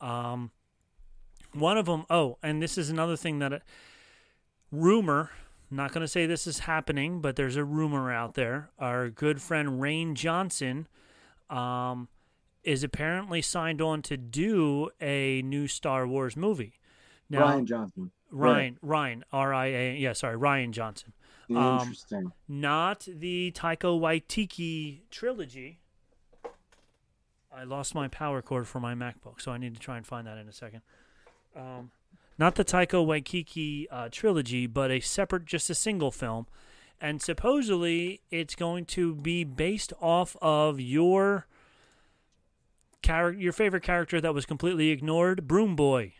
um, 0.00 0.50
one 1.52 1.78
of 1.78 1.86
them, 1.86 2.04
oh, 2.10 2.38
and 2.42 2.62
this 2.62 2.78
is 2.78 2.90
another 2.90 3.16
thing 3.16 3.38
that, 3.40 3.62
rumor, 4.70 5.30
not 5.70 5.92
going 5.92 6.02
to 6.02 6.08
say 6.08 6.26
this 6.26 6.46
is 6.46 6.60
happening, 6.60 7.20
but 7.20 7.36
there's 7.36 7.56
a 7.56 7.64
rumor 7.64 8.12
out 8.12 8.34
there. 8.34 8.70
Our 8.78 9.10
good 9.10 9.40
friend 9.42 9.80
Rain 9.80 10.14
Johnson, 10.14 10.86
um, 11.48 12.08
is 12.62 12.84
apparently 12.84 13.42
signed 13.42 13.80
on 13.80 14.02
to 14.02 14.16
do 14.16 14.90
a 15.00 15.42
new 15.42 15.66
Star 15.66 16.06
Wars 16.06 16.36
movie. 16.36 16.78
Now, 17.28 17.46
Rian 17.46 17.64
Johnson. 17.64 18.10
Rian, 18.32 18.76
Rian, 18.84 19.22
R 19.32 19.52
I 19.52 19.66
A, 19.66 19.96
yeah, 19.96 20.12
sorry, 20.12 20.36
Rian 20.36 20.70
Johnson. 20.70 21.12
Um, 21.50 21.80
Interesting. 21.80 22.32
Not 22.48 23.06
the 23.12 23.52
Taika 23.52 23.98
Waititi 23.98 25.00
trilogy. 25.10 25.80
I 27.52 27.64
lost 27.64 27.94
my 27.94 28.06
power 28.06 28.40
cord 28.42 28.68
for 28.68 28.78
my 28.78 28.94
MacBook, 28.94 29.40
so 29.40 29.50
I 29.50 29.58
need 29.58 29.74
to 29.74 29.80
try 29.80 29.96
and 29.96 30.06
find 30.06 30.26
that 30.26 30.38
in 30.38 30.48
a 30.48 30.52
second. 30.52 30.82
Um, 31.56 31.90
not 32.38 32.54
the 32.54 32.64
Taika 32.64 33.04
Waititi 33.04 33.86
uh, 33.90 34.08
trilogy, 34.10 34.66
but 34.66 34.90
a 34.90 35.00
separate, 35.00 35.44
just 35.44 35.68
a 35.68 35.74
single 35.74 36.12
film. 36.12 36.46
And 37.00 37.20
supposedly 37.20 38.20
it's 38.30 38.54
going 38.54 38.84
to 38.86 39.14
be 39.14 39.42
based 39.42 39.92
off 40.00 40.36
of 40.40 40.78
your 40.78 41.46
char- 43.02 43.32
your 43.32 43.52
favorite 43.52 43.82
character 43.82 44.20
that 44.20 44.34
was 44.34 44.46
completely 44.46 44.90
ignored, 44.90 45.48
Broom 45.48 45.74
Boy. 45.74 46.14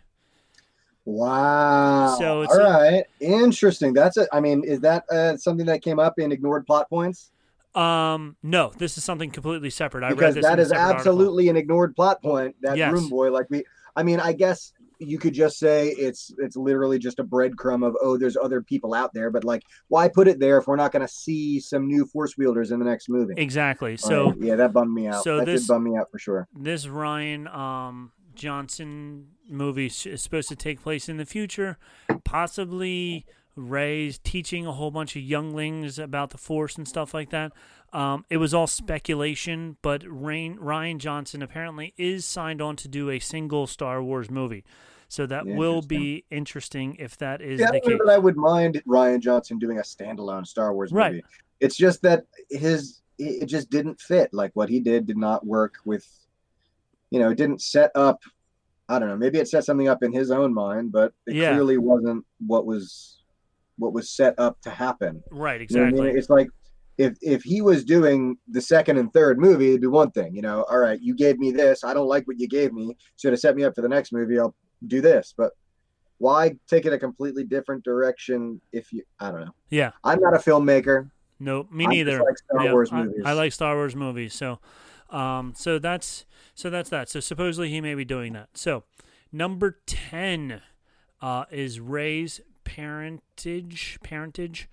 Wow. 1.05 2.17
So 2.19 2.43
it's 2.43 2.53
all 2.53 2.61
a- 2.61 2.71
right. 2.93 3.05
Interesting. 3.21 3.93
That's 3.93 4.17
it. 4.17 4.29
I 4.33 4.41
mean, 4.41 4.63
is 4.65 4.81
that 4.81 5.05
uh, 5.11 5.37
something 5.37 5.67
that 5.67 5.83
came 5.83 5.99
up 5.99 6.19
in 6.19 6.33
ignored 6.33 6.67
plot 6.67 6.89
points? 6.89 7.31
Um, 7.75 8.37
no, 8.43 8.73
this 8.79 8.99
is 8.99 9.05
something 9.05 9.31
completely 9.31 9.71
separate. 9.71 10.03
I 10.03 10.09
read 10.09 10.17
Because 10.17 10.37
in 10.37 10.43
that 10.43 10.59
is 10.59 10.69
separate 10.69 10.83
article. 10.83 10.99
absolutely 10.99 11.49
an 11.49 11.57
ignored 11.57 11.95
plot 11.95 12.21
point. 12.23 12.57
That 12.63 12.77
Yes. 12.77 12.93
room 12.93 13.09
boy, 13.09 13.31
like 13.31 13.47
we. 13.49 13.65
I 13.97 14.03
mean, 14.03 14.19
I 14.21 14.33
guess 14.33 14.73
you 14.99 15.19
could 15.19 15.33
just 15.33 15.59
say 15.59 15.89
it's 15.91 16.31
it's 16.39 16.57
literally 16.57 16.99
just 16.99 17.19
a 17.21 17.25
breadcrumb 17.25 17.87
of 17.87 17.97
oh 18.03 18.19
there's 18.19 18.37
other 18.37 18.61
people 18.61 18.93
out 18.93 19.15
there 19.15 19.31
but 19.31 19.45
like 19.45 19.63
why 19.89 20.07
put 20.07 20.29
it 20.29 20.39
there 20.39 20.59
if 20.59 20.67
we're 20.67 20.77
not 20.77 20.93
going 20.93 21.01
to 21.01 21.11
see 21.11 21.59
some 21.59 21.87
new 21.89 22.05
force 22.05 22.37
wielders 22.37 22.71
in 22.71 22.79
the 22.79 22.85
next 22.85 23.09
movie 23.09 23.33
Exactly. 23.39 23.97
So 23.97 24.35
yeah 24.39 24.57
that 24.57 24.75
bummed 24.75 24.93
me 24.93 25.07
out 25.07 25.25
so 25.25 25.39
that 25.39 25.47
this- 25.47 25.63
did 25.63 25.69
bum 25.69 25.85
me 25.85 25.97
out 25.97 26.11
for 26.11 26.19
sure 26.19 26.47
this 26.55 26.85
Rian 26.85 27.51
um, 27.51 28.13
Johnson 28.35 29.29
movie 29.49 29.87
is 29.87 30.23
supposed 30.23 30.49
to 30.49 30.57
take 30.57 30.83
place 30.83 31.09
in 31.09 31.17
the 31.17 31.27
future, 31.27 31.79
possibly 32.25 33.27
Rey's 33.57 34.19
teaching 34.19 34.67
a 34.67 34.73
whole 34.73 34.91
bunch 34.91 35.17
of 35.17 35.23
younglings 35.23 35.99
about 35.99 36.31
the 36.31 36.39
Force 36.39 36.77
and 36.77 36.87
stuff 36.87 37.13
like 37.13 37.31
that. 37.31 37.53
Um, 37.93 38.25
it 38.31 38.37
was 38.37 38.55
all 38.55 38.67
speculation, 38.67 39.77
but 39.83 40.05
Rain, 40.07 40.57
Rian 40.59 40.99
Johnson 40.99 41.43
apparently 41.43 41.93
is 41.97 42.25
signed 42.25 42.63
on 42.63 42.77
to 42.77 42.89
do 42.89 43.11
a 43.11 43.19
single 43.19 43.67
Star 43.67 44.03
Wars 44.03 44.31
movie. 44.31 44.65
So 45.09 45.27
that 45.27 45.45
will 45.45 45.83
be 45.83 46.25
interesting 46.31 46.95
if 47.01 47.19
that 47.19 47.43
is 47.43 47.59
yeah, 47.59 47.73
the 47.73 47.81
case. 47.81 47.99
I 48.09 48.17
would 48.17 48.37
mind 48.37 48.81
Rian 48.87 49.19
Johnson 49.19 49.59
doing 49.59 49.79
a 49.79 49.83
standalone 49.83 50.47
Star 50.47 50.73
Wars 50.73 50.93
movie. 50.93 51.03
Right. 51.03 51.25
It's 51.59 51.77
just 51.77 52.01
that 52.03 52.27
his 52.49 53.03
it 53.19 53.47
just 53.47 53.71
didn't 53.71 54.01
fit. 54.01 54.33
Like 54.33 54.53
what 54.55 54.69
he 54.69 54.79
did 54.79 55.07
did 55.07 55.17
not 55.17 55.45
work 55.45 55.75
with, 55.85 56.07
you 57.11 57.19
know, 57.19 57.31
it 57.31 57.37
didn't 57.39 57.61
set 57.63 57.91
up. 57.95 58.21
I 58.89 58.99
don't 58.99 59.09
know. 59.09 59.17
Maybe 59.17 59.39
it 59.39 59.49
set 59.49 59.65
something 59.65 59.89
up 59.89 60.03
in 60.03 60.13
his 60.13 60.31
own 60.31 60.53
mind, 60.53 60.91
but 60.93 61.13
it 61.27 61.37
Yeah. 61.37 61.53
clearly 61.53 61.79
wasn't 61.79 62.25
what 62.47 62.67
was 62.67 63.17
what 63.79 63.95
was 63.95 64.11
set 64.11 64.35
up 64.39 64.61
to 64.61 64.69
happen. 64.69 65.23
Right, 65.31 65.61
You 65.71 65.77
know 65.79 65.83
I 65.85 65.87
mean? 65.87 65.95
exactly. 65.95 66.19
It's 66.19 66.29
like 66.31 66.49
if 66.99 67.17
if 67.23 67.43
he 67.43 67.63
was 67.63 67.83
doing 67.85 68.37
the 68.49 68.61
second 68.61 68.99
and 68.99 69.11
third 69.15 69.39
movie, 69.39 69.71
it'd 69.71 69.81
be 69.81 69.87
one 69.87 70.11
thing. 70.11 70.35
You 70.35 70.43
know, 70.43 70.65
all 70.65 70.79
right, 70.79 71.01
you 71.01 71.15
gave 71.15 71.39
me 71.39 71.51
this. 71.51 71.83
I 71.83 71.95
don't 71.95 72.07
like 72.09 72.27
what 72.27 72.39
you 72.39 72.47
gave 72.47 72.73
me. 72.75 72.95
So 73.17 73.31
to 73.31 73.37
set 73.39 73.57
me 73.57 73.65
up 73.65 73.75
for 73.75 73.81
the 73.81 73.89
next 73.89 74.13
movie, 74.13 74.39
I'll 74.39 74.55
do 74.87 75.01
this. 75.01 75.33
But 75.37 75.53
why 76.19 76.57
take 76.69 76.85
it 76.85 76.93
a 76.93 76.99
completely 76.99 77.45
different 77.45 77.83
direction 77.85 78.61
if 78.73 78.93
you 78.93 79.03
I 79.19 79.31
don't 79.31 79.41
know. 79.41 79.55
Yeah. 79.71 79.93
I'm 80.05 80.21
not 80.21 80.35
a 80.35 80.39
filmmaker. 80.39 81.11
No, 81.39 81.67
me 81.71 81.87
neither. 81.87 82.17
I 82.21 82.25
like 82.25 82.37
Star 82.39 82.65
Yeah, 82.67 82.73
Wars 82.73 82.91
I- 82.93 83.03
movies. 83.05 83.23
I, 83.25 83.33
like 83.33 83.53
Star 83.55 83.75
Wars 83.77 83.97
movies, 83.97 84.35
so 84.35 84.59
um, 85.11 85.53
so 85.57 85.79
that's 85.79 86.25
so 86.55 86.71
that's 86.71 86.91
that. 86.91 87.09
So 87.09 87.21
supposedly 87.21 87.71
he 87.71 87.81
may 87.81 87.95
be 87.95 88.05
doing 88.05 88.33
that. 88.35 88.51
So 88.55 88.85
number 89.33 89.79
ten 89.87 90.63
uh, 91.21 91.45
is 91.51 91.81
Rey's 91.81 92.41
parentage. 92.65 93.99
Parentage. 94.03 94.69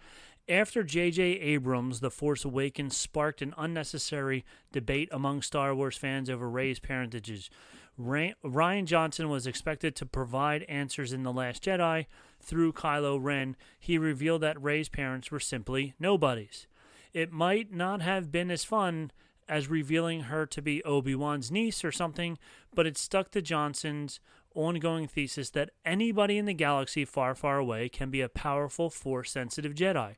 After 0.50 0.82
J.J. 0.82 1.22
Abrams, 1.22 2.00
The 2.00 2.10
Force 2.10 2.46
Awakens 2.46 2.96
sparked 2.96 3.42
an 3.42 3.54
unnecessary 3.58 4.46
debate 4.72 5.10
among 5.12 5.42
Star 5.42 5.76
Wars 5.76 5.98
fans 5.98 6.30
over 6.30 6.50
Rey's 6.50 6.80
parentages. 6.80 7.50
Ray- 7.98 8.34
Rian 8.46 8.86
Johnson 8.86 9.28
was 9.28 9.46
expected 9.46 9.94
to 9.98 10.06
provide 10.06 10.64
answers 10.64 11.12
in 11.12 11.24
The 11.24 11.34
Last 11.34 11.64
Jedi. 11.64 12.06
Through 12.40 12.74
Kylo 12.74 13.20
Ren, 13.22 13.58
he 13.78 13.98
revealed 13.98 14.42
that 14.42 14.62
Rey's 14.62 14.88
parents 14.88 15.32
were 15.32 15.40
simply 15.42 15.96
nobodies. 16.00 16.68
It 17.12 17.34
might 17.34 17.74
not 17.74 18.02
have 18.02 18.32
been 18.32 18.50
as 18.50 18.64
fun 18.64 19.12
as 19.50 19.70
revealing 19.70 20.22
her 20.22 20.46
to 20.46 20.62
be 20.62 20.84
Obi 20.84 21.16
Wan's 21.16 21.52
niece 21.52 21.84
or 21.84 21.92
something, 21.92 22.38
but 22.74 22.88
it 22.88 22.98
stuck 22.98 23.32
to 23.32 23.42
Johnson's 23.42 24.20
ongoing 24.56 25.08
thesis 25.08 25.52
that 25.52 25.70
anybody 25.86 26.38
in 26.38 26.46
the 26.46 26.54
galaxy 26.54 27.06
far, 27.06 27.36
far 27.36 27.58
away 27.58 27.90
can 27.90 28.10
be 28.10 28.22
a 28.22 28.30
powerful, 28.30 28.90
force 28.90 29.32
sensitive 29.32 29.74
Jedi. 29.74 30.16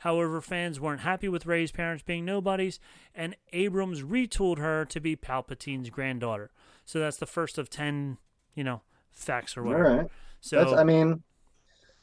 However, 0.00 0.40
fans 0.40 0.78
weren't 0.78 1.00
happy 1.00 1.28
with 1.28 1.46
Rey's 1.46 1.72
parents 1.72 2.04
being 2.04 2.24
nobodies, 2.24 2.78
and 3.14 3.34
Abrams 3.52 4.02
retooled 4.02 4.58
her 4.58 4.84
to 4.84 5.00
be 5.00 5.16
Palpatine's 5.16 5.90
granddaughter. 5.90 6.50
So 6.84 7.00
that's 7.00 7.16
the 7.16 7.26
first 7.26 7.58
of 7.58 7.68
10, 7.68 8.18
you 8.54 8.62
know, 8.62 8.82
facts 9.10 9.56
or 9.56 9.62
whatever. 9.64 9.96
right. 9.96 10.06
So, 10.40 10.56
That's 10.58 10.72
I 10.72 10.84
mean 10.84 11.22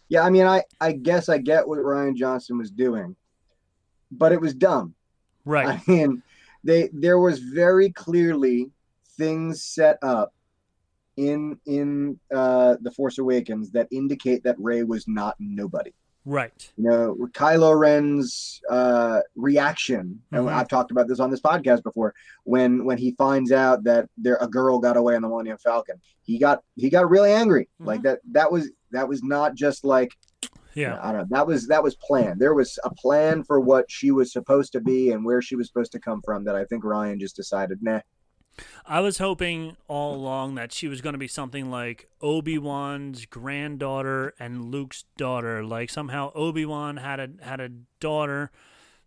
yeah, 0.09 0.23
I 0.23 0.29
mean 0.29 0.45
I 0.45 0.63
I 0.81 0.91
guess 0.91 1.29
I 1.29 1.37
get 1.37 1.67
what 1.67 1.79
Rian 1.79 2.15
Johnson 2.15 2.57
was 2.57 2.69
doing. 2.69 3.15
But 4.11 4.31
it 4.31 4.41
was 4.41 4.53
dumb. 4.53 4.93
right. 5.45 5.67
I 5.67 5.91
mean, 5.91 6.21
they 6.65 6.89
there 6.91 7.19
was 7.19 7.39
very 7.39 7.89
clearly 7.91 8.69
things 9.17 9.63
set 9.63 9.97
up 10.01 10.33
in 11.17 11.57
in 11.65 12.19
uh 12.33 12.75
the 12.81 12.91
Force 12.91 13.17
Awakens 13.19 13.71
that 13.71 13.87
indicate 13.91 14.43
that 14.43 14.55
Rey 14.59 14.83
was 14.83 15.07
not 15.07 15.35
nobody. 15.39 15.93
right. 16.25 16.71
You 16.75 16.83
know, 16.89 17.15
Kylo 17.31 17.77
Ren's 17.79 18.59
uh 18.69 19.19
reaction, 19.35 20.21
and 20.31 20.45
Mhm. 20.45 20.51
I've 20.53 20.67
talked 20.67 20.91
about 20.91 21.07
this 21.07 21.19
on 21.19 21.29
this 21.31 21.39
podcast 21.41 21.83
before, 21.83 22.13
when 22.43 22.83
when 22.83 22.97
he 22.97 23.11
finds 23.11 23.51
out 23.51 23.83
that 23.85 24.09
there 24.17 24.37
a 24.41 24.47
girl 24.47 24.79
got 24.79 24.97
away 24.97 25.15
on 25.15 25.21
the 25.21 25.29
Millennium 25.29 25.59
Falcon, 25.59 25.97
he 26.23 26.37
got 26.39 26.63
he 26.75 26.89
got 26.89 27.09
really 27.09 27.31
angry. 27.31 27.69
Like 27.79 28.01
that 28.07 28.19
that 28.31 28.51
was 28.51 28.71
that 28.91 29.07
was 29.07 29.21
not 29.23 29.53
just 29.55 29.85
like 29.85 30.11
Yeah. 30.75 30.99
I 31.01 31.13
don't 31.13 31.31
know. 31.31 31.37
That 31.37 31.47
was 31.47 31.67
that 31.67 31.81
was 31.81 31.95
planned. 31.95 32.39
There 32.39 32.53
was 32.53 32.77
a 32.83 32.93
plan 32.93 33.43
for 33.43 33.59
what 33.59 33.89
she 33.89 34.11
was 34.11 34.31
supposed 34.31 34.73
to 34.73 34.81
be 34.81 35.11
and 35.11 35.25
where 35.25 35.41
she 35.41 35.55
was 35.55 35.67
supposed 35.67 35.93
to 35.93 35.99
come 35.99 36.21
from. 36.21 36.43
That 36.43 36.55
I 36.55 36.65
think 36.65 36.83
Rian 36.83 37.19
just 37.19 37.35
decided, 37.35 37.81
nah. 37.81 38.01
I 38.85 38.99
was 38.99 39.17
hoping 39.17 39.75
all 39.87 40.15
along 40.15 40.55
that 40.55 40.71
she 40.71 40.87
was 40.87 41.01
going 41.01 41.13
to 41.13 41.19
be 41.19 41.27
something 41.27 41.69
like 41.69 42.07
Obi 42.21 42.57
Wan's 42.57 43.25
granddaughter 43.25 44.33
and 44.39 44.71
Luke's 44.71 45.05
daughter. 45.17 45.63
Like 45.63 45.89
somehow 45.89 46.31
Obi 46.33 46.65
Wan 46.65 46.97
had 46.97 47.19
a 47.19 47.29
had 47.41 47.59
a 47.59 47.69
daughter 47.99 48.51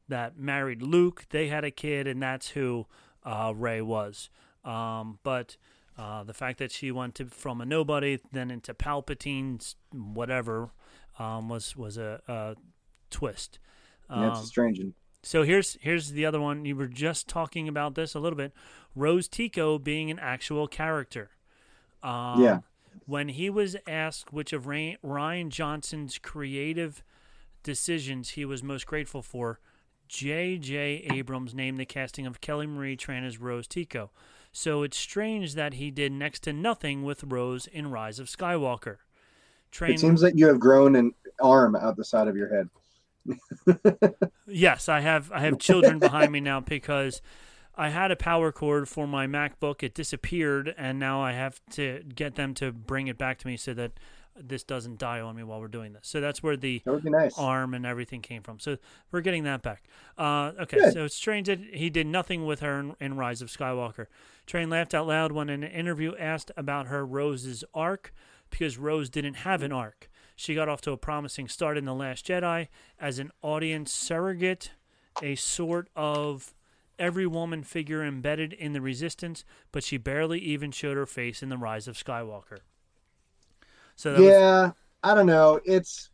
that 0.08 0.38
married 0.38 0.82
Luke. 0.82 1.26
They 1.30 1.48
had 1.48 1.64
a 1.64 1.70
kid, 1.70 2.06
and 2.06 2.22
that's 2.22 2.50
who 2.50 2.86
uh, 3.24 3.52
Rey 3.54 3.82
was. 3.82 4.30
Um, 4.64 5.18
but 5.22 5.56
uh, 5.98 6.24
the 6.24 6.34
fact 6.34 6.58
that 6.58 6.72
she 6.72 6.90
went 6.90 7.14
to 7.16 7.26
from 7.26 7.60
a 7.60 7.66
nobody 7.66 8.18
then 8.32 8.50
into 8.50 8.74
Palpatine's 8.74 9.76
whatever 9.92 10.70
um, 11.18 11.48
was 11.48 11.76
was 11.76 11.96
a, 11.98 12.20
a 12.28 12.56
twist. 13.10 13.58
That's 14.08 14.40
Um, 14.40 14.46
strange. 14.46 14.78
And 14.78 14.94
so 15.22 15.42
here's 15.42 15.76
here's 15.80 16.12
the 16.12 16.24
other 16.26 16.40
one. 16.40 16.64
You 16.64 16.76
were 16.76 16.86
just 16.86 17.28
talking 17.28 17.68
about 17.68 17.94
this 17.94 18.14
a 18.14 18.20
little 18.20 18.36
bit. 18.36 18.52
Rose 18.94 19.28
Tico 19.28 19.78
being 19.78 20.10
an 20.10 20.18
actual 20.18 20.66
character. 20.66 21.30
Um, 22.02 22.42
Yeah. 22.42 22.60
When 23.06 23.28
he 23.28 23.48
was 23.48 23.76
asked 23.86 24.32
which 24.32 24.52
of 24.52 24.66
Ray, 24.66 24.96
Rian 25.04 25.48
Johnson's 25.50 26.18
creative 26.18 27.02
decisions 27.62 28.30
he 28.30 28.44
was 28.44 28.62
most 28.62 28.86
grateful 28.86 29.22
for, 29.22 29.60
J.J. 30.08 31.06
Abrams 31.12 31.54
named 31.54 31.78
the 31.78 31.84
casting 31.86 32.26
of 32.26 32.40
Kelly 32.40 32.66
Marie 32.66 32.96
Tran 32.96 33.26
as 33.26 33.38
Rose 33.38 33.66
Tico. 33.66 34.10
So 34.52 34.82
it's 34.82 34.96
strange 34.96 35.54
that 35.54 35.74
he 35.74 35.90
did 35.90 36.12
next 36.12 36.40
to 36.44 36.52
nothing 36.52 37.02
with 37.02 37.24
Rose 37.24 37.66
in 37.66 37.90
Rise 37.90 38.18
of 38.18 38.26
Skywalker. 38.28 38.96
Train, 39.70 39.92
it 39.92 40.00
seems 40.00 40.20
that 40.20 40.36
you 40.38 40.46
have 40.48 40.58
grown 40.60 40.96
an 40.96 41.12
arm 41.40 41.76
out 41.76 41.96
the 41.96 42.04
side 42.04 42.28
of 42.28 42.36
your 42.36 42.48
head. 42.48 42.68
Yes, 44.46 44.88
I 44.88 45.00
have 45.00 45.30
I 45.30 45.40
have 45.40 45.58
children 45.58 45.98
behind 45.98 46.32
me 46.32 46.40
now 46.40 46.60
because 46.60 47.20
I 47.76 47.90
had 47.90 48.10
a 48.10 48.16
power 48.16 48.50
cord 48.50 48.88
for 48.88 49.06
my 49.06 49.26
MacBook. 49.26 49.82
It 49.82 49.94
disappeared 49.94 50.74
and 50.78 50.98
now 50.98 51.20
I 51.20 51.32
have 51.32 51.60
to 51.72 52.02
get 52.14 52.34
them 52.36 52.54
to 52.54 52.72
bring 52.72 53.08
it 53.08 53.18
back 53.18 53.38
to 53.40 53.46
me 53.46 53.58
so 53.58 53.74
that 53.74 53.92
this 54.40 54.62
doesn't 54.62 54.98
die 54.98 55.20
on 55.20 55.36
me 55.36 55.42
while 55.42 55.60
we're 55.60 55.68
doing 55.68 55.92
this. 55.92 56.08
So 56.08 56.20
that's 56.20 56.42
where 56.42 56.56
the 56.56 56.80
That 56.86 57.04
nice. 57.04 57.38
arm 57.38 57.74
and 57.74 57.84
everything 57.84 58.22
came 58.22 58.42
from. 58.42 58.58
So 58.58 58.78
we're 59.12 59.20
getting 59.20 59.44
that 59.44 59.62
back. 59.62 59.84
Uh, 60.16 60.52
okay, 60.62 60.78
Good. 60.78 60.92
so 60.94 61.04
it's 61.04 61.14
strange 61.14 61.48
that 61.48 61.58
he 61.60 61.90
did 61.90 62.06
nothing 62.06 62.46
with 62.46 62.60
her 62.60 62.78
in, 62.80 62.94
in 63.00 63.16
Rise 63.16 63.42
of 63.42 63.48
Skywalker. 63.48 64.06
Tran 64.46 64.70
laughed 64.70 64.94
out 64.94 65.06
loud 65.06 65.32
when 65.32 65.48
an 65.50 65.62
interview 65.64 66.14
asked 66.16 66.50
about 66.56 66.86
her 66.86 67.04
Rose's 67.04 67.64
arc 67.74 68.14
because 68.50 68.78
Rose 68.78 69.08
didn't 69.08 69.34
have 69.34 69.62
an 69.62 69.72
arc. 69.72 70.08
She 70.36 70.54
got 70.54 70.68
off 70.68 70.80
to 70.82 70.92
a 70.92 70.96
promising 70.96 71.48
start 71.48 71.76
in 71.76 71.84
The 71.84 71.94
Last 71.94 72.26
Jedi 72.26 72.68
as 73.00 73.18
an 73.18 73.30
audience 73.42 73.92
surrogate, 73.92 74.70
a 75.22 75.34
sort 75.34 75.88
of 75.96 76.54
every 76.98 77.26
woman 77.26 77.62
figure 77.62 78.04
embedded 78.04 78.52
in 78.52 78.72
the 78.72 78.80
Resistance, 78.80 79.44
but 79.72 79.82
she 79.82 79.96
barely 79.96 80.38
even 80.38 80.70
showed 80.70 80.96
her 80.96 81.06
face 81.06 81.42
in 81.42 81.48
The 81.48 81.58
Rise 81.58 81.88
of 81.88 81.96
Skywalker. 81.96 82.58
So 83.96 84.12
that 84.12 84.20
was, 84.20 84.28
yeah, 84.28 84.70
I 85.02 85.14
don't 85.14 85.26
know. 85.26 85.60
It's 85.64 86.10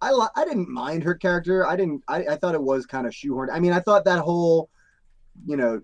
I 0.00 0.28
I 0.34 0.44
didn't 0.44 0.68
mind 0.68 1.04
her 1.04 1.14
character. 1.14 1.64
I 1.66 1.76
didn't. 1.76 2.02
I, 2.08 2.24
I 2.26 2.36
thought 2.36 2.56
it 2.56 2.62
was 2.62 2.84
kind 2.84 3.06
of 3.06 3.12
shoehorned. 3.12 3.50
I 3.52 3.60
mean, 3.60 3.72
I 3.72 3.78
thought 3.78 4.04
that 4.04 4.18
whole, 4.18 4.68
you 5.46 5.56
know, 5.56 5.80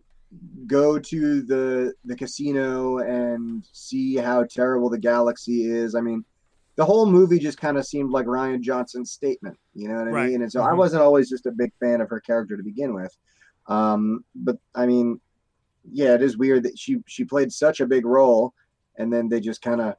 go 0.67 0.99
to 0.99 1.43
the 1.43 1.95
the 2.05 2.17
casino 2.17 2.99
and 2.99 3.65
see 3.73 4.17
how 4.17 4.45
terrible 4.45 4.91
the 4.91 4.99
galaxy 4.99 5.65
is. 5.65 5.95
I 5.95 6.01
mean, 6.01 6.25
the 6.77 6.85
whole 6.85 7.07
movie 7.07 7.39
just 7.39 7.59
kind 7.59 7.79
of 7.79 7.87
seemed 7.87 8.11
like 8.11 8.27
Rian 8.27 8.61
Johnson's 8.61 9.11
statement. 9.11 9.59
You 9.75 9.89
know 9.89 9.95
what 9.97 10.09
I 10.09 10.13
Right. 10.13 10.31
mean? 10.31 10.43
And 10.43 10.53
so 10.53 10.63
I 10.63 10.73
Mhm. 10.73 10.79
wasn't 10.79 11.03
always 11.03 11.29
just 11.29 11.47
a 11.47 11.51
big 11.53 11.73
fan 11.81 12.01
of 12.01 12.11
her 12.11 12.21
character 12.21 12.57
to 12.57 12.63
begin 12.63 12.95
with. 12.95 13.17
Um, 13.67 14.25
but 14.35 14.59
I 14.75 14.87
mean, 14.87 15.21
yeah, 15.91 16.15
it 16.15 16.23
is 16.23 16.37
weird 16.37 16.65
that 16.65 16.79
she 16.79 17.03
she 17.07 17.25
played 17.25 17.53
such 17.53 17.81
a 17.81 17.87
big 17.87 18.05
role, 18.05 18.53
and 18.97 19.13
then 19.13 19.29
they 19.29 19.41
just 19.41 19.63
kind 19.63 19.81
of 19.81 19.95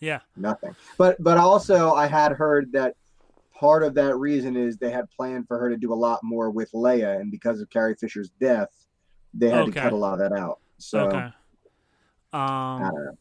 yeah. 0.00 0.20
nothing. 0.36 0.74
But 0.98 1.22
but 1.22 1.38
also 1.38 1.92
I 1.92 2.06
had 2.06 2.32
heard 2.32 2.72
that 2.72 2.96
part 3.54 3.84
of 3.84 3.94
that 3.94 4.16
reason 4.16 4.56
is 4.56 4.76
they 4.76 4.90
had 4.90 5.08
planned 5.10 5.46
for 5.46 5.58
her 5.60 5.70
to 5.70 5.76
do 5.76 5.92
a 5.92 5.94
lot 5.94 6.24
more 6.24 6.50
with 6.50 6.72
Leia, 6.72 7.20
and 7.20 7.30
because 7.30 7.60
of 7.60 7.70
Carrie 7.70 7.94
Fisher's 7.94 8.30
death, 8.40 8.83
they 9.34 9.50
had 9.50 9.60
Okay. 9.60 9.72
to 9.72 9.80
cut 9.80 9.92
a 9.92 9.96
lot 9.96 10.14
of 10.14 10.18
that 10.20 10.32
out. 10.32 10.58
So 10.78 11.00
okay. 11.00 11.28
Um. 12.32 13.16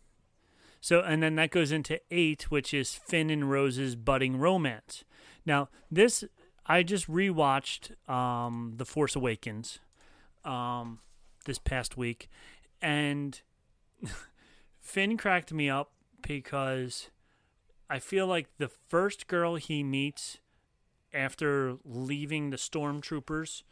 So, 0.81 0.99
and 0.99 1.23
then 1.23 1.35
that 1.35 1.49
goes 1.51 1.71
into 1.71 2.01
eight, 2.11 2.51
which 2.51 2.73
is 2.73 2.93
Finn 2.93 3.29
and 3.29 3.49
Rose's 3.49 3.95
budding 3.95 4.37
romance. 4.37 5.05
Now, 5.45 5.69
this 5.89 6.25
I 6.65 6.83
just 6.83 7.09
rewatched 7.09 7.91
um, 8.09 8.73
The 8.75 8.85
Force 8.85 9.15
Awakens 9.15 9.79
um, 10.43 10.99
this 11.45 11.57
past 11.57 11.95
week, 11.95 12.29
and 12.81 13.41
Finn 14.81 15.17
cracked 15.17 15.53
me 15.53 15.69
up 15.69 15.91
because 16.21 17.09
I 17.89 17.99
feel 17.99 18.27
like 18.27 18.49
the 18.57 18.69
first 18.89 19.27
girl 19.27 19.55
he 19.55 19.83
meets 19.83 20.39
after 21.13 21.77
leaving 21.85 22.49
the 22.49 22.57
stormtroopers 22.57 23.63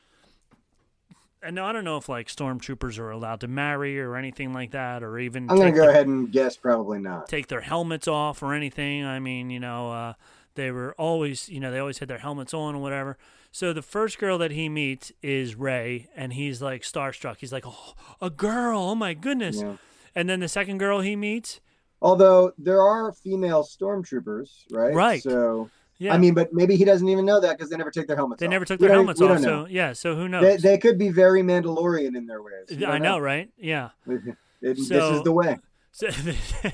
and 1.43 1.59
I 1.59 1.71
don't 1.71 1.83
know 1.83 1.97
if 1.97 2.07
like 2.09 2.27
stormtroopers 2.27 2.99
are 2.99 3.11
allowed 3.11 3.41
to 3.41 3.47
marry 3.47 3.99
or 3.99 4.15
anything 4.15 4.53
like 4.53 4.71
that, 4.71 5.03
or 5.03 5.19
even 5.19 5.49
I'm 5.49 5.57
gonna 5.57 5.71
go 5.71 5.81
their- 5.81 5.89
ahead 5.89 6.07
and 6.07 6.31
guess 6.31 6.57
probably 6.57 6.99
not. 6.99 7.27
take 7.27 7.47
their 7.47 7.61
helmets 7.61 8.07
off 8.07 8.41
or 8.43 8.53
anything. 8.53 9.05
I 9.05 9.19
mean, 9.19 9.49
you 9.49 9.59
know, 9.59 9.91
uh, 9.91 10.13
they 10.55 10.71
were 10.71 10.93
always, 10.97 11.49
you 11.49 11.59
know, 11.59 11.71
they 11.71 11.79
always 11.79 11.99
had 11.99 12.07
their 12.07 12.17
helmets 12.19 12.53
on 12.53 12.75
or 12.75 12.81
whatever. 12.81 13.17
So 13.51 13.73
the 13.73 13.81
first 13.81 14.17
girl 14.17 14.37
that 14.37 14.51
he 14.51 14.69
meets 14.69 15.11
is 15.21 15.55
Rey, 15.55 16.07
and 16.15 16.33
he's 16.33 16.61
like 16.61 16.83
starstruck. 16.83 17.37
He's 17.39 17.51
like, 17.51 17.63
"Oh, 17.67 17.93
a 18.21 18.29
girl! 18.29 18.79
Oh 18.79 18.95
my 18.95 19.13
goodness!" 19.13 19.61
Yeah. 19.61 19.75
And 20.15 20.29
then 20.29 20.39
the 20.41 20.47
second 20.47 20.77
girl 20.77 21.01
he 21.01 21.15
meets, 21.15 21.59
Although 22.01 22.53
there 22.57 22.81
are 22.81 23.11
female 23.13 23.63
stormtroopers, 23.63 24.49
right? 24.71 24.93
Right. 24.93 25.21
So 25.21 25.69
yeah, 26.01 26.15
I 26.15 26.17
mean, 26.17 26.33
but 26.33 26.51
maybe 26.51 26.75
he 26.75 26.83
doesn't 26.83 27.07
even 27.07 27.27
know 27.27 27.39
that 27.39 27.59
because 27.59 27.69
they 27.69 27.77
never 27.77 27.91
take 27.91 28.07
their 28.07 28.15
helmets. 28.15 28.39
they 28.39 28.47
off. 28.47 28.51
never 28.51 28.65
took 28.65 28.79
their 28.79 28.89
don't- 28.89 29.05
helmets 29.05 29.21
off. 29.21 29.39
So 29.39 29.67
yeah, 29.69 29.93
so 29.93 30.15
who 30.15 30.27
knows? 30.27 30.41
They, 30.41 30.57
they 30.57 30.77
could 30.79 30.97
be 30.97 31.09
very 31.09 31.43
Mandalorian 31.43 32.17
in 32.17 32.25
their 32.25 32.41
ways. 32.41 32.69
I 32.71 32.75
don't 32.75 33.03
know, 33.03 33.19
right? 33.19 33.51
Yeah. 33.55 33.89
It- 34.63 34.77
this 34.77 34.91
is 34.91 35.23
the 35.23 35.31
way. 35.31 35.57
So, 35.91 36.07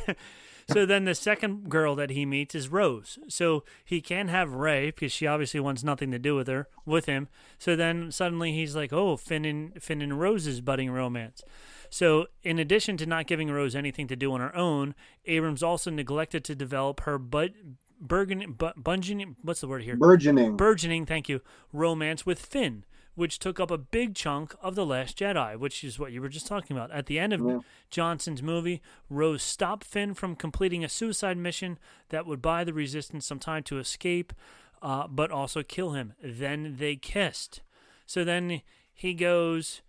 so 0.69 0.85
then 0.85 1.05
the 1.05 1.15
second 1.15 1.69
girl 1.69 1.95
that 1.95 2.09
he 2.09 2.25
meets 2.25 2.53
is 2.53 2.67
Rose. 2.67 3.17
So 3.29 3.63
he 3.85 4.01
can't 4.01 4.29
have 4.29 4.53
Rey 4.53 4.87
because 4.87 5.13
she 5.13 5.25
obviously 5.25 5.61
wants 5.61 5.85
nothing 5.85 6.11
to 6.11 6.19
do 6.19 6.35
with 6.35 6.47
her, 6.49 6.67
with 6.85 7.05
him. 7.05 7.29
So 7.57 7.77
then 7.77 8.11
suddenly 8.11 8.51
he's 8.51 8.75
like, 8.75 8.91
"Oh, 8.91 9.15
Finn 9.15 9.45
and 9.45 9.81
Finn 9.81 10.01
and 10.01 10.19
Rose's 10.19 10.59
budding 10.59 10.91
romance." 10.91 11.43
So 11.89 12.27
in 12.43 12.59
addition 12.59 12.97
to 12.97 13.05
not 13.05 13.25
giving 13.25 13.49
Rose 13.49 13.73
anything 13.73 14.07
to 14.07 14.17
do 14.17 14.33
on 14.33 14.41
her 14.41 14.53
own, 14.53 14.93
Abrams 15.25 15.63
also 15.63 15.89
neglected 15.89 16.43
to 16.43 16.55
develop 16.55 17.01
her 17.01 17.17
but 17.17 17.51
burgeoning, 17.99 18.53
bu- 18.53 18.73
bungeoning, 18.81 19.35
what's 19.41 19.61
the 19.61 19.67
word 19.67 19.83
here? 19.83 19.95
Burgeoning. 19.95 20.55
burgeoning, 20.57 21.05
thank 21.05 21.27
you, 21.29 21.41
romance 21.73 22.25
with 22.25 22.39
Finn, 22.39 22.85
which 23.15 23.39
took 23.39 23.59
up 23.59 23.71
a 23.71 23.77
big 23.77 24.13
chunk 24.15 24.55
of 24.61 24.75
The 24.75 24.85
Last 24.85 25.17
Jedi, 25.17 25.57
which 25.57 25.83
is 25.83 25.97
what 25.97 26.11
you 26.11 26.21
were 26.21 26.29
just 26.29 26.47
talking 26.47 26.75
about. 26.77 26.91
At 26.91 27.07
the 27.07 27.17
end 27.19 27.33
of 27.33 27.41
Yeah. 27.41 27.59
Johnson's 27.89 28.43
movie, 28.43 28.81
Rose 29.09 29.41
stopped 29.43 29.83
Finn 29.83 30.13
from 30.13 30.35
completing 30.35 30.83
a 30.83 30.89
suicide 30.89 31.37
mission 31.37 31.79
that 32.09 32.25
would 32.25 32.41
buy 32.41 32.63
the 32.63 32.73
Resistance 32.73 33.25
some 33.25 33.39
time 33.39 33.63
to 33.63 33.79
escape, 33.79 34.33
uh, 34.81 35.07
but 35.07 35.31
also 35.31 35.63
kill 35.63 35.91
him. 35.93 36.13
Then 36.21 36.75
they 36.77 36.95
kissed. 36.95 37.61
So 38.05 38.23
then 38.23 38.61
he 38.93 39.13
goes, 39.15 39.81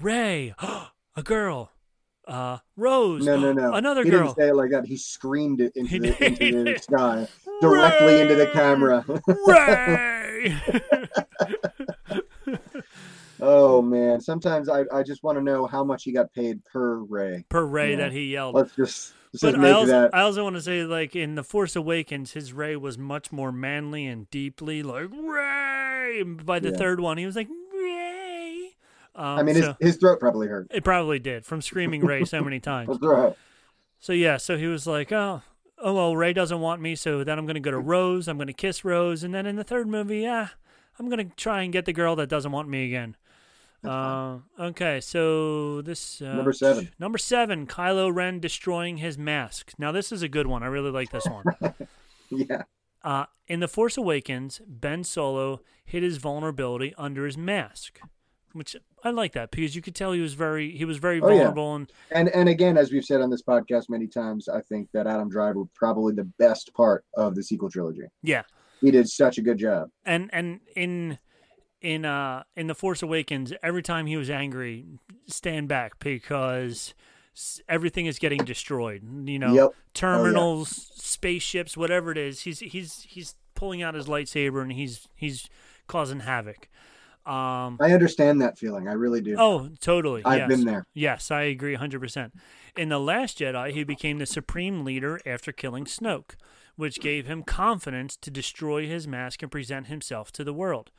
Rey, 0.00 0.54
a 1.16 1.22
girl. 1.22 1.70
Uh, 2.26 2.58
Rose, 2.76 3.24
no, 3.26 3.36
no, 3.38 3.52
no. 3.60 3.74
another 3.74 4.02
he 4.02 4.10
girl. 4.10 4.24
didn't 4.24 4.36
say 4.36 4.48
it 4.48 4.54
like 4.56 4.70
that. 4.70 4.86
He 4.86 4.96
screamed 4.96 5.60
it 5.60 5.72
into 5.76 5.98
the, 6.00 6.26
into 6.26 6.64
the 6.64 6.78
sky 6.78 7.28
directly 7.60 8.20
into 8.20 8.34
the 8.34 8.46
camera. 8.48 9.04
Rey! 9.46 10.56
oh 13.40 13.82
man, 13.82 14.20
sometimes 14.20 14.68
I, 14.68 14.84
I 14.92 15.02
just 15.02 15.22
want 15.22 15.38
to 15.38 15.42
know 15.44 15.66
how 15.66 15.84
much 15.84 16.04
he 16.04 16.12
got 16.12 16.32
paid 16.32 16.64
per 16.64 16.96
ray. 16.98 17.44
per 17.48 17.64
Rey 17.64 17.90
Yeah. 17.92 17.96
that 17.96 18.12
he 18.12 18.32
yelled. 18.32 18.54
Let's 18.54 18.74
just, 18.74 19.12
let's 19.32 19.42
But 19.42 19.54
just 19.56 19.64
I 19.64 19.70
also. 19.72 20.10
I 20.12 20.20
also 20.22 20.44
want 20.44 20.56
to 20.56 20.62
say, 20.62 20.84
like 20.84 21.14
in 21.16 21.34
the 21.34 21.44
Force 21.44 21.76
Awakens, 21.76 22.32
his 22.32 22.52
Rey 22.52 22.76
was 22.76 22.96
much 22.98 23.32
more 23.32 23.52
manly 23.52 24.06
and 24.06 24.30
deeply 24.30 24.82
like 24.82 25.08
Rey. 25.12 26.22
By 26.22 26.58
the 26.60 26.70
Yeah. 26.70 26.76
third 26.76 27.00
one, 27.00 27.18
he 27.18 27.26
was 27.26 27.36
like 27.36 27.48
Rey. 27.48 27.54
Um, 29.16 29.38
I 29.38 29.42
mean, 29.42 29.54
his, 29.56 29.64
so 29.64 29.76
his 29.80 29.96
throat 29.96 30.18
probably 30.18 30.48
hurt. 30.48 30.68
it 30.72 30.82
probably 30.84 31.18
did 31.18 31.44
from 31.44 31.62
screaming 31.62 32.04
Rey 32.04 32.24
so 32.24 32.42
many 32.42 32.60
times. 32.72 32.98
Right. 33.00 33.34
So 34.00 34.12
yeah, 34.12 34.36
so 34.36 34.56
he 34.56 34.66
was 34.66 34.86
like, 34.86 35.12
oh, 35.12 35.42
oh 35.78 35.94
well, 35.94 36.16
Rey 36.16 36.32
doesn't 36.32 36.60
want 36.60 36.80
me, 36.82 36.94
so 36.96 37.22
then 37.24 37.38
I'm 37.38 37.46
gonna 37.46 37.60
go 37.60 37.70
to 37.70 37.78
Rose. 37.78 38.26
I'm 38.28 38.38
gonna 38.38 38.52
kiss 38.52 38.84
Rose, 38.84 39.22
and 39.22 39.32
then 39.34 39.46
in 39.46 39.56
the 39.56 39.64
third 39.64 39.86
movie, 39.88 40.20
yeah, 40.20 40.48
I'm 40.98 41.08
gonna 41.08 41.24
try 41.36 41.62
and 41.62 41.72
get 41.72 41.84
the 41.84 41.92
girl 41.92 42.16
that 42.16 42.28
doesn't 42.28 42.52
want 42.52 42.68
me 42.68 42.86
again. 42.86 43.16
Uh, 43.84 44.38
okay, 44.58 44.98
so 45.00 45.82
this 45.82 46.22
uh, 46.22 46.34
Number 46.34 46.52
seven. 46.54 46.90
Number 46.98 47.18
seven, 47.18 47.66
Kylo 47.66 48.12
Ren 48.14 48.40
destroying 48.40 48.96
his 48.96 49.18
mask. 49.18 49.72
Now 49.78 49.92
this 49.92 50.10
is 50.10 50.22
a 50.22 50.28
good 50.28 50.46
one. 50.46 50.62
I 50.62 50.66
really 50.66 50.90
like 50.90 51.10
this 51.10 51.26
one. 51.26 51.44
Yeah. 52.30 52.62
Uh, 53.04 53.26
in 53.46 53.60
The 53.60 53.68
Force 53.68 53.96
Awakens, 53.98 54.60
Ben 54.66 55.04
Solo 55.04 55.60
hid 55.84 56.02
his 56.02 56.16
vulnerability 56.16 56.94
under 56.96 57.26
his 57.26 57.36
mask, 57.36 58.00
which 58.54 58.74
I 59.02 59.10
like 59.10 59.32
that 59.34 59.50
because 59.50 59.76
you 59.76 59.82
could 59.82 59.94
tell 59.94 60.12
he 60.12 60.20
was 60.20 60.34
very 60.34 60.74
he 60.76 60.84
was 60.86 60.96
very 60.98 61.20
Oh, 61.20 61.28
yeah. 61.28 61.34
vulnerable 61.34 61.74
and 61.74 61.92
And 62.10 62.28
and 62.30 62.48
again, 62.48 62.78
as 62.78 62.90
we've 62.90 63.04
said 63.04 63.20
on 63.20 63.28
this 63.30 63.42
podcast 63.42 63.88
many 63.90 64.06
times, 64.06 64.48
I 64.48 64.60
think 64.62 64.88
that 64.92 65.06
Adam 65.06 65.28
Driver 65.28 65.58
was 65.60 65.68
probably 65.74 66.14
the 66.14 66.24
best 66.38 66.72
part 66.74 67.04
of 67.14 67.34
the 67.34 67.42
sequel 67.42 67.68
trilogy. 67.70 68.06
yeah, 68.22 68.42
He 68.80 68.90
did 68.90 69.08
such 69.08 69.36
a 69.38 69.42
good 69.42 69.58
job. 69.58 69.90
and 70.06 70.30
and 70.32 70.60
in 70.74 71.18
in 71.82 72.04
uh 72.06 72.44
in 72.56 72.66
The 72.68 72.74
Force 72.74 73.02
Awakens, 73.02 73.52
every 73.62 73.82
time 73.82 74.06
he 74.06 74.16
was 74.16 74.30
angry, 74.30 74.86
stand 75.26 75.68
back 75.68 75.98
because 75.98 76.94
everything 77.68 78.06
is 78.06 78.18
getting 78.18 78.44
destroyed. 78.44 79.02
You 79.28 79.38
know, 79.38 79.54
Yep. 79.54 79.70
terminals, 79.92 80.68
spaceships, 80.94 81.76
whatever 81.76 82.12
it 82.12 82.18
is. 82.18 82.42
He's 82.42 82.60
he's 82.60 83.02
he's 83.08 83.34
pulling 83.54 83.82
out 83.82 83.94
his 83.94 84.06
lightsaber 84.06 84.62
and 84.62 84.72
he's 84.72 85.06
he's 85.16 85.48
causing 85.86 86.20
havoc. 86.20 86.68
Um, 87.26 87.78
I 87.80 87.92
understand 87.92 88.42
that 88.42 88.58
feeling. 88.58 88.86
I 88.86 88.92
really 88.92 89.22
do. 89.22 89.36
oh, 89.38 89.70
totally. 89.80 90.22
I've 90.24 90.40
yes. 90.40 90.48
been 90.48 90.64
there. 90.64 90.86
Yes, 90.92 91.30
I 91.30 91.42
agree 91.42 91.76
100%. 91.76 92.32
In 92.76 92.88
The 92.90 93.00
Last 93.00 93.38
Jedi, 93.38 93.72
he 93.72 93.84
became 93.84 94.18
the 94.18 94.26
supreme 94.26 94.84
leader 94.84 95.20
after 95.24 95.50
killing 95.50 95.86
Snoke, 95.86 96.32
which 96.76 97.00
gave 97.00 97.26
him 97.26 97.42
confidence 97.42 98.16
to 98.18 98.30
destroy 98.30 98.86
his 98.86 99.08
mask 99.08 99.42
and 99.42 99.50
present 99.50 99.86
himself 99.86 100.32
to 100.32 100.44
the 100.44 100.52
world. 100.52 100.90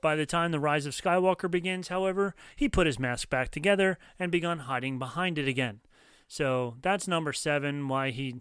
By 0.00 0.16
the 0.16 0.26
time 0.26 0.50
The 0.50 0.60
Rise 0.60 0.86
of 0.86 0.94
Skywalker 0.94 1.50
begins, 1.50 1.88
however, 1.88 2.34
he 2.54 2.68
put 2.68 2.86
his 2.86 2.98
mask 2.98 3.28
back 3.28 3.50
together 3.50 3.98
and 4.18 4.32
begun 4.32 4.60
hiding 4.60 4.98
behind 4.98 5.38
it 5.38 5.48
again. 5.48 5.80
So 6.28 6.76
that's 6.80 7.08
number 7.08 7.32
seven, 7.32 7.88
why 7.88 8.10
he 8.10 8.40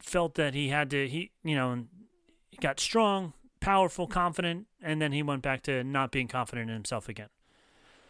felt 0.00 0.34
that 0.34 0.54
he 0.54 0.68
had 0.68 0.90
to, 0.90 1.08
he, 1.08 1.32
you 1.42 1.54
know, 1.54 1.84
got 2.60 2.80
strong, 2.80 3.32
powerful, 3.64 4.06
confident, 4.06 4.66
and 4.82 5.00
then 5.00 5.12
he 5.12 5.22
went 5.22 5.42
back 5.42 5.62
to 5.62 5.82
not 5.82 6.10
being 6.10 6.28
confident 6.28 6.68
in 6.68 6.74
himself 6.74 7.08
again. 7.08 7.28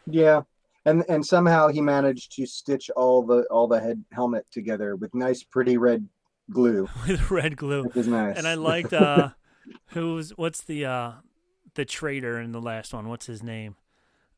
Yeah. 0.07 0.43
And 0.85 1.05
and 1.09 1.25
somehow 1.25 1.69
he 1.69 1.81
managed 1.81 2.33
to 2.33 2.47
stitch 2.47 2.91
all 2.91 3.23
the 3.23 3.45
all 3.51 3.67
the 3.67 3.81
head 3.81 4.05
helmet 4.13 4.47
together 4.51 4.97
with 4.97 5.15
nice 5.15 5.43
pretty 5.43 5.79
red 5.79 6.07
glue. 6.51 6.89
with 7.09 7.31
red 7.31 7.57
glue. 7.57 7.85
Which 7.85 7.97
is 7.97 8.09
nice. 8.09 8.37
And 8.37 8.47
I 8.47 8.55
liked 8.55 8.93
uh 8.93 9.31
who's 9.89 10.31
what's 10.31 10.63
the 10.63 10.85
uh 10.85 11.13
the 11.75 11.85
traitor 11.85 12.39
in 12.39 12.53
the 12.53 12.61
last 12.61 12.93
one? 12.93 13.09
What's 13.09 13.27
his 13.27 13.43
name? 13.43 13.77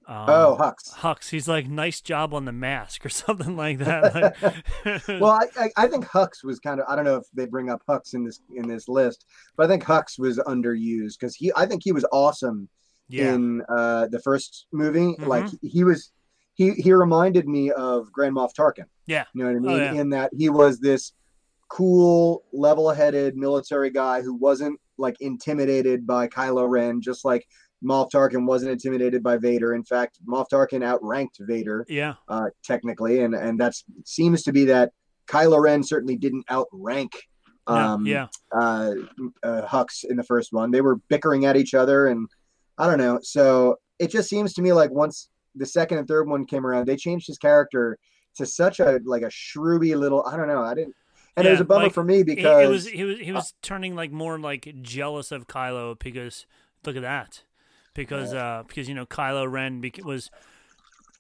Um, 0.08 0.24
Oh, 0.28 0.56
Hux. 0.60 0.94
Hux. 0.94 1.30
He's 1.30 1.48
like, 1.48 1.66
nice 1.66 2.00
job 2.00 2.32
on 2.32 2.44
the 2.44 2.52
mask 2.52 3.04
or 3.06 3.08
something 3.08 3.56
like 3.56 3.78
that. 3.78 4.14
Like, 4.14 5.08
well, 5.08 5.32
I, 5.32 5.46
I, 5.56 5.70
I 5.76 5.86
think 5.88 6.04
Hux 6.16 6.44
was 6.44 6.58
kind 6.60 6.80
of 6.80 6.86
I 6.88 6.94
don't 6.96 7.04
know 7.04 7.16
if 7.16 7.24
they 7.34 7.46
bring 7.46 7.70
up 7.70 7.82
Hux 7.88 8.14
in 8.14 8.24
this 8.24 8.40
in 8.54 8.68
this 8.68 8.88
list, 8.88 9.26
but 9.56 9.64
I 9.66 9.68
think 9.68 9.84
Hux 9.84 10.18
was 10.18 10.38
underused 10.38 11.14
because 11.18 11.34
he 11.34 11.52
I 11.56 11.66
think 11.66 11.82
he 11.84 11.92
was 11.92 12.04
awesome 12.12 12.68
yeah, 13.08 13.34
in 13.34 13.62
uh, 13.68 14.06
the 14.08 14.20
first 14.20 14.66
movie. 14.72 15.14
Mhm. 15.18 15.26
Like 15.26 15.46
he 15.62 15.84
was 15.84 16.12
he 16.54 16.70
he 16.72 16.92
reminded 16.92 17.46
me 17.48 17.70
of 17.72 18.10
Grand 18.12 18.34
Moff 18.34 18.50
Tarkin. 18.58 18.86
yeah, 19.06 19.24
You 19.34 19.44
know 19.44 19.50
what 19.50 19.56
I 19.56 19.60
mean? 19.60 19.70
Oh, 19.72 19.92
yeah. 19.94 20.00
In 20.00 20.10
that 20.10 20.30
he 20.36 20.48
was 20.48 20.78
this 20.80 21.12
cool, 21.68 22.44
level-headed 22.52 23.36
military 23.36 23.90
guy 23.90 24.22
who 24.22 24.34
wasn't 24.34 24.78
like 24.98 25.16
intimidated 25.20 26.06
by 26.06 26.28
Kylo 26.28 26.68
Ren, 26.68 27.00
just 27.02 27.24
like 27.24 27.46
Moff 27.84 28.10
Tarkin 28.10 28.46
wasn't 28.46 28.72
intimidated 28.72 29.22
by 29.22 29.36
Vader. 29.36 29.74
In 29.74 29.84
fact, 29.84 30.18
Moff 30.26 30.46
Tarkin 30.52 30.82
outranked 30.82 31.38
Vader 31.40 31.84
yeah, 31.88 32.14
uh, 32.28 32.46
technically, 32.64 33.22
and 33.22 33.34
and 33.34 33.58
that's 33.60 33.84
seems 34.04 34.42
to 34.44 34.52
be 34.52 34.64
that 34.66 34.92
Kylo 35.26 35.60
Ren 35.60 35.82
certainly 35.82 36.16
didn't 36.16 36.44
outrank 36.50 37.14
um, 37.66 38.06
yeah. 38.06 38.28
uh, 38.52 38.92
uh, 39.42 39.66
Hux 39.66 40.04
in 40.08 40.16
the 40.16 40.22
first 40.22 40.52
one. 40.52 40.70
They 40.70 40.80
were 40.80 40.96
bickering 41.08 41.44
at 41.44 41.56
each 41.56 41.74
other, 41.74 42.06
and 42.06 42.28
I 42.78 42.86
don't 42.86 42.98
know. 42.98 43.18
So 43.22 43.76
it 43.98 44.10
just 44.10 44.28
seems 44.28 44.54
to 44.54 44.62
me 44.62 44.72
like 44.72 44.90
once 44.90 45.30
the 45.54 45.66
second 45.66 45.98
and 45.98 46.08
third 46.08 46.28
one 46.28 46.46
came 46.46 46.66
around, 46.66 46.86
they 46.86 46.96
changed 46.96 47.26
his 47.26 47.38
character 47.38 47.98
to 48.36 48.46
such 48.46 48.80
a 48.80 49.00
like 49.04 49.22
a 49.22 49.26
shrewy 49.26 49.98
little. 49.98 50.24
I 50.24 50.36
don't 50.36 50.48
know. 50.48 50.62
I 50.62 50.74
didn't, 50.74 50.94
and 51.36 51.46
it 51.46 51.50
was 51.50 51.60
a 51.60 51.64
bummer 51.64 51.84
like, 51.84 51.92
for 51.92 52.04
me 52.04 52.18
He- 52.18 52.24
because 52.24 52.64
it 52.64 52.70
was 52.70 52.86
he 52.86 53.04
was 53.04 53.18
he 53.18 53.32
was 53.32 53.52
turning 53.62 53.94
like 53.94 54.12
more 54.12 54.38
like 54.38 54.74
jealous 54.82 55.32
of 55.32 55.46
Kylo 55.46 55.98
because 55.98 56.46
look 56.84 56.96
at 56.96 57.02
that 57.02 57.42
because 57.96 58.32
uh 58.34 58.62
because 58.68 58.88
you 58.88 58.94
know 58.94 59.06
Kylo 59.06 59.50
Ren 59.50 59.82
was 60.04 60.30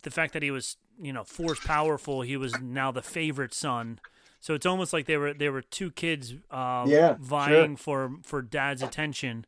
the 0.02 0.10
fact 0.10 0.32
that 0.34 0.42
he 0.42 0.50
was 0.50 0.76
you 1.00 1.12
know 1.12 1.24
force 1.24 1.60
powerful 1.60 2.22
he 2.22 2.36
was 2.36 2.58
now 2.58 2.90
the 2.92 3.02
favorite 3.02 3.54
son. 3.54 4.00
So 4.40 4.54
it's 4.54 4.66
almost 4.66 4.92
like 4.92 5.06
they 5.06 5.16
were 5.16 5.34
they 5.34 5.48
were 5.48 5.62
two 5.62 5.90
kids 5.90 6.34
uh, 6.50 6.86
Yeah, 6.88 7.16
sure. 7.16 7.18
vying 7.20 7.76
for 7.76 8.12
for 8.22 8.42
dad's 8.42 8.82
attention, 8.82 9.44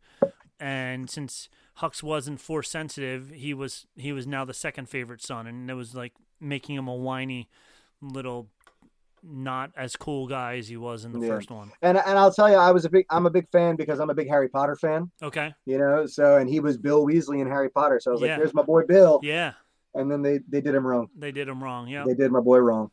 and 0.58 1.08
since 1.08 1.48
Hux 1.78 2.02
wasn't 2.02 2.40
force 2.40 2.68
sensitive, 2.70 3.30
he 3.30 3.54
was 3.54 3.86
he 3.96 4.12
was 4.12 4.26
now 4.26 4.44
the 4.44 4.54
second 4.54 4.88
favorite 4.88 5.22
son, 5.22 5.46
and 5.46 5.70
it 5.70 5.74
was 5.74 5.94
like 5.94 6.14
making 6.40 6.76
him 6.76 6.88
a 6.88 6.94
whiny 6.94 7.48
little 8.00 8.48
not 9.22 9.70
as 9.76 9.96
cool 9.96 10.26
guy 10.26 10.56
as 10.58 10.68
he 10.68 10.76
was 10.76 11.04
in 11.04 11.12
the 11.12 11.20
Yeah. 11.20 11.28
first 11.28 11.50
one. 11.50 11.70
And 11.82 11.98
and 11.98 12.18
I'll 12.18 12.32
tell 12.32 12.48
you, 12.50 12.56
I 12.56 12.70
was 12.70 12.84
a 12.84 12.90
big 12.90 13.06
I'm 13.10 13.26
a 13.26 13.30
big 13.30 13.48
fan 13.50 13.76
because 13.76 14.00
I'm 14.00 14.10
a 14.10 14.14
big 14.14 14.28
Harry 14.28 14.48
Potter 14.48 14.76
fan. 14.76 15.10
Okay. 15.22 15.54
You 15.66 15.78
know, 15.78 16.06
so 16.06 16.36
and 16.36 16.48
he 16.48 16.60
was 16.60 16.76
Bill 16.78 17.04
Weasley 17.06 17.40
in 17.40 17.46
Harry 17.48 17.68
Potter. 17.70 18.00
So 18.00 18.10
I 18.10 18.12
was 18.12 18.20
Yeah. 18.22 18.28
like, 18.28 18.38
"There's 18.38 18.54
my 18.54 18.62
boy 18.62 18.84
Bill," 18.86 19.20
Yeah, 19.22 19.52
and 19.94 20.10
then 20.10 20.22
they 20.22 20.38
they 20.48 20.60
did 20.60 20.74
him 20.74 20.86
wrong. 20.86 21.08
they 21.16 21.32
did 21.32 21.48
him 21.48 21.62
wrong. 21.62 21.88
Yeah. 21.88 22.04
They 22.06 22.14
did 22.14 22.30
my 22.32 22.40
boy 22.40 22.58
wrong. 22.58 22.90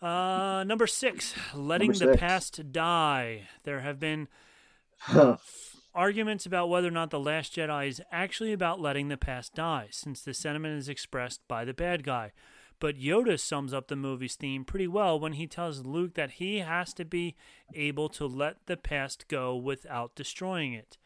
Uh, 0.00 0.62
number 0.64 0.86
six, 0.86 1.34
letting 1.54 1.90
Number 1.90 2.12
the 2.12 2.18
past 2.18 2.70
die. 2.72 3.48
There 3.64 3.80
have 3.80 3.98
been 3.98 4.28
uh, 5.08 5.36
arguments 5.94 6.46
about 6.46 6.68
whether 6.68 6.86
or 6.86 6.92
not 6.92 7.10
The 7.10 7.18
Last 7.18 7.56
Jedi 7.56 7.88
is 7.88 8.00
actually 8.12 8.52
about 8.52 8.80
letting 8.80 9.08
the 9.08 9.16
past 9.16 9.54
die, 9.54 9.88
since 9.90 10.22
the 10.22 10.34
sentiment 10.34 10.78
is 10.78 10.88
expressed 10.88 11.40
by 11.48 11.64
the 11.64 11.74
bad 11.74 12.04
guy. 12.04 12.32
But 12.80 12.96
Yoda 12.96 13.40
sums 13.40 13.74
up 13.74 13.88
the 13.88 13.96
movie's 13.96 14.36
theme 14.36 14.64
pretty 14.64 14.86
well 14.86 15.18
when 15.18 15.32
he 15.32 15.46
tells 15.46 15.84
Luke 15.84 16.14
that 16.14 16.32
he 16.32 16.58
has 16.58 16.94
to 16.94 17.04
be 17.04 17.34
able 17.74 18.08
to 18.10 18.26
let 18.26 18.66
the 18.66 18.76
past 18.76 19.26
go 19.28 19.56
without 19.56 20.14
destroying 20.14 20.74
it. 20.74 20.96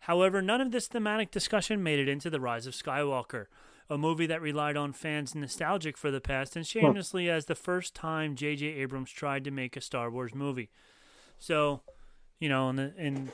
However, 0.00 0.42
none 0.42 0.60
of 0.60 0.72
this 0.72 0.88
thematic 0.88 1.30
discussion 1.30 1.80
made 1.82 2.00
it 2.00 2.08
into 2.08 2.28
The 2.28 2.40
Rise 2.40 2.66
of 2.66 2.74
Skywalker, 2.74 3.46
a 3.88 3.96
movie 3.96 4.26
that 4.26 4.42
relied 4.42 4.76
on 4.76 4.92
fans 4.92 5.32
nostalgic 5.32 5.96
for 5.96 6.10
the 6.10 6.20
past 6.20 6.56
and 6.56 6.66
shamelessly 6.66 7.30
as 7.30 7.44
the 7.44 7.54
first 7.54 7.94
time 7.94 8.34
J.J. 8.34 8.66
Abrams 8.66 9.12
tried 9.12 9.44
to 9.44 9.52
make 9.52 9.76
a 9.76 9.80
Star 9.80 10.10
Wars 10.10 10.34
movie. 10.34 10.70
So, 11.38 11.82
you 12.40 12.48
know, 12.48 12.68
in, 12.70 12.76
the, 12.76 12.94
in 12.98 13.30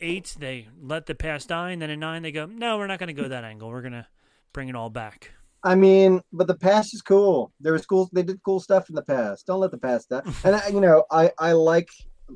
eight, 0.00 0.36
they 0.38 0.68
let 0.80 1.06
the 1.06 1.16
past 1.16 1.48
die, 1.48 1.72
and 1.72 1.82
then 1.82 1.90
in 1.90 1.98
nine, 1.98 2.22
they 2.22 2.30
go, 2.30 2.46
no, 2.46 2.78
we're 2.78 2.86
not 2.86 3.00
going 3.00 3.14
to 3.14 3.20
go 3.20 3.26
that 3.26 3.42
angle. 3.42 3.70
We're 3.70 3.82
going 3.82 3.92
to 3.92 4.06
bring 4.52 4.68
it 4.68 4.76
all 4.76 4.90
back. 4.90 5.32
I 5.64 5.74
mean, 5.74 6.20
but 6.32 6.46
the 6.46 6.54
past 6.56 6.94
is 6.94 7.00
cool. 7.02 7.50
There 7.60 7.72
was 7.72 7.86
cool. 7.86 8.08
They 8.12 8.22
did 8.22 8.40
cool 8.44 8.60
stuff 8.60 8.88
in 8.90 8.94
the 8.94 9.02
past. 9.02 9.46
Don't 9.46 9.60
let 9.60 9.70
the 9.70 9.78
past 9.78 10.10
die. 10.10 10.22
And 10.44 10.54
I, 10.56 10.68
you 10.68 10.80
know, 10.80 11.04
I 11.10 11.32
I 11.38 11.52
like. 11.52 11.88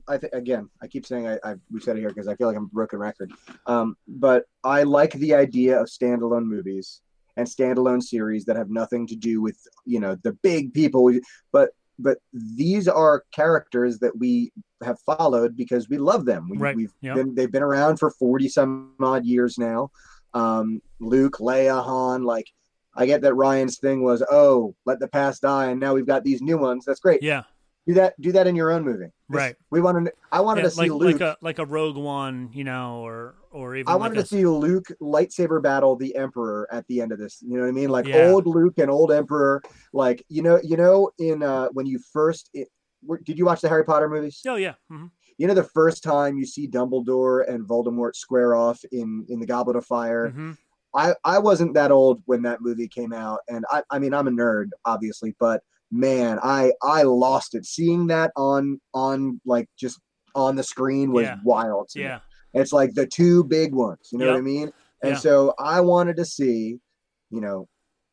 I 0.07 0.19
think 0.19 0.35
again, 0.35 0.69
I 0.83 0.87
keep 0.87 1.07
saying 1.07 1.27
I, 1.27 1.39
I 1.45 1.55
we 1.71 1.81
said 1.81 1.97
it 1.97 2.01
here 2.01 2.09
because 2.11 2.29
I 2.29 2.35
feel 2.37 2.47
like 2.47 2.57
I'm 2.57 2.65
a 2.65 2.75
broken 2.75 2.99
record. 2.99 3.33
Um, 3.67 3.97
but 4.07 4.45
I 4.65 4.83
like 4.83 5.13
the 5.13 5.35
idea 5.35 5.81
of 5.81 5.89
standalone 5.89 6.45
movies 6.45 7.01
and 7.39 7.47
standalone 7.47 8.03
series 8.03 8.45
that 8.47 8.57
have 8.57 8.69
nothing 8.71 9.07
to 9.07 9.17
do 9.17 9.41
with 9.41 9.59
you 9.87 10.01
know 10.01 10.17
the 10.23 10.33
big 10.43 10.73
people. 10.75 11.11
But 11.53 11.71
but 11.99 12.19
these 12.33 12.87
are 12.87 13.25
characters 13.33 13.99
that 14.01 14.17
we 14.19 14.53
have 14.85 14.99
followed 15.01 15.57
because 15.57 15.89
we 15.89 15.99
love 15.99 16.25
them. 16.27 16.49
We, 16.51 16.59
Right. 16.59 16.77
We've 16.77 16.93
Yep. 17.03 17.17
been 17.17 17.35
they've 17.35 17.53
been 17.53 17.63
around 17.63 17.99
for 17.99 18.11
forty 18.11 18.49
some 18.49 18.95
odd 19.01 19.25
years 19.27 19.59
now. 19.59 19.91
Um, 20.35 20.81
Luke, 21.01 21.39
Leia, 21.41 21.83
Han, 21.83 22.25
like 22.25 22.47
I 22.99 23.07
get 23.07 23.23
that 23.23 23.33
Rian's 23.35 23.79
thing 23.79 24.03
was, 24.03 24.23
oh, 24.31 24.75
let 24.85 24.99
the 25.01 25.09
past 25.09 25.43
die, 25.43 25.67
and 25.71 25.79
now 25.81 25.95
we've 25.95 26.07
got 26.07 26.25
these 26.25 26.43
new 26.43 26.59
ones. 26.59 26.85
That's 26.85 27.01
great. 27.01 27.23
Yeah, 27.23 27.45
Do 27.87 27.95
that. 27.95 28.21
Do 28.21 28.33
that 28.33 28.47
in 28.47 28.57
your 28.57 28.71
own 28.73 28.85
movie. 28.85 29.07
Right. 29.29 29.55
We 29.71 29.81
wanted. 29.81 30.13
I 30.33 30.41
wanted 30.41 30.63
Yeah, 30.63 30.69
to 30.69 30.71
see 30.75 30.81
like 30.91 30.91
Luke. 30.91 31.13
like 31.13 31.21
a 31.21 31.37
like 31.41 31.59
a 31.61 31.65
Rogue 31.65 31.97
One, 31.97 32.51
you 32.53 32.65
know, 32.65 33.01
or 33.07 33.37
or 33.53 33.77
even 33.77 33.89
I 33.91 33.95
like 33.95 34.01
wanted 34.01 34.19
a, 34.19 34.23
to 34.23 34.29
see 34.29 34.45
Luke 34.47 34.87
lightsaber 35.01 35.63
battle 35.63 35.97
the 35.97 36.15
Emperor 36.17 36.67
at 36.73 36.87
the 36.89 37.01
end 37.01 37.13
of 37.13 37.19
this. 37.19 37.39
You 37.41 37.55
know 37.57 37.63
what 37.63 37.69
I 37.69 37.73
mean? 37.73 37.89
Like 37.89 38.07
Yeah. 38.07 38.17
old 38.31 38.47
Luke 38.47 38.75
and 38.79 38.91
old 38.91 39.13
Emperor. 39.13 39.63
Like 39.93 40.25
you 40.29 40.43
know, 40.43 40.59
you 40.63 40.77
know, 40.77 41.11
in 41.19 41.43
uh 41.43 41.69
when 41.69 41.87
you 41.87 41.99
first. 42.13 42.51
It, 42.53 42.69
did 43.23 43.39
you 43.39 43.45
watch 43.45 43.61
the 43.61 43.69
Harry 43.69 43.85
Potter 43.85 44.09
movies? 44.09 44.41
Oh 44.47 44.57
yeah, 44.57 44.75
hmm 44.91 45.07
You 45.37 45.47
know, 45.47 45.55
the 45.55 45.63
first 45.63 46.03
time 46.03 46.37
you 46.37 46.45
see 46.47 46.67
Dumbledore 46.67 47.49
and 47.49 47.65
Voldemort 47.65 48.17
square 48.17 48.57
off 48.57 48.85
in 48.91 49.25
in 49.29 49.39
the 49.39 49.47
Goblet 49.47 49.77
of 49.77 49.87
Fire. 49.87 50.31
hmm 50.31 50.53
I, 50.95 51.15
I 51.25 51.39
wasn't 51.39 51.75
that 51.75 51.91
old 51.91 52.23
when 52.27 52.43
that 52.43 52.61
movie 52.61 52.89
came 52.89 53.13
out, 53.13 53.41
and 53.49 53.65
I, 53.71 53.83
I 53.91 53.99
mean 53.99 54.15
I'm 54.15 54.29
a 54.29 54.31
nerd, 54.31 54.69
obviously, 54.85 55.35
but 55.39 55.63
man, 55.91 56.39
I 56.43 56.73
I 56.83 57.03
lost 57.03 57.55
it. 57.55 57.65
Seeing 57.67 58.07
that 58.09 58.33
on 58.37 58.81
on 58.95 59.41
like 59.45 59.69
just 59.79 60.01
on 60.35 60.57
the 60.57 60.63
screen 60.63 61.13
was 61.13 61.27
Yeah. 61.27 61.37
wild. 61.45 61.89
To 61.91 61.99
me. 61.99 62.05
yeah, 62.05 62.21
It's 62.55 62.73
like 62.73 62.95
the 62.95 63.07
two 63.07 63.45
big 63.45 63.75
ones, 63.75 64.09
you 64.13 64.19
know 64.19 64.27
what 64.27 64.33
I 64.33 64.37
Yep. 64.37 64.45
mean? 64.45 64.71
And 65.03 65.13
Yeah. 65.13 65.19
so 65.19 65.55
I 65.59 65.81
wanted 65.81 66.17
to 66.17 66.25
see, 66.25 66.79
you 67.31 67.41
know, 67.41 67.69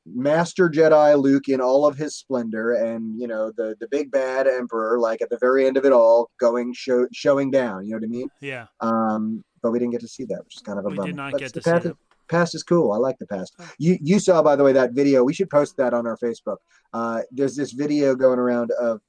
Master 0.06 0.70
Jedi 0.70 1.20
Luke 1.20 1.50
in 1.50 1.60
all 1.62 1.88
of 1.88 1.98
his 1.98 2.16
splendor, 2.16 2.74
and 2.74 3.20
you 3.20 3.28
know 3.28 3.52
the 3.58 3.76
the 3.80 3.88
big 3.88 4.12
bad 4.12 4.48
Emperor, 4.48 5.00
like 5.00 5.22
at 5.22 5.30
the 5.30 5.38
very 5.40 5.66
end 5.66 5.78
of 5.78 5.86
it 5.86 5.92
all, 5.94 6.30
going 6.40 6.74
show, 6.74 7.08
showing 7.12 7.50
down. 7.50 7.86
You 7.86 7.92
know 7.92 7.98
what 7.98 8.04
I 8.04 8.08
mean? 8.08 8.30
yeah. 8.40 8.68
Um, 8.82 9.44
but 9.64 9.72
we 9.72 9.80
didn't 9.80 9.94
get 9.94 10.02
to 10.02 10.08
see 10.08 10.26
that, 10.26 10.44
which 10.44 10.58
is 10.58 10.62
kind 10.62 10.78
of 10.78 10.86
a 10.86 10.90
We 10.90 10.96
bummer. 10.98 11.08
did 11.08 11.16
not 11.16 11.32
But 11.32 11.40
get 11.40 11.54
to 11.54 11.62
see 11.64 11.72
that. 11.72 11.96
Past 12.30 12.56
is 12.56 12.64
cool. 12.64 12.92
I 12.92 12.98
like 12.98 13.18
the 13.18 13.28
past. 13.28 13.56
You 13.78 13.98
you 14.02 14.20
saw 14.20 14.42
by 14.42 14.56
the 14.56 14.64
way 14.64 14.74
that 14.74 14.94
video. 14.94 15.24
We 15.24 15.34
should 15.34 15.50
post 15.50 15.78
that 15.78 15.94
on 15.94 16.08
our 16.08 16.18
Facebook. 16.18 16.58
Uh, 16.94 17.22
there's 17.32 17.56
this 17.56 17.72
video 17.72 18.16
going 18.16 18.40
around 18.40 18.72
of 18.80 19.02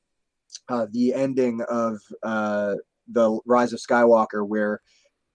uh, 0.69 0.87
the 0.91 1.15
ending 1.15 1.61
of 1.69 1.99
uh, 2.23 2.75
the 3.09 3.39
Rise 3.47 3.73
of 3.73 3.81
Skywalker, 3.81 4.47
where 4.47 4.81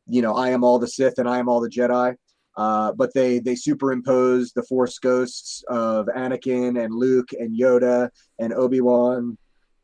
you 0.08 0.22
know 0.22 0.34
I 0.36 0.50
am 0.50 0.64
all 0.64 0.80
the 0.80 0.88
Sith 0.88 1.18
and 1.18 1.30
I 1.30 1.40
am 1.40 1.50
all 1.50 1.62
the 1.62 1.70
Jedi. 1.70 2.16
Uh, 2.58 2.92
but 2.92 3.14
they 3.14 3.40
they 3.40 3.56
superimpose 3.56 4.52
the 4.52 4.64
Force 4.64 5.00
ghosts 5.00 5.64
of 5.70 6.08
Anakin 6.08 6.84
and 6.84 6.94
Luke 6.94 7.30
and 7.32 7.58
Yoda 7.58 8.10
and 8.40 8.54
Obi 8.54 8.82
Wan, 8.82 9.38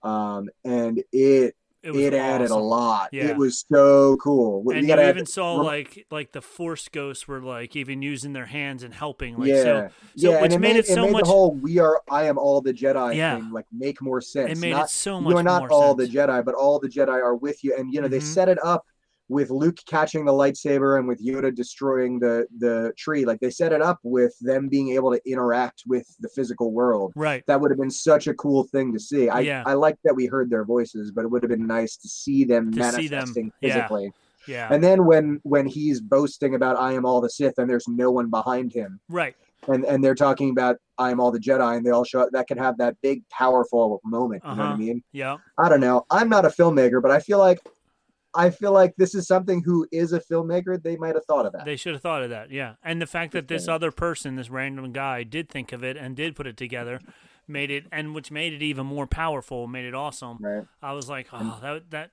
um, 0.04 0.50
and 0.66 1.02
it 1.14 1.56
It 1.88 1.96
it 1.96 2.14
added 2.14 2.50
a 2.50 2.56
lot. 2.58 3.10
Yeah. 3.12 3.28
It 3.28 3.38
was 3.38 3.66
so 3.72 4.18
cool. 4.18 4.64
And 4.72 4.88
You 4.88 4.96
you, 4.96 5.02
even 5.02 5.26
saw 5.26 5.54
like 5.56 6.06
like 6.12 6.32
the 6.34 6.42
Force 6.42 6.90
ghosts 6.90 7.28
were 7.28 7.40
like 7.42 7.76
even 7.76 8.02
using 8.02 8.34
their 8.34 8.46
hands 8.46 8.84
and 8.84 8.94
helping. 8.94 9.38
Like 9.38 9.48
yeah, 9.50 9.64
so, 9.64 9.90
so 10.18 10.30
yeah, 10.32 10.42
which 10.42 10.54
and 10.54 10.62
made 10.62 10.76
it 10.76 10.86
so 10.86 11.04
made 11.04 11.12
much. 11.14 11.24
the 11.24 11.30
whole 11.30 11.54
"we 11.56 11.80
are, 11.80 12.02
I 12.10 12.26
am 12.26 12.38
all 12.38 12.62
the 12.62 12.74
Jedi" 12.74 13.16
Yeah. 13.16 13.36
thing 13.38 13.52
like 13.52 13.66
make 13.72 14.02
more 14.02 14.22
sense. 14.22 14.52
it 14.52 14.58
made 14.58 14.72
not, 14.72 14.86
it 14.86 14.90
so 14.90 15.22
much 15.22 15.32
you 15.32 15.38
are 15.38 15.44
not 15.44 15.70
all 15.72 15.98
sense. 15.98 16.12
the 16.12 16.18
Jedi, 16.18 16.44
but 16.44 16.56
all 16.56 16.80
the 16.80 16.90
Jedi 16.90 17.10
are 17.10 17.36
with 17.36 17.64
you. 17.64 17.76
And 17.78 17.94
you 17.94 18.02
know 18.02 18.08
they 18.08 18.20
Mhm. 18.20 18.34
set 18.34 18.50
it 18.50 18.58
up 18.64 18.86
with 19.30 19.50
Luke 19.50 19.78
catching 19.86 20.24
the 20.26 20.32
lightsaber 20.32 20.98
and 21.00 21.08
with 21.08 21.24
Yoda 21.24 21.54
destroying 21.54 22.20
the 22.20 22.48
the 22.60 22.94
tree. 22.98 23.26
Like 23.26 23.40
they 23.40 23.50
set 23.50 23.72
it 23.74 23.82
up 23.82 24.00
with 24.04 24.34
them 24.42 24.70
being 24.70 24.90
able 24.94 25.12
to 25.12 25.22
interact 25.30 25.84
with 25.86 26.08
the 26.20 26.30
physical 26.30 26.72
world. 26.72 27.12
Right. 27.16 27.44
That 27.48 27.60
would 27.60 27.72
have 27.72 27.80
been 27.80 27.92
such 27.92 28.28
a 28.28 28.34
cool 28.34 28.64
thing 28.66 28.94
to 28.94 29.00
see. 29.00 29.30
I 29.30 29.42
Yeah. 29.42 29.64
I 29.66 29.74
like 29.74 29.98
that 30.04 30.16
we 30.16 30.28
heard 30.28 30.50
their 30.50 30.64
voices, 30.66 31.12
but 31.12 31.24
it 31.26 31.28
would 31.32 31.44
have 31.44 31.50
been 31.50 31.68
nice 31.68 31.98
to 31.98 32.08
see 32.08 32.44
them 32.46 32.72
To 32.72 32.78
see 32.92 33.08
them, 33.08 33.18
manifesting 33.20 33.52
yeah. 33.62 33.74
physically. 33.74 34.12
Yeah. 34.48 34.70
And 34.72 34.82
then 34.82 35.06
when 35.06 35.42
when 35.44 35.66
he's 35.66 36.00
boasting 36.00 36.56
about 36.56 36.78
I 36.78 36.94
am 36.94 37.06
all 37.06 37.20
the 37.20 37.30
Sith 37.30 37.58
and 37.58 37.70
there's 37.70 37.88
no 37.88 38.12
one 38.12 38.30
behind 38.30 38.72
him, 38.72 39.02
right. 39.10 39.36
and 39.68 39.84
and 39.84 40.02
they're 40.02 40.16
talking 40.16 40.52
about 40.52 40.78
I 40.98 41.12
am 41.12 41.20
all 41.20 41.32
the 41.32 41.40
Jedi, 41.40 41.76
and 41.76 41.86
they 41.86 41.90
all 41.90 42.06
show 42.06 42.22
up, 42.22 42.30
that 42.32 42.48
could 42.48 42.58
have 42.58 42.78
that 42.78 42.96
big 43.04 43.28
powerful 43.30 44.00
moment. 44.06 44.42
You 44.46 44.52
know 44.52 44.56
what 44.56 44.64
I 44.64 44.68
Uh-huh. 44.70 44.78
mean? 44.78 45.04
Yeah. 45.12 45.36
I 45.58 45.68
don't 45.68 45.82
know. 45.82 46.06
I'm 46.10 46.30
not 46.30 46.46
a 46.46 46.50
filmmaker, 46.50 47.02
but 47.02 47.12
I 47.12 47.20
feel 47.20 47.40
like 47.40 47.60
I 48.38 48.50
feel 48.52 48.72
like 48.72 48.96
this 48.98 49.16
is 49.16 49.28
something 49.28 49.62
who 49.64 49.88
is 49.92 50.14
a 50.14 50.20
filmmaker. 50.20 50.82
They 50.82 50.96
might 50.96 51.16
have 51.16 51.26
thought 51.26 51.46
of 51.46 51.54
that. 51.54 51.66
They 51.66 51.76
should 51.76 51.94
have 51.94 52.02
thought 52.02 52.22
of 52.24 52.30
that. 52.30 52.52
Yeah. 52.52 52.76
And 52.84 53.02
the 53.02 53.08
fact 53.08 53.34
that 53.34 53.48
this 53.48 53.68
other 53.68 53.92
person, 53.92 54.36
this 54.36 54.50
random 54.50 54.92
guy, 54.94 55.24
did 55.24 55.50
think 55.50 55.72
of 55.74 55.84
it 55.84 55.98
and 55.98 56.16
did 56.16 56.36
put 56.36 56.46
it 56.48 56.56
together, 56.56 57.00
made 57.48 57.72
it, 57.72 57.86
and 57.92 58.14
which 58.14 58.30
made 58.32 58.54
it 58.54 58.62
even 58.62 58.86
more 58.86 59.08
powerful, 59.08 59.68
made 59.68 59.86
it 59.86 59.96
awesome. 59.96 60.38
right. 60.40 60.64
I 60.82 60.94
was 60.94 61.10
like, 61.10 61.28
oh, 61.34 61.58
that 61.62 61.90
that. 61.92 62.12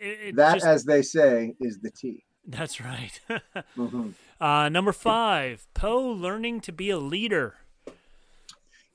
It, 0.00 0.18
it 0.28 0.36
That, 0.36 0.54
just- 0.54 0.66
as 0.66 0.84
they 0.84 1.02
say, 1.02 1.54
is 1.60 1.78
the 1.80 1.90
T. 1.90 2.24
that's 2.46 2.80
right. 2.80 3.18
Mhm. 3.76 4.12
uh, 4.40 4.68
number 4.68 4.92
five, 4.92 5.66
Poe 5.74 6.06
learning 6.06 6.60
to 6.62 6.72
be 6.72 6.90
a 6.90 6.98
leader. 6.98 7.56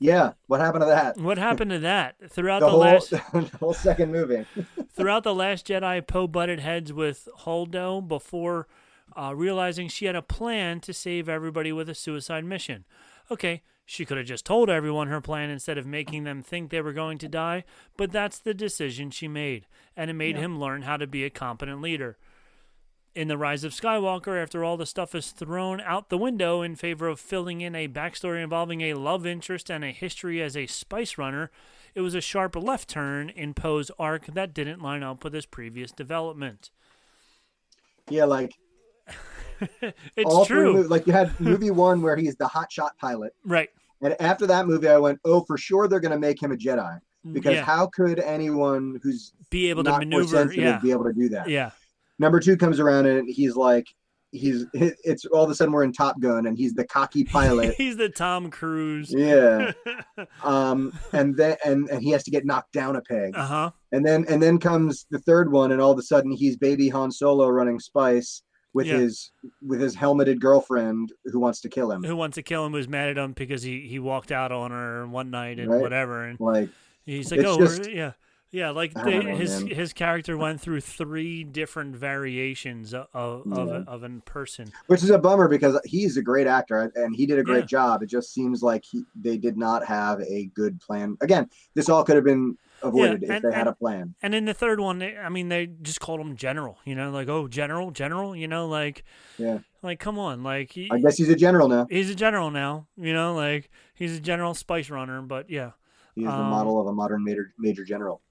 Yeah. 0.01 0.33
What 0.47 0.59
happened 0.59 0.81
to 0.81 0.87
that? 0.87 1.17
What 1.17 1.37
happened 1.37 1.69
to 1.69 1.79
that 1.79 2.15
throughout 2.27 2.59
The 2.59 2.65
the, 2.65 2.71
whole, 2.71 2.79
last 2.79 3.09
the 3.11 3.57
whole 3.59 3.73
second 3.73 4.11
movie. 4.11 4.45
throughout 4.91 5.23
the 5.23 5.35
last 5.35 5.67
Jedi? 5.67 6.05
Poe 6.05 6.27
butted 6.27 6.59
heads 6.59 6.91
with 6.91 7.29
Holdo 7.41 8.05
before 8.05 8.67
uh, 9.15 9.33
realizing 9.35 9.87
she 9.87 10.05
had 10.05 10.15
a 10.15 10.23
plan 10.23 10.79
to 10.81 10.93
save 10.93 11.29
everybody 11.29 11.71
with 11.71 11.87
a 11.87 11.93
suicide 11.93 12.45
mission. 12.45 12.83
Okay, 13.29 13.61
she 13.85 14.03
could 14.03 14.17
have 14.17 14.25
just 14.25 14.43
told 14.43 14.71
everyone 14.71 15.07
her 15.07 15.21
plan 15.21 15.51
instead 15.51 15.77
of 15.77 15.85
making 15.85 16.23
them 16.23 16.41
think 16.41 16.71
they 16.71 16.81
were 16.81 16.93
going 16.93 17.19
to 17.19 17.27
die, 17.27 17.63
but 17.95 18.11
that's 18.11 18.39
the 18.39 18.55
decision 18.55 19.11
she 19.11 19.27
made, 19.27 19.67
and 19.95 20.09
it 20.09 20.13
made 20.13 20.35
him 20.35 20.59
learn 20.59 20.81
how 20.81 20.97
to 20.97 21.05
be 21.05 21.23
a 21.23 21.29
competent 21.29 21.79
leader. 21.79 22.17
In 23.13 23.27
The 23.27 23.37
Rise 23.37 23.65
of 23.65 23.73
Skywalker, 23.73 24.41
after 24.41 24.63
all 24.63 24.77
the 24.77 24.85
stuff 24.85 25.13
is 25.13 25.31
thrown 25.31 25.81
out 25.81 26.07
the 26.09 26.17
window 26.17 26.61
in 26.61 26.77
favor 26.77 27.09
of 27.09 27.19
filling 27.19 27.59
in 27.59 27.75
a 27.75 27.89
backstory 27.89 28.41
involving 28.41 28.79
a 28.81 28.93
love 28.93 29.25
interest 29.25 29.69
and 29.69 29.83
a 29.83 29.91
history 29.91 30.41
as 30.41 30.55
a 30.55 30.65
spice 30.65 31.17
runner, 31.17 31.51
it 31.93 32.01
was 32.01 32.15
a 32.15 32.21
sharp 32.21 32.55
left 32.55 32.87
turn 32.87 33.29
in 33.29 33.53
Poe's 33.53 33.91
arc 33.99 34.27
that 34.27 34.53
didn't 34.53 34.81
line 34.81 35.03
up 35.03 35.25
with 35.25 35.33
his 35.33 35.45
previous 35.45 35.91
development. 35.91 36.71
Yeah, 38.09 38.25
like 38.25 38.53
It's 40.15 40.25
all 40.25 40.45
true. 40.45 40.73
movies. 40.73 40.89
Like 40.89 41.05
you 41.05 41.13
had 41.13 41.37
movie 41.39 41.71
one 41.71 42.01
where 42.01 42.15
he's 42.15 42.35
the 42.37 42.45
hotshot 42.45 42.91
pilot. 42.97 43.35
right. 43.45 43.69
And 44.03 44.19
after 44.19 44.47
that 44.47 44.65
movie, 44.65 44.87
I 44.87 44.97
went, 44.97 45.19
oh, 45.25 45.43
for 45.43 45.59
sure 45.59 45.87
they're 45.87 45.99
going 45.99 46.11
to 46.11 46.17
make 46.17 46.41
him 46.41 46.51
a 46.51 46.55
Jedi. 46.55 46.99
because 47.33 47.53
yeah. 47.53 47.63
how 47.63 47.85
could 47.85 48.19
anyone 48.19 48.99
who's 49.03 49.33
be 49.51 49.69
able 49.69 49.83
to 49.83 49.95
maneuver. 49.99 50.51
Yeah, 50.53 50.79
be 50.79 50.89
able 50.89 51.03
to 51.03 51.13
do 51.13 51.29
that? 51.29 51.47
yeah, 51.47 51.69
Number 52.21 52.39
two 52.39 52.55
comes 52.55 52.79
around 52.79 53.07
and 53.07 53.27
he's 53.27 53.55
like, 53.55 53.87
he's 54.31 54.65
it's 54.73 55.25
all 55.25 55.43
of 55.43 55.49
a 55.49 55.55
sudden 55.55 55.73
we're 55.73 55.83
in 55.83 55.91
Top 55.91 56.19
Gun 56.21 56.45
and 56.45 56.55
he's 56.57 56.73
the 56.73 56.85
cocky 56.85 57.23
pilot. 57.37 57.73
he's 57.75 57.97
the 57.97 58.09
Tom 58.09 58.49
Cruise. 58.51 59.11
yeah. 59.11 59.71
Um, 60.43 60.93
and 61.13 61.35
then 61.35 61.57
and 61.65 61.89
and 61.89 62.01
he 62.01 62.11
has 62.11 62.23
to 62.25 62.31
get 62.31 62.45
knocked 62.45 62.73
down 62.73 62.95
a 62.95 63.01
peg. 63.01 63.35
uh 63.35 63.45
huh. 63.45 63.71
And 63.91 64.05
then 64.05 64.23
and 64.29 64.41
then 64.41 64.59
comes 64.59 65.05
the 65.09 65.19
third 65.19 65.51
one, 65.51 65.71
and 65.71 65.81
all 65.81 65.91
of 65.91 65.97
a 65.97 66.03
sudden 66.03 66.31
he's 66.31 66.57
baby 66.57 66.89
Han 66.89 67.11
Solo 67.11 67.47
running 67.49 67.79
Spice 67.79 68.43
with 68.73 68.85
Yeah. 68.87 68.97
his 68.99 69.31
with 69.65 69.81
his 69.81 69.95
helmeted 69.95 70.39
girlfriend 70.39 71.11
who 71.25 71.39
wants 71.39 71.59
to 71.61 71.69
kill 71.69 71.91
him. 71.91 72.03
Who 72.03 72.15
wants 72.15 72.35
to 72.35 72.43
kill 72.43 72.65
him 72.65 72.73
Who's 72.73 72.87
mad 72.87 73.09
at 73.09 73.17
him 73.17 73.33
because 73.33 73.63
he 73.63 73.81
he 73.81 73.97
walked 73.99 74.31
out 74.31 74.51
on 74.51 74.69
her 74.71 75.07
one 75.07 75.31
night 75.31 75.59
and 75.59 75.69
Right. 75.71 75.81
whatever, 75.81 76.23
and 76.25 76.39
Like 76.39 76.69
he's 77.03 77.31
like, 77.31 77.41
oh, 77.43 77.57
just- 77.57 77.89
yeah. 77.89 78.11
Yeah, 78.51 78.71
like 78.71 78.93
they, 78.93 79.19
know, 79.19 79.35
his 79.35 79.63
man. 79.63 79.73
his 79.73 79.93
character 79.93 80.37
went 80.37 80.59
through 80.59 80.81
three 80.81 81.45
different 81.45 81.95
variations 81.95 82.93
of 82.93 83.07
of, 83.13 83.51
of, 83.51 83.67
Yeah. 83.69 83.83
a, 83.87 83.91
of 83.91 84.25
person. 84.25 84.71
which 84.87 85.03
is 85.03 85.09
a 85.09 85.17
bummer 85.17 85.47
because 85.47 85.79
he's 85.85 86.17
a 86.17 86.21
great 86.21 86.47
actor 86.47 86.91
and 86.95 87.15
he 87.15 87.25
did 87.25 87.39
a 87.39 87.43
great 87.43 87.61
Yeah. 87.61 87.65
job. 87.77 88.03
It 88.03 88.07
just 88.07 88.33
seems 88.33 88.61
like 88.61 88.83
he 88.83 89.03
they 89.15 89.37
did 89.37 89.57
not 89.57 89.85
have 89.85 90.19
a 90.21 90.47
good 90.53 90.81
plan. 90.81 91.17
Again, 91.21 91.49
this 91.75 91.87
all 91.87 92.03
could 92.03 92.15
have 92.15 92.25
been 92.25 92.57
avoided 92.83 93.23
if 93.23 93.29
and- 93.29 93.43
they 93.45 93.51
had 93.51 93.67
and- 93.67 93.69
a 93.69 93.73
plan. 93.73 94.15
And 94.21 94.35
in 94.35 94.43
the 94.43 94.53
third 94.53 94.81
one, 94.81 94.99
they, 94.99 95.15
I 95.15 95.29
mean, 95.29 95.47
they 95.47 95.67
just 95.81 96.01
called 96.01 96.19
him 96.19 96.35
General. 96.35 96.77
You 96.83 96.95
know, 96.95 97.09
like 97.11 97.29
oh, 97.29 97.47
General, 97.47 97.91
General. 97.91 98.35
You 98.35 98.49
know, 98.49 98.67
like 98.67 99.05
Yeah. 99.37 99.59
like 99.81 99.99
come 100.01 100.19
on, 100.19 100.43
like 100.43 100.71
he, 100.71 100.89
I 100.91 100.97
guess 100.99 101.15
he's 101.17 101.29
a 101.29 101.35
general 101.37 101.69
now. 101.69 101.87
he's 101.89 102.09
a 102.09 102.15
general 102.15 102.51
now. 102.51 102.87
You 102.97 103.13
know, 103.13 103.33
like 103.33 103.69
he's 103.93 104.17
a 104.17 104.19
general 104.19 104.53
spice 104.55 104.89
runner. 104.89 105.21
But 105.21 105.49
yeah, 105.49 105.71
He's 106.15 106.25
the 106.25 106.31
Um, 106.33 106.49
model 106.49 106.81
of 106.81 106.87
a 106.87 106.93
modern 106.93 107.23
major 107.23 107.53
major 107.57 107.85
general. 107.85 108.21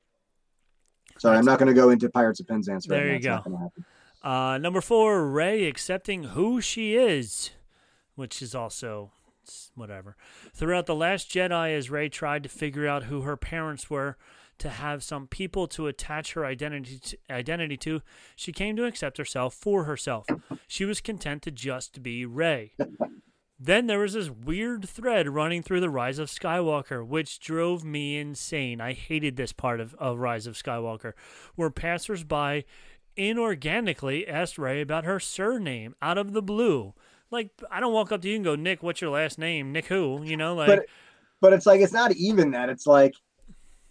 Sorry, 1.21 1.37
I'm 1.37 1.45
not 1.45 1.59
going 1.59 1.67
to 1.69 1.75
go 1.75 1.91
into 1.91 2.09
Pirates 2.09 2.41
of 2.41 2.49
Penzance 2.49 2.89
right 2.89 2.97
There 2.97 3.07
now. 3.19 3.43
you 3.45 3.51
not 3.53 3.73
go. 3.75 4.27
Uh, 4.27 4.57
number 4.57 4.81
four, 4.81 5.27
Rey 5.27 5.67
accepting 5.67 6.25
who 6.25 6.63
she 6.63 6.97
is, 6.97 7.51
which 8.15 8.41
is 8.41 8.55
also 8.55 9.13
whatever. 9.75 10.17
Throughout 10.55 10.87
The 10.87 10.95
Last 10.95 11.29
Jedi, 11.31 11.77
as 11.77 11.91
Rey 11.91 12.09
tried 12.09 12.43
to 12.45 12.49
figure 12.49 12.89
out 12.89 13.05
who 13.05 13.21
her 13.21 13.37
parents 13.37 13.91
were, 13.91 14.17
to 14.61 14.71
have 14.71 15.03
some 15.03 15.27
people 15.27 15.67
to 15.69 15.89
attach 15.89 16.33
her 16.33 16.47
identity 16.47 16.99
to, 16.99 17.19
identity 17.31 17.77
to, 17.77 18.01
she 18.35 18.51
came 18.51 18.75
to 18.77 18.87
accept 18.87 19.19
herself 19.19 19.53
for 19.53 19.85
herself. 19.85 20.27
She 20.69 20.87
was 20.87 21.03
content 21.03 21.43
to 21.43 21.51
just 21.51 22.03
be 22.03 22.25
Rey. 22.25 22.73
Then 23.63 23.87
there 23.87 23.99
was 23.99 24.15
this 24.15 24.31
weird 24.31 24.89
thread 24.89 25.29
running 25.29 25.63
through 25.63 25.81
the 25.81 25.91
Rise 25.91 26.19
of 26.19 26.29
Skywalker, 26.29 27.07
which 27.07 27.39
drove 27.39 27.85
me 27.85 28.17
insane. 28.17 28.81
I 28.81 28.95
hated 28.95 29.37
this 29.37 29.53
part 29.53 29.81
of, 29.81 29.95
of 29.97 30.19
Rise 30.19 30.47
of 30.47 30.55
Skywalker, 30.55 31.13
where 31.57 31.69
passersby 31.69 32.65
inorganically 33.19 34.27
asked 34.27 34.57
Rey 34.57 34.81
about 34.81 35.05
her 35.05 35.21
surname 35.21 35.95
out 36.01 36.17
of 36.17 36.33
the 36.33 36.41
blue. 36.41 36.95
Like, 37.31 37.51
I 37.71 37.81
don't 37.81 37.93
walk 37.93 38.11
up 38.11 38.23
to 38.23 38.29
you 38.31 38.37
and 38.37 38.45
go, 38.45 38.57
Nick, 38.57 38.83
what's 38.83 39.03
your 39.03 39.11
last 39.11 39.39
name? 39.39 39.73
Nick 39.73 39.87
who? 39.87 40.23
You 40.25 40.39
know, 40.39 40.55
like, 40.55 40.69
but 40.69 40.87
but 41.43 41.53
it's 41.53 41.67
like 41.67 41.83
it's 41.83 41.93
not 41.93 42.13
even 42.13 42.53
that. 42.53 42.71
It's 42.71 42.87
like 42.87 43.15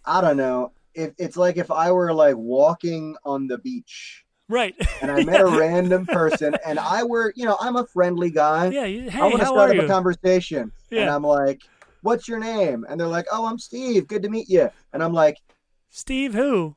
I 0.04 0.20
don't 0.20 0.36
know. 0.36 0.72
If 0.94 1.12
it's 1.16 1.36
like 1.36 1.56
if 1.56 1.70
I 1.70 1.92
were 1.92 2.12
like 2.12 2.36
walking 2.36 3.16
on 3.24 3.46
the 3.46 3.58
beach 3.58 4.24
right. 4.50 4.74
and 5.00 5.10
I 5.10 5.24
met 5.24 5.40
a 5.40 5.46
random 5.46 6.04
person 6.06 6.54
and 6.66 6.78
I 6.78 7.02
were, 7.02 7.32
you 7.36 7.44
know, 7.46 7.56
I'm 7.60 7.76
a 7.76 7.86
friendly 7.86 8.30
guy. 8.30 8.68
yeah, 8.68 8.84
you, 8.84 9.08
I 9.12 9.20
want 9.28 9.40
to 9.40 9.46
start 9.46 9.70
up 9.70 9.76
you? 9.76 9.82
a 9.82 9.86
conversation. 9.88 10.70
And 10.90 11.08
I'm 11.08 11.22
like, 11.22 11.62
what's 12.02 12.28
your 12.28 12.38
name? 12.38 12.84
And 12.88 13.00
they're 13.00 13.06
like, 13.06 13.26
oh, 13.32 13.46
I'm 13.46 13.58
Steve. 13.58 14.06
Good 14.08 14.22
to 14.24 14.28
meet 14.28 14.48
you. 14.48 14.68
And 14.92 15.02
I'm 15.02 15.12
like, 15.12 15.38
Steve 15.88 16.34
who? 16.34 16.76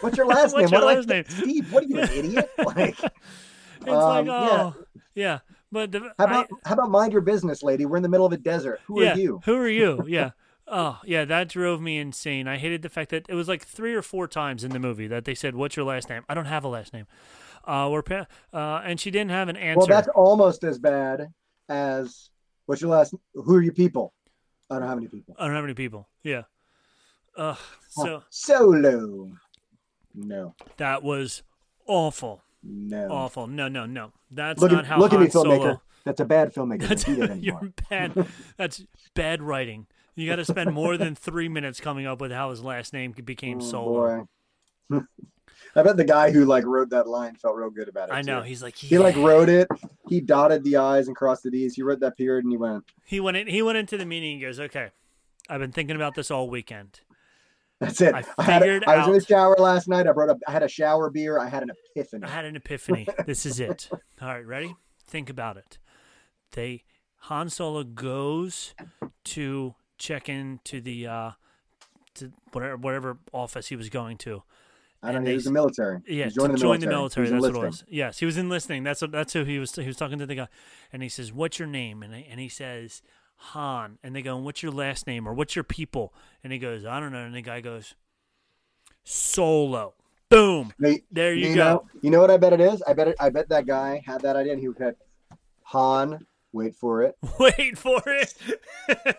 what's 0.00 0.16
your 0.16 0.26
last 0.26 0.54
name? 0.56 0.62
What's 0.70 0.72
name? 0.72 0.80
your 0.80 0.86
What, 0.86 0.96
last 0.96 1.08
name? 1.08 1.24
Steve, 1.28 1.72
what 1.72 1.84
are 1.84 1.86
you, 1.86 1.98
an 2.00 2.08
idiot? 2.14 2.50
Like, 2.58 2.98
It's 3.02 3.86
like, 3.86 3.88
Um, 3.88 4.26
yeah. 4.26 4.32
oh, 4.50 4.74
yeah. 5.14 5.38
But 5.70 5.90
the, 5.92 6.00
how 6.00 6.08
I- 6.18 6.24
about 6.24 6.48
how 6.66 6.74
about 6.74 6.90
mind 6.90 7.12
your 7.12 7.22
business, 7.22 7.62
lady? 7.62 7.86
We're 7.86 7.96
in 7.96 8.02
the 8.02 8.08
middle 8.08 8.26
of 8.26 8.32
a 8.32 8.36
desert. 8.36 8.80
Who 8.86 9.02
yeah, 9.02 9.14
are 9.14 9.16
you? 9.16 9.40
Who 9.46 9.54
are 9.56 9.68
you? 9.68 10.04
Yeah. 10.06 10.30
Oh, 10.74 11.00
yeah, 11.04 11.26
that 11.26 11.50
drove 11.50 11.82
me 11.82 11.98
insane. 11.98 12.48
I 12.48 12.56
hated 12.56 12.80
the 12.80 12.88
fact 12.88 13.10
that 13.10 13.26
it 13.28 13.34
was 13.34 13.46
like 13.46 13.62
three 13.62 13.92
or 13.94 14.00
four 14.00 14.26
times 14.26 14.64
in 14.64 14.70
the 14.70 14.78
movie 14.78 15.06
that 15.06 15.26
they 15.26 15.34
said, 15.34 15.54
"What's 15.54 15.76
your 15.76 15.84
last 15.84 16.08
name?" 16.08 16.22
I 16.30 16.34
don't 16.34 16.46
have 16.46 16.64
a 16.64 16.68
last 16.68 16.94
name. 16.94 17.06
Uh, 17.64 17.90
we're 17.92 18.02
pa- 18.02 18.26
uh, 18.54 18.80
and 18.82 18.98
she 18.98 19.10
didn't 19.10 19.32
have 19.32 19.50
an 19.50 19.56
answer. 19.56 19.80
Well, 19.80 19.86
that's 19.86 20.08
almost 20.08 20.64
as 20.64 20.78
bad 20.78 21.28
as 21.68 22.30
what's 22.64 22.80
your 22.80 22.90
last? 22.90 23.14
Who 23.34 23.54
are 23.54 23.60
you 23.60 23.70
people? 23.70 24.14
I 24.70 24.78
don't 24.78 24.88
have 24.88 24.96
any 24.96 25.08
people. 25.08 25.36
I 25.38 25.44
don't 25.44 25.54
have 25.54 25.64
any 25.64 25.74
people. 25.74 26.08
Yeah. 26.22 26.42
Uh. 27.36 27.56
So 27.90 28.22
Solo. 28.30 29.30
No, 30.14 30.54
that 30.78 31.02
was 31.02 31.42
awful. 31.86 32.42
no. 32.62 33.08
Awful. 33.10 33.46
No, 33.46 33.68
no, 33.68 33.84
no. 33.84 34.12
That's 34.30 34.58
look 34.60 34.72
not 34.72 34.80
at, 34.80 34.86
how 34.86 34.98
look 34.98 35.12
at 35.12 35.16
Han 35.16 35.24
me, 35.24 35.28
filmmaker. 35.28 35.62
Solo. 35.62 35.82
That's 36.04 36.20
a 36.20 36.24
bad 36.24 36.54
filmmaker. 36.54 36.88
That's, 36.88 37.04
Don't 37.04 37.14
do 37.14 37.20
that 37.20 37.30
anymore. 37.30 37.60
you're 37.62 37.72
bad. 37.90 38.26
That's 38.56 38.84
bad 39.14 39.42
writing. 39.42 39.86
You 40.14 40.28
got 40.28 40.36
to 40.36 40.44
spend 40.44 40.72
more 40.74 40.96
than 40.96 41.14
three 41.14 41.48
minutes 41.48 41.80
coming 41.80 42.06
up 42.06 42.20
with 42.20 42.32
how 42.32 42.50
his 42.50 42.62
last 42.62 42.92
name 42.92 43.12
became 43.12 43.58
Oh, 43.58 43.64
Solo. 43.70 44.28
I 45.74 45.82
bet 45.82 45.96
the 45.96 46.04
guy 46.04 46.30
who 46.30 46.44
like 46.44 46.64
wrote 46.66 46.90
that 46.90 47.06
line 47.06 47.34
felt 47.36 47.56
real 47.56 47.70
good 47.70 47.88
about 47.88 48.10
it. 48.10 48.12
I 48.12 48.20
know. 48.22 48.40
too. 48.40 48.46
He's 48.46 48.62
like 48.62 48.74
He 48.76 48.98
like 48.98 49.16
wrote 49.16 49.48
it. 49.48 49.68
He 50.08 50.20
dotted 50.20 50.64
the 50.64 50.76
i's 50.76 51.06
and 51.06 51.16
crossed 51.16 51.44
the 51.44 51.50
d's. 51.50 51.74
He 51.74 51.82
wrote 51.82 52.00
that 52.00 52.16
period 52.18 52.44
and 52.44 52.52
he 52.52 52.56
went. 52.58 52.84
He 53.04 53.20
went 53.20 53.36
in, 53.38 53.46
he 53.46 53.62
went 53.62 53.78
into 53.78 53.96
the 53.96 54.04
meeting 54.04 54.32
and 54.34 54.42
goes, 54.42 54.60
"Okay, 54.60 54.90
I've 55.48 55.60
been 55.60 55.72
thinking 55.72 55.96
about 55.96 56.14
this 56.14 56.30
all 56.30 56.50
weekend. 56.50 57.00
That's 57.80 58.00
it. 58.00 58.14
I 58.14 58.22
I, 58.38 58.42
had. 58.42 58.60
figured 58.62 58.82
A, 58.84 58.90
I 58.90 58.98
was 58.98 59.06
in 59.08 59.14
the 59.14 59.24
shower 59.24 59.56
last 59.58 59.88
night. 59.88 60.06
I 60.06 60.12
brought 60.12 60.28
up. 60.28 60.38
I 60.46 60.52
had 60.52 60.62
a 60.62 60.68
shower 60.68 61.08
beer. 61.10 61.38
I 61.38 61.48
had 61.48 61.62
an 61.62 61.70
epiphany. 61.96 62.24
I 62.26 62.28
had 62.30 62.44
an 62.44 62.56
epiphany. 62.56 63.08
this 63.26 63.46
is 63.46 63.58
it. 63.58 63.88
All 64.20 64.28
right, 64.28 64.46
ready? 64.46 64.74
Think 65.06 65.30
about 65.30 65.56
it. 65.56 65.78
They 66.52 66.84
Han 67.20 67.48
Solo 67.48 67.82
goes 67.82 68.74
to 69.24 69.74
check 70.02 70.28
into 70.28 70.80
the 70.80 71.06
uh 71.06 71.30
to 72.14 72.32
whatever 72.52 72.76
whatever 72.76 73.18
office 73.32 73.68
he 73.68 73.76
was 73.76 73.88
going 73.88 74.18
to. 74.18 74.42
I 75.04 75.08
don't 75.08 75.16
and 75.18 75.24
know. 75.24 75.30
He 75.30 75.34
was 75.36 75.44
they- 75.44 75.48
the 75.48 75.52
military. 75.52 76.00
Yeah, 76.06 76.28
to 76.28 76.30
joining 76.34 76.56
join 76.56 76.80
the 76.80 76.86
the 76.86 76.92
military. 76.92 77.28
That's 77.28 77.42
was 77.42 77.52
what 77.52 77.62
it 77.64 77.66
was. 77.66 77.84
Yes, 77.88 78.18
he 78.18 78.26
was 78.26 78.36
enlisting. 78.36 78.82
That's 78.84 79.00
what, 79.02 79.10
that's 79.12 79.32
who 79.32 79.44
he 79.44 79.58
was. 79.58 79.74
He 79.74 79.86
was 79.86 79.96
talking 79.96 80.18
to 80.18 80.26
the 80.26 80.34
guy, 80.34 80.48
and 80.92 81.02
he 81.02 81.08
says, 81.08 81.32
"What's 81.32 81.58
your 81.58 81.68
name?" 81.68 82.02
And 82.02 82.14
I, 82.14 82.26
and 82.30 82.38
he 82.40 82.48
says, 82.48 83.02
"Han." 83.36 83.98
And 84.02 84.14
they 84.14 84.22
go, 84.22 84.36
"What's 84.36 84.62
your 84.62 84.72
last 84.72 85.06
name?" 85.06 85.26
or 85.28 85.32
"What's 85.34 85.56
your 85.56 85.64
people?" 85.64 86.12
And 86.44 86.52
he 86.52 86.58
goes, 86.58 86.84
"I 86.84 87.00
don't 87.00 87.10
know." 87.12 87.24
And 87.24 87.34
the 87.34 87.42
guy 87.42 87.60
goes, 87.60 87.94
"Solo." 89.04 89.94
Boom. 90.28 90.72
They- 90.78 91.02
There 91.10 91.34
you, 91.34 91.48
you 91.48 91.54
go. 91.56 91.64
know, 91.64 91.86
you 92.00 92.10
know 92.10 92.20
what 92.20 92.30
I 92.30 92.36
bet 92.38 92.52
it 92.52 92.60
is. 92.60 92.80
I 92.86 92.94
bet 92.94 93.08
it. 93.08 93.16
I 93.20 93.28
bet 93.30 93.48
that 93.50 93.66
guy 93.66 94.02
had 94.06 94.20
that 94.22 94.34
idea 94.36 94.52
and 94.54 94.62
he 94.62 94.68
said, 94.78 94.96
"Han, 95.64 96.24
wait 96.54 96.76
for 96.76 97.02
it, 97.02 97.16
Wait 97.38 97.78
for 97.78 98.02
it. 98.06 98.34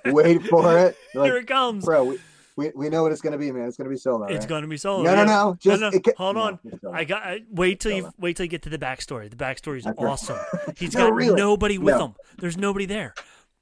wait 0.05 0.41
for 0.47 0.77
it." 0.77 0.95
They're 1.13 1.23
Here 1.25 1.37
it 1.37 1.47
comes. 1.47 1.85
bro, 1.85 2.03
we, 2.03 2.19
we, 2.55 2.71
we 2.75 2.89
know 2.89 3.03
what 3.03 3.11
it's 3.11 3.21
gonna 3.21 3.37
be, 3.37 3.51
man. 3.51 3.67
It's 3.67 3.77
gonna 3.77 3.89
be 3.89 3.97
solo. 3.97 4.25
It's 4.25 4.39
right? 4.41 4.49
going 4.49 4.61
to 4.61 4.67
be 4.67 4.77
solo. 4.77 5.03
No, 5.03 5.15
no, 5.15 5.25
no. 5.25 5.57
Just 5.59 5.81
no, 5.81 5.87
it 5.87 6.03
ca- 6.03 6.11
hold 6.17 6.35
no, 6.35 6.41
on. 6.43 6.59
I 6.93 7.03
got. 7.03 7.23
I, 7.23 7.41
wait 7.49 7.79
till 7.79 7.91
you 7.93 8.11
wait 8.19 8.37
till 8.37 8.43
you 8.45 8.49
get 8.49 8.61
to 8.63 8.69
the 8.69 8.77
backstory. 8.77 9.29
The 9.29 9.35
backstory 9.35 9.77
is 9.77 9.87
awesome. 9.97 10.37
He's 10.77 10.93
No, 10.95 11.05
got 11.09 11.13
really. 11.15 11.35
nobody 11.35 11.77
with 11.77 11.95
No. 11.95 12.05
him. 12.07 12.15
There's 12.37 12.57
nobody 12.57 12.85
there. 12.85 13.13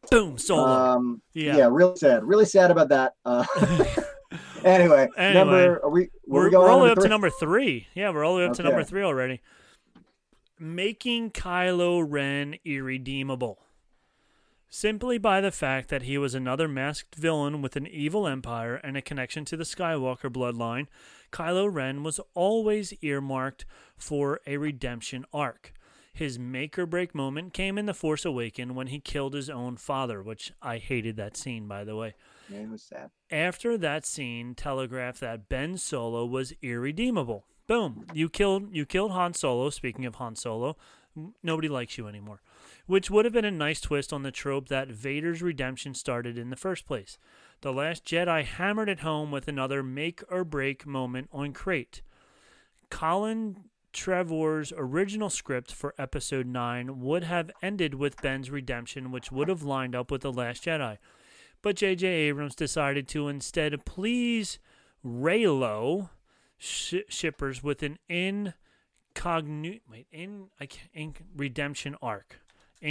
Boom, 0.10 0.38
solo. 0.38 0.66
Um, 0.68 1.22
Yeah. 1.34 1.58
yeah. 1.58 1.70
really 1.72 1.96
sad. 1.96 2.24
Really 2.24 2.46
sad 2.46 2.72
about 2.72 2.90
that. 2.90 3.14
Uh, 3.24 3.46
anyway, 4.64 5.08
Anyway, 5.16 5.34
number 5.34 5.84
are 5.84 5.90
we? 5.90 6.10
Were 6.26 6.40
we're, 6.40 6.44
we 6.46 6.52
going 6.52 6.64
we're 6.66 6.72
all 6.72 6.80
the 6.80 6.84
way 6.86 6.90
to 6.90 7.00
up 7.00 7.04
to 7.04 7.08
number 7.10 7.30
three. 7.30 7.88
Yeah, 7.94 8.10
we're 8.10 8.26
all 8.26 8.36
the 8.36 8.40
way 8.42 8.46
up 8.48 8.54
to 8.56 8.64
number 8.64 8.84
three 8.84 9.04
already. 9.04 9.42
Making 10.64 11.32
Kylo 11.32 12.06
Ren 12.08 12.56
irredeemable. 12.64 13.64
Simply 14.70 15.18
by 15.18 15.42
the 15.42 15.50
fact 15.50 15.90
that 15.90 16.04
he 16.04 16.20
was 16.20 16.36
another 16.36 16.68
masked 16.68 17.16
villain 17.16 17.64
with 17.64 17.76
an 17.76 17.88
evil 17.88 18.28
empire 18.28 18.76
and 18.76 18.96
a 18.96 19.02
connection 19.02 19.44
to 19.46 19.58
the 19.58 19.64
Skywalker 19.64 20.32
bloodline, 20.32 20.86
Kylo 21.32 21.68
Ren 21.68 22.04
was 22.04 22.20
always 22.36 22.94
earmarked 23.02 23.66
for 23.98 24.40
a 24.46 24.58
redemption 24.58 25.26
arc. 25.34 25.74
His 26.14 26.38
make 26.38 26.78
or 26.78 26.86
break 26.86 27.16
moment 27.16 27.56
came 27.56 27.80
in 27.80 27.88
The 27.88 27.96
Force 27.96 28.24
Awakens 28.24 28.74
when 28.74 28.86
he 28.86 29.00
killed 29.00 29.34
his 29.34 29.50
own 29.50 29.78
father, 29.78 30.22
which 30.22 30.54
I 30.62 30.78
hated 30.78 31.16
that 31.16 31.36
scene, 31.36 31.68
by 31.68 31.84
the 31.84 31.96
way. 31.96 32.14
Yeah, 32.50 32.60
it 32.60 32.70
was 32.70 32.84
sad. 32.84 33.10
After 33.32 33.80
that 33.80 34.06
scene 34.06 34.54
telegraphed 34.54 35.22
that 35.22 35.50
Ben 35.50 35.80
Solo 35.80 36.24
was 36.24 36.54
irredeemable. 36.62 37.48
Boom. 37.72 38.06
You 38.14 38.28
killed 38.28 38.76
you 38.76 38.86
killed 38.86 39.12
Han 39.12 39.34
Solo, 39.34 39.70
speaking 39.70 40.06
of 40.06 40.16
Han 40.16 40.36
Solo. 40.36 40.76
Nobody 41.42 41.70
likes 41.70 41.98
you 41.98 42.06
anymore. 42.06 42.42
Which 42.86 43.10
would 43.10 43.24
have 43.24 43.34
been 43.34 43.46
a 43.46 43.52
nice 43.52 43.80
twist 43.80 44.12
on 44.12 44.24
the 44.24 44.30
trope 44.32 44.68
that 44.68 44.90
Vader's 44.90 45.42
redemption 45.42 45.94
started 45.94 46.38
in 46.38 46.50
the 46.50 46.58
first 46.58 46.86
place. 46.86 47.18
The 47.62 47.72
Last 47.72 48.04
Jedi 48.04 48.44
hammered 48.44 48.90
it 48.90 49.00
home 49.00 49.32
with 49.32 49.48
another 49.48 49.84
make 49.84 50.22
or 50.30 50.44
break 50.44 50.86
moment 50.86 51.30
on 51.32 51.54
Crait. 51.54 52.02
Colin 52.90 53.64
Trevorrow's 53.94 54.74
original 54.76 55.30
script 55.30 55.72
for 55.72 55.96
episode 55.98 56.48
9 56.48 57.00
would 57.00 57.24
have 57.24 57.52
ended 57.62 57.94
with 57.94 58.22
Ben's 58.22 58.52
redemption, 58.52 59.14
which 59.14 59.32
would 59.32 59.48
have 59.48 59.64
lined 59.64 59.96
up 59.96 60.12
with 60.12 60.24
The 60.24 60.34
Last 60.34 60.66
Jedi. 60.66 60.98
but 61.62 61.78
J.J. 61.78 62.06
Abrams 62.06 62.54
decided 62.54 63.08
to 63.08 63.30
instead 63.30 63.86
please 63.86 64.60
Reylo 65.06 66.10
sh- 66.62 67.08
shippers 67.10 67.64
with 67.64 67.84
an 67.84 67.98
incognito 68.08 69.80
wait 69.90 70.08
in, 70.12 70.48
I 70.60 70.68
can't, 70.68 70.90
in 70.94 71.14
redemption 71.36 71.96
arc. 72.02 72.40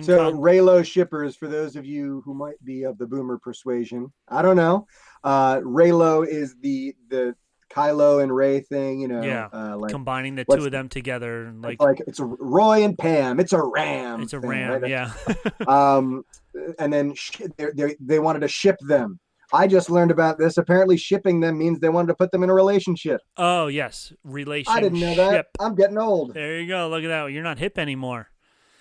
So 0.02 0.18
Incog- 0.32 0.38
Reylo 0.38 0.84
shippers, 0.84 1.34
for 1.34 1.48
those 1.48 1.74
of 1.74 1.84
you 1.84 2.22
who 2.24 2.32
might 2.32 2.62
be 2.64 2.84
of 2.84 2.96
the 2.98 3.06
boomer 3.06 3.38
persuasion, 3.38 4.12
I 4.28 4.40
don't 4.40 4.56
know. 4.56 4.86
Uh, 5.24 5.56
Reylo 5.56 6.24
is 6.26 6.54
the 6.60 6.94
the 7.08 7.34
Kylo 7.72 8.22
and 8.22 8.34
Rey 8.34 8.60
thing, 8.60 9.00
you 9.00 9.08
know. 9.08 9.20
Yeah, 9.20 9.48
uh, 9.52 9.76
like 9.76 9.90
combining 9.90 10.36
the 10.36 10.44
two 10.44 10.64
of 10.64 10.70
them 10.70 10.88
together, 10.88 11.46
and 11.46 11.60
like, 11.62 11.80
like 11.82 12.00
it's 12.06 12.20
a 12.20 12.24
Roy 12.24 12.84
and 12.84 12.96
Pam. 12.96 13.40
It's 13.40 13.52
a 13.52 13.60
ram. 13.60 14.22
it's 14.22 14.32
a 14.32 14.40
thing, 14.40 14.50
ram. 14.50 14.82
right? 14.82 14.90
Yeah. 14.90 15.12
Um, 15.66 16.24
and 16.78 16.92
then 16.92 17.14
sh- 17.14 17.42
they 17.56 17.66
they 17.74 17.96
they 18.00 18.18
wanted 18.20 18.40
to 18.40 18.48
ship 18.48 18.76
them. 18.80 19.18
I 19.52 19.66
just 19.66 19.90
learned 19.90 20.10
about 20.10 20.38
this. 20.38 20.58
Apparently, 20.58 20.96
shipping 20.96 21.40
them 21.40 21.58
means 21.58 21.80
they 21.80 21.88
wanted 21.88 22.08
to 22.08 22.14
put 22.14 22.30
them 22.30 22.42
in 22.42 22.50
a 22.50 22.54
relationship. 22.54 23.20
oh 23.36 23.66
yes, 23.66 24.12
relationship. 24.24 24.76
I 24.76 24.80
didn't 24.80 25.00
know 25.00 25.14
that. 25.14 25.46
I'm 25.58 25.74
getting 25.74 25.98
old. 25.98 26.34
There 26.34 26.60
you 26.60 26.68
go. 26.68 26.88
Look 26.88 27.04
at 27.04 27.08
that. 27.08 27.26
You're 27.26 27.42
not 27.42 27.58
hip 27.58 27.78
anymore. 27.78 28.28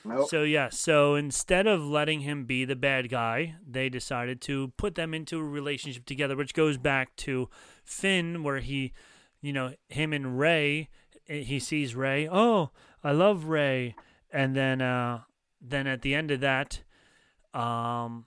Nope. 0.06 0.30
So 0.30 0.44
yeah, 0.44 0.70
so 0.70 1.16
instead 1.16 1.68
of 1.68 1.82
letting 1.82 2.22
him 2.22 2.46
be 2.46 2.66
the 2.66 2.76
bad 2.76 3.10
guy, 3.10 3.56
they 3.68 3.90
decided 3.90 4.42
to 4.42 4.72
put 4.78 4.96
them 4.96 5.14
into 5.14 5.38
a 5.40 5.44
relationship 5.44 6.06
together, 6.06 6.36
which 6.36 6.54
goes 6.54 6.78
back 6.78 7.16
to 7.18 7.50
Finn, 7.84 8.44
where 8.44 8.60
he, 8.60 8.94
you 9.42 9.52
know, 9.52 9.74
him 9.90 10.14
and 10.14 10.40
Rey, 10.40 10.90
eh, 11.28 11.42
he 11.42 11.60
sees 11.60 11.96
Rey. 11.96 12.30
Oh, 12.32 12.72
I 13.04 13.12
love 13.12 13.46
Rey, 13.46 13.96
and 14.32 14.56
then, 14.56 14.82
uh, 14.82 15.22
then 15.62 15.86
at 15.86 16.02
the 16.02 16.16
end 16.16 16.32
of 16.32 16.40
that, 16.40 16.82
um, 17.54 18.26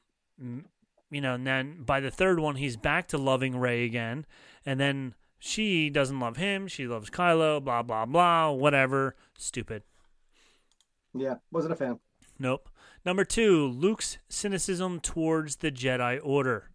you 1.12 1.20
know, 1.20 1.34
and 1.34 1.46
then 1.46 1.82
by 1.84 2.00
the 2.00 2.10
third 2.10 2.40
one, 2.40 2.56
he's 2.56 2.76
back 2.76 3.06
to 3.08 3.18
loving 3.18 3.56
Rey 3.56 3.84
again, 3.84 4.26
and 4.64 4.80
then 4.80 5.14
she 5.38 5.90
doesn't 5.90 6.18
love 6.18 6.38
him. 6.38 6.66
She 6.66 6.86
loves 6.86 7.10
Kylo. 7.10 7.62
Blah 7.62 7.82
blah 7.82 8.06
blah. 8.06 8.50
Whatever. 8.50 9.14
Stupid. 9.36 9.82
Yeah, 11.14 11.34
wasn't 11.50 11.74
a 11.74 11.76
fan. 11.76 11.98
Nope. 12.38 12.68
Number 13.04 13.24
two, 13.24 13.66
Luke's 13.66 14.18
cynicism 14.28 15.00
towards 15.00 15.56
the 15.56 15.70
Jedi 15.70 16.18
Order. 16.22 16.70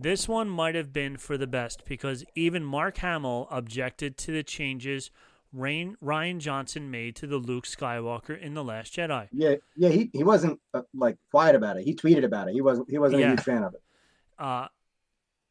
This 0.00 0.28
one 0.28 0.48
might 0.48 0.76
have 0.76 0.92
been 0.92 1.16
for 1.16 1.36
the 1.36 1.48
best 1.48 1.84
because 1.84 2.24
even 2.34 2.64
Mark 2.64 2.98
Hamill 2.98 3.48
objected 3.50 4.16
to 4.18 4.32
the 4.32 4.44
changes 4.44 5.10
Rain, 5.52 5.96
Rian 6.02 6.38
Johnson 6.38 6.90
made 6.90 7.16
to 7.16 7.26
the 7.26 7.38
Luke 7.38 7.64
Skywalker 7.66 8.38
in 8.38 8.54
The 8.54 8.62
Last 8.64 8.94
Jedi. 8.94 9.28
Yeah, 9.32 9.54
yeah. 9.76 9.88
He 9.88 10.10
he 10.12 10.22
wasn't 10.24 10.60
uh, 10.74 10.82
like 10.94 11.16
quiet 11.30 11.54
about 11.54 11.78
it. 11.78 11.84
He 11.84 11.94
tweeted 11.94 12.24
about 12.24 12.48
it. 12.48 12.54
He 12.54 12.60
wasn't 12.60 12.90
he 12.90 12.98
wasn't 12.98 13.20
Yeah. 13.20 13.28
a 13.28 13.30
huge 13.30 13.40
fan 13.42 13.62
of 13.62 13.74
it. 13.74 13.82
Uh, 14.38 14.68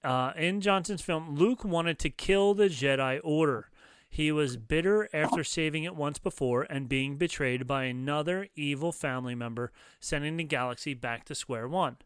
uh, 0.02 0.32
in 0.38 0.62
Johnson's 0.62 1.02
film, 1.02 1.36
Luke 1.36 1.66
wanted 1.66 2.00
to 2.00 2.10
kill 2.10 2.54
the 2.54 2.70
Jedi 2.70 3.20
Order. 3.22 3.70
He 4.10 4.32
was 4.32 4.56
bitter 4.56 5.10
after 5.14 5.44
saving 5.44 5.84
it 5.84 5.94
once 5.94 6.20
before 6.20 6.64
and 6.70 6.88
being 6.88 7.18
betrayed 7.18 7.68
by 7.68 7.84
another 7.84 8.48
evil 8.56 8.94
family 8.94 9.36
member, 9.36 9.74
sending 10.00 10.38
the 10.38 10.46
galaxy 10.46 10.94
back 10.94 11.26
to 11.26 11.36
square 11.36 11.68
one. 11.68 11.98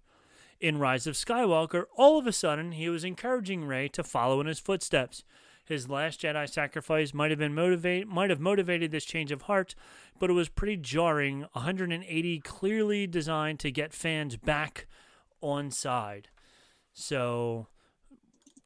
In 0.60 0.80
Rise 0.80 1.06
of 1.06 1.14
Skywalker, 1.14 1.84
all 1.96 2.18
of 2.18 2.26
a 2.26 2.32
sudden, 2.34 2.72
he 2.72 2.90
was 2.90 3.04
encouraging 3.04 3.66
Rey 3.66 3.88
to 3.90 4.04
follow 4.04 4.42
in 4.42 4.48
his 4.48 4.60
footsteps. 4.60 5.24
His 5.66 5.90
last 5.90 6.22
Jedi 6.22 6.50
sacrifice 6.50 7.14
might 7.14 7.32
have 7.32 7.40
been 7.40 7.54
motivate 7.54 8.08
might 8.08 8.30
have 8.30 8.40
motivated 8.40 8.92
this 8.92 9.06
change 9.06 9.32
of 9.32 9.44
heart, 9.44 9.76
but 10.20 10.30
it 10.30 10.34
was 10.34 10.50
pretty 10.50 10.78
jarring. 10.78 11.46
180 11.54 12.40
clearly 12.40 13.08
designed 13.08 13.60
to 13.60 13.72
get 13.72 13.94
fans 13.94 14.38
back 14.38 14.88
on 15.42 15.72
side. 15.72 16.30
So, 16.94 17.68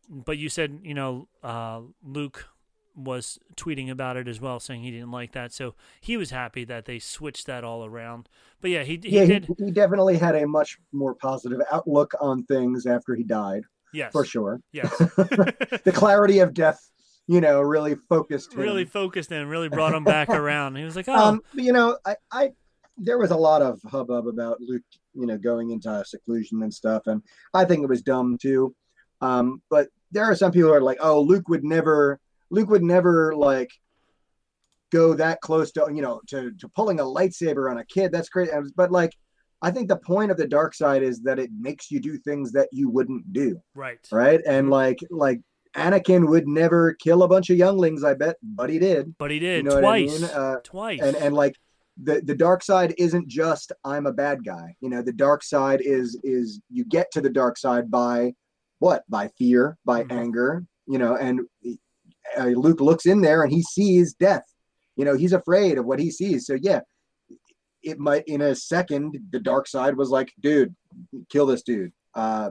but 0.10 0.38
you 0.38 0.50
said 0.50 0.80
you 0.84 0.94
know 0.94 1.28
uh, 1.44 1.82
Luke 2.04 2.48
was 2.96 3.40
tweeting 3.56 3.90
about 3.90 4.18
it 4.18 4.28
as 4.28 4.40
well, 4.40 4.60
saying 4.60 4.84
he 4.84 4.92
didn't 4.92 5.12
like 5.12 5.34
that. 5.34 5.54
So 5.54 5.76
he 6.00 6.18
was 6.18 6.32
happy 6.32 6.64
that 6.66 6.86
they 6.86 7.00
switched 7.00 7.46
that 7.48 7.64
all 7.64 7.86
around. 7.86 8.30
But 8.62 8.72
yeah, 8.72 8.84
he, 8.84 9.00
he 9.04 9.18
yeah, 9.18 9.26
did. 9.26 9.46
he, 9.46 9.66
he 9.66 9.72
definitely 9.72 10.18
had 10.18 10.36
a 10.36 10.48
much 10.48 10.78
more 10.92 11.14
positive 11.14 11.62
outlook 11.72 12.14
on 12.22 12.44
things 12.44 12.86
after 12.86 13.16
he 13.16 13.24
died, 13.24 13.64
yes, 13.96 14.12
for 14.12 14.26
sure. 14.26 14.62
Yes, 14.72 14.90
the 14.98 15.92
clarity 15.94 16.40
of 16.40 16.54
death, 16.54 16.80
you 17.28 17.42
know, 17.42 17.62
really 17.62 17.96
focused 18.10 18.54
him. 18.54 18.60
really 18.60 18.86
focused 18.86 19.32
and 19.32 19.50
really 19.50 19.70
brought 19.70 19.94
him 19.94 20.04
back 20.04 20.30
around. 20.42 20.76
He 20.76 20.84
was 20.84 20.96
like, 20.96 21.08
oh, 21.08 21.14
Um, 21.16 21.42
you 21.54 21.72
know, 21.72 21.98
I, 22.06 22.16
I, 22.32 22.52
there 22.98 23.18
was 23.18 23.32
a 23.32 23.36
lot 23.38 23.62
of 23.62 23.80
hubbub 23.86 24.28
about 24.28 24.62
Luke, 24.62 24.84
you 25.14 25.26
know, 25.26 25.38
going 25.38 25.72
into 25.72 26.04
seclusion 26.06 26.62
and 26.64 26.74
stuff, 26.74 27.04
and 27.08 27.22
I 27.54 27.66
think 27.66 27.84
it 27.84 27.90
was 27.90 28.02
dumb 28.02 28.38
too. 28.40 28.76
Um, 29.22 29.62
but 29.70 29.88
there 30.12 30.26
are 30.26 30.36
some 30.36 30.52
people 30.52 30.70
who 30.70 30.76
are 30.76 30.82
like, 30.82 31.00
oh, 31.02 31.22
Luke 31.22 31.48
would 31.50 31.64
never, 31.64 32.20
Luke 32.52 32.70
would 32.70 32.84
never 32.84 33.36
like 33.36 33.72
go 34.92 35.14
that 35.16 35.42
close 35.42 35.72
to, 35.72 35.88
you 35.94 36.02
know, 36.02 36.22
to 36.28 36.52
to 36.60 36.70
pulling 36.70 37.00
a 37.00 37.04
lightsaber 37.04 37.70
on 37.72 37.78
a 37.80 37.86
kid. 37.86 38.12
That's 38.12 38.30
great, 38.30 38.50
but 38.76 38.92
like. 38.92 39.12
I 39.66 39.72
think 39.72 39.88
the 39.90 39.98
point 39.98 40.30
of 40.32 40.38
the 40.38 40.48
dark 40.48 40.74
side 40.76 41.02
is 41.02 41.22
that 41.22 41.40
it 41.40 41.50
makes 41.60 41.90
you 41.90 42.00
do 42.00 42.18
things 42.18 42.52
that 42.52 42.70
you 42.72 42.88
wouldn't 42.90 43.34
do, 43.34 43.60
right, 43.74 43.98
right? 44.12 44.40
And 44.46 44.70
like 44.70 45.00
like 45.10 45.40
Anakin 45.76 46.28
would 46.30 46.48
never 46.48 46.94
kill 47.06 47.24
a 47.24 47.28
bunch 47.28 47.50
of 47.50 47.58
younglings, 47.58 48.04
I 48.04 48.14
bet, 48.14 48.36
but 48.44 48.70
he 48.70 48.78
did. 48.80 49.16
but 49.18 49.32
he 49.32 49.40
did. 49.40 49.58
You 49.58 49.64
know 49.64 49.76
what 49.76 49.86
I 49.86 50.04
twice, 50.06 50.22
mean? 50.22 50.30
Uh, 50.30 50.56
twice, 50.64 51.02
and 51.02 51.16
and 51.16 51.34
like 51.36 51.56
the 52.04 52.22
the 52.24 52.36
dark 52.36 52.62
side 52.64 52.94
isn't 52.98 53.28
just 53.28 53.72
i'm 53.84 54.06
a 54.06 54.14
bad 54.14 54.46
guy. 54.46 54.76
You 54.82 54.90
know 54.92 55.02
the 55.02 55.14
dark 55.14 55.42
side 55.44 55.82
is 55.82 56.20
is 56.24 56.62
you 56.70 56.84
get 56.86 57.08
to 57.14 57.22
the 57.22 57.30
dark 57.42 57.58
side 57.58 57.90
by 57.90 58.34
what? 58.80 59.04
By 59.10 59.30
fear 59.40 59.78
by 59.86 60.04
Mhm. 60.04 60.12
anger 60.12 60.50
you 60.88 61.00
know 61.00 61.16
and 61.16 61.40
uh, 62.38 62.46
luke 62.66 62.82
looks 62.82 63.06
in 63.08 63.22
there 63.22 63.42
and 63.44 63.52
he 63.52 63.64
sees 63.64 64.14
death. 64.14 64.46
You 64.98 65.06
know 65.06 65.16
he's 65.16 65.34
afraid 65.34 65.78
of 65.80 65.86
what 65.86 66.00
he 66.00 66.12
sees. 66.12 66.46
So 66.46 66.56
yeah 66.70 66.82
it 67.86 68.00
might 68.00 68.24
in 68.28 68.42
a 68.42 68.54
second 68.56 69.18
the 69.32 69.40
dark 69.40 69.68
side 69.68 69.96
was 69.96 70.10
like 70.10 70.34
dude 70.42 70.76
kill 71.30 71.46
this 71.46 71.62
dude 71.62 71.92
uh 72.16 72.50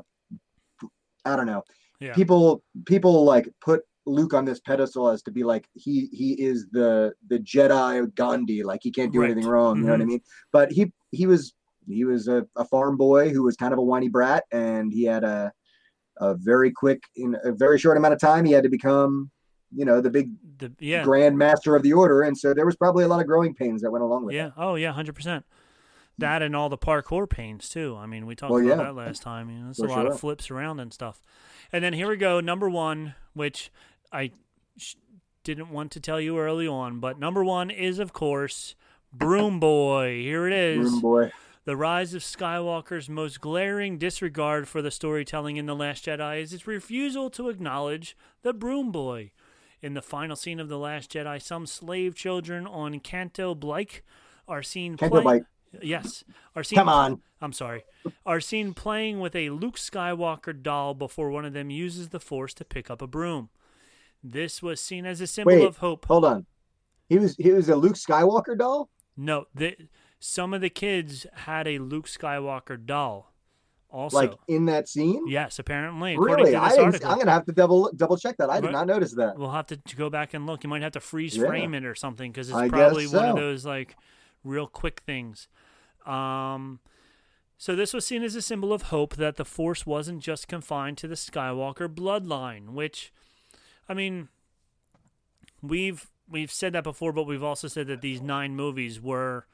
i 1.25 1.37
don't 1.37 1.47
know 1.47 1.63
yeah, 2.01 2.13
people 2.15 2.63
people 2.87 3.25
like 3.25 3.49
put 3.61 3.83
Luke 4.05 4.35
on 4.35 4.45
this 4.45 4.61
pedestal 4.61 5.09
as 5.09 5.23
to 5.23 5.31
be 5.31 5.43
like 5.45 5.67
he 5.75 6.09
he 6.13 6.33
is 6.35 6.67
the 6.73 7.15
the 7.29 7.39
Jedi 7.39 8.15
Gandhi, 8.15 8.63
like 8.63 8.81
he 8.83 8.91
can't 8.91 9.13
do 9.13 9.21
Right. 9.21 9.31
anything 9.31 9.49
wrong. 9.49 9.79
You 9.79 9.85
know 9.87 9.93
what 9.93 10.01
I 10.03 10.05
Mhm. 10.05 10.09
mean? 10.09 10.21
But 10.53 10.73
he 10.73 10.93
he 11.13 11.27
was 11.27 11.55
he 11.89 12.05
was 12.05 12.29
a, 12.29 12.47
a 12.57 12.65
farm 12.67 12.99
boy 12.99 13.31
who 13.31 13.43
was 13.43 13.57
kind 13.57 13.73
of 13.73 13.79
a 13.79 13.83
whiny 13.83 14.09
brat, 14.09 14.45
and 14.53 14.93
he 14.93 15.05
had 15.05 15.25
a 15.25 15.51
a 16.21 16.35
very 16.35 16.71
quick 16.73 17.01
in 17.17 17.37
a 17.45 17.53
very 17.53 17.79
short 17.79 17.97
amount 17.97 18.13
of 18.13 18.21
time 18.21 18.45
he 18.45 18.53
had 18.53 18.65
to 18.65 18.69
become 18.69 19.31
you 19.75 19.85
know 19.85 20.01
the 20.01 20.11
big 20.11 20.31
the, 20.59 20.73
yeah, 20.79 21.03
grand 21.05 21.37
master 21.37 21.77
of 21.77 21.83
the 21.83 21.93
order, 21.93 22.23
and 22.23 22.37
so 22.37 22.55
there 22.55 22.67
was 22.67 22.77
probably 22.77 23.05
a 23.05 23.09
lot 23.09 23.21
of 23.21 23.27
growing 23.27 23.55
pains 23.55 23.83
that 23.83 23.91
went 23.91 24.03
along 24.03 24.25
with 24.25 24.35
it. 24.35 24.39
yeah. 24.39 24.47
it. 24.49 24.53
Oh 24.57 24.75
yeah, 24.77 24.93
hundred 24.93 25.15
percent. 25.15 25.45
That 26.19 26.43
and 26.43 26.55
all 26.55 26.69
the 26.69 26.79
parkour 26.79 27.29
pains 27.29 27.69
too. 27.69 27.97
I 27.99 28.07
mean, 28.07 28.27
we 28.27 28.37
talked 28.37 28.53
Well, 28.53 28.65
about 28.65 28.79
yeah. 28.79 28.85
that 28.85 28.95
last 28.95 29.23
time. 29.23 29.51
You 29.51 29.59
know, 29.59 29.71
it's 29.71 29.81
a 29.81 29.87
lot 29.87 30.03
sure. 30.03 30.13
of 30.13 30.21
flips 30.21 30.51
around 30.51 30.79
and 30.79 30.93
stuff. 30.93 31.21
And 31.73 31.83
then 31.83 31.93
here 31.93 32.09
we 32.09 32.17
go, 32.17 32.39
number 32.39 32.71
one, 32.71 33.17
which 33.33 33.73
I 34.13 34.31
sh- 34.79 34.95
didn't 35.43 35.71
want 35.71 35.91
to 35.93 36.01
tell 36.01 36.21
you 36.21 36.39
early 36.39 36.69
on, 36.69 37.01
but 37.01 37.19
number 37.19 37.43
one 37.45 37.69
is 37.69 37.99
of 37.99 38.13
course 38.13 38.77
Broom 39.13 39.59
Boy. 39.59 40.23
Here 40.23 40.47
it 40.47 40.53
is. 40.53 40.85
Room 40.91 41.01
boy. 41.01 41.33
The 41.65 41.77
rise 41.77 42.13
of 42.15 42.23
Skywalker's 42.23 43.09
most 43.09 43.41
glaring 43.41 43.97
disregard 43.97 44.69
for 44.69 44.83
the 44.83 44.91
storytelling 44.91 45.57
in 45.57 45.65
The 45.67 45.75
Last 45.75 46.05
Jedi 46.05 46.43
is 46.43 46.53
its 46.53 46.67
refusal 46.67 47.31
to 47.31 47.49
acknowledge 47.49 48.17
the 48.43 48.53
Broom 48.53 48.93
Boy. 48.93 49.33
In 49.85 49.93
the 49.93 50.01
final 50.01 50.35
scene 50.35 50.61
of 50.61 50.71
The 50.71 50.79
Last 50.79 51.13
Jedi, 51.13 51.43
some 51.43 51.67
slave 51.67 52.15
children 52.15 52.67
on 52.67 53.01
Canto 53.01 53.55
Bight 53.55 54.01
are 54.49 54.63
seen 54.63 54.97
Canto 54.97 55.21
playing. 55.21 55.45
Yes, 55.83 56.25
are 56.57 56.65
seen. 56.65 56.79
Come 56.79 56.89
on. 56.89 57.21
I'm 57.43 57.53
sorry. 57.53 57.85
Are 58.25 58.41
seen 58.41 58.73
playing 58.73 59.21
with 59.21 59.37
a 59.37 59.51
Luke 59.51 59.77
Skywalker 59.77 60.63
doll 60.63 60.95
before 60.95 61.31
one 61.31 61.45
of 61.45 61.53
them 61.53 61.69
uses 61.69 62.09
the 62.09 62.19
Force 62.19 62.55
to 62.55 62.65
pick 62.65 62.91
up 62.91 63.03
a 63.03 63.07
broom. 63.07 63.51
This 64.23 64.63
was 64.63 64.81
seen 64.81 65.05
as 65.05 65.21
a 65.21 65.27
symbol 65.27 65.53
Wait, 65.53 65.67
of 65.67 65.77
hope. 65.77 66.07
hold 66.07 66.25
on. 66.25 66.47
He 67.11 67.19
was 67.19 67.37
he 67.37 67.53
was 67.53 67.69
a 67.69 67.77
Luke 67.77 67.97
Skywalker 67.97 68.57
doll. 68.57 68.89
No, 69.19 69.49
the, 69.55 69.77
some 70.19 70.55
of 70.55 70.63
the 70.63 70.71
kids 70.71 71.27
had 71.35 71.69
a 71.69 71.77
Luke 71.77 72.07
Skywalker 72.07 72.83
doll. 72.83 73.34
Also, 73.95 74.17
like 74.17 74.33
in 74.49 74.67
that 74.67 74.89
scene. 74.89 75.25
yes, 75.29 75.61
apparently, 75.61 76.19
Really, 76.19 76.51
to 76.51 76.59
I 76.59 76.65
this 76.65 76.73
didn't, 76.75 76.85
article. 76.87 77.11
I'm 77.13 77.19
gonna 77.19 77.31
have 77.31 77.47
to 77.47 77.53
double 77.53 77.93
double 77.95 78.17
check 78.17 78.37
that. 78.39 78.51
I 78.51 78.57
did 78.61 78.67
Right. 78.67 78.73
not 78.73 78.87
notice 78.89 79.13
that. 79.13 79.39
We'll 79.39 79.53
have 79.53 79.67
to, 79.69 79.77
to 79.77 79.97
go 79.97 80.11
back 80.11 80.35
and 80.35 80.47
look. 80.47 80.65
You 80.65 80.69
might 80.71 80.83
have 80.83 80.93
to 80.93 81.01
freeze 81.01 81.37
Yeah. 81.37 81.47
frame 81.47 81.75
it 81.75 81.85
or 81.85 81.95
something 81.95 82.33
because 82.33 82.49
it's 82.49 82.59
I 82.59 82.69
probably 82.69 83.07
one 83.07 83.29
of 83.29 83.37
those 83.37 83.65
like 83.65 83.97
real 84.43 84.67
quick 84.67 85.03
things. 85.07 85.47
Um, 86.05 86.81
so 87.57 87.77
this 87.77 87.95
was 87.95 88.05
seen 88.05 88.25
as 88.25 88.35
a 88.35 88.43
symbol 88.43 88.73
of 88.73 88.83
hope 88.83 89.15
that 89.15 89.37
the 89.37 89.45
Force 89.45 89.87
wasn't 89.87 90.21
just 90.23 90.49
confined 90.49 90.99
to 90.99 91.07
the 91.09 91.15
Skywalker 91.15 91.87
bloodline, 91.89 92.71
which, 92.71 93.13
I 93.89 93.95
mean, 93.95 94.29
we've 95.63 96.11
we've 96.29 96.51
said 96.53 96.73
that 96.73 96.85
before, 96.85 97.13
but 97.13 97.25
we've 97.25 97.43
also 97.45 97.69
said 97.69 97.87
that 97.87 98.01
these 98.01 98.21
nine 98.21 98.57
movies 98.57 99.01
were 99.01 99.47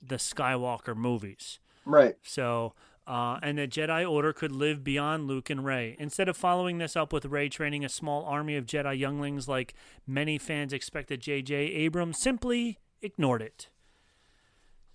the 0.00 0.16
Skywalker 0.16 0.94
movies. 0.96 1.58
Right. 1.84 2.14
So 2.22 2.74
uh, 3.06 3.38
and 3.42 3.58
that 3.58 3.70
Jedi 3.70 4.08
Order 4.08 4.32
could 4.32 4.52
live 4.52 4.82
beyond 4.82 5.26
Luke 5.26 5.50
and 5.50 5.64
Rey. 5.64 5.96
Instead 5.98 6.28
of 6.28 6.36
following 6.36 6.78
this 6.78 6.96
up 6.96 7.12
with 7.12 7.26
Rey 7.26 7.48
training 7.48 7.84
a 7.84 7.88
small 7.88 8.24
army 8.24 8.56
of 8.56 8.66
Jedi 8.66 8.98
younglings 8.98 9.48
like 9.48 9.74
many 10.06 10.38
fans 10.38 10.72
expected, 10.72 11.20
J.J. 11.20 11.54
Abrams 11.54 12.18
simply 12.18 12.78
ignored 13.02 13.42
it. 13.42 13.68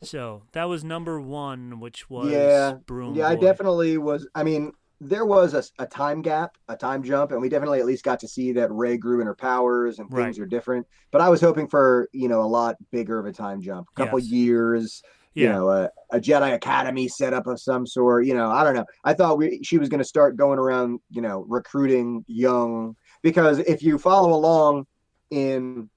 So 0.02 0.44
that 0.54 0.66
was 0.66 0.84
number 0.84 1.20
one, 1.20 1.80
which 1.80 2.10
was 2.10 2.32
yeah, 2.32 2.74
Broom 2.86 3.16
yeah, 3.16 3.28
I 3.28 3.36
definitely 3.36 3.98
was. 3.98 4.28
I 4.34 4.44
mean, 4.44 4.72
there 5.02 5.26
was 5.26 5.54
a, 5.54 5.64
a 5.82 5.86
time 5.86 6.22
gap, 6.22 6.58
a 6.70 6.76
time 6.78 7.04
jump, 7.04 7.32
and 7.32 7.42
we 7.42 7.50
definitely 7.50 7.80
at 7.80 7.86
least 7.86 8.04
got 8.06 8.20
to 8.22 8.28
see 8.28 8.54
that 8.54 8.72
Rey 8.72 8.98
grew 8.98 9.20
in 9.20 9.28
her 9.28 9.36
powers 9.36 10.00
and 10.00 10.10
things 10.10 10.40
Right. 10.40 10.44
are 10.44 10.48
different. 10.48 10.88
But 11.12 11.22
I 11.22 11.30
was 11.30 11.42
hoping 11.42 11.68
for 11.68 12.08
you 12.14 12.30
know 12.30 12.42
a 12.42 12.48
lot 12.48 12.78
bigger 12.92 13.20
of 13.20 13.26
a 13.26 13.34
time 13.34 13.62
jump, 13.62 13.88
a 13.96 14.00
couple 14.02 14.20
Yes. 14.20 14.30
years. 14.30 15.04
You 15.36 15.50
know, 15.50 15.70
a, 15.70 15.90
a 16.12 16.20
Jedi 16.20 16.54
Academy 16.54 17.08
setup 17.08 17.48
of 17.48 17.60
some 17.60 17.86
sort. 17.86 18.26
You 18.26 18.34
know, 18.34 18.50
I 18.50 18.64
don't 18.64 18.76
know. 18.76 18.86
I 19.04 19.14
thought 19.14 19.38
we 19.38 19.62
she 19.64 19.78
was 19.78 19.90
going 19.90 20.00
to 20.00 20.06
start 20.06 20.36
going 20.36 20.60
around, 20.60 21.00
you 21.10 21.22
know, 21.22 21.46
recruiting 21.48 22.26
young 22.28 22.96
because 23.22 23.60
if 23.60 23.84
you 23.84 23.98
follow 23.98 24.34
along 24.34 24.86
in 25.32 25.90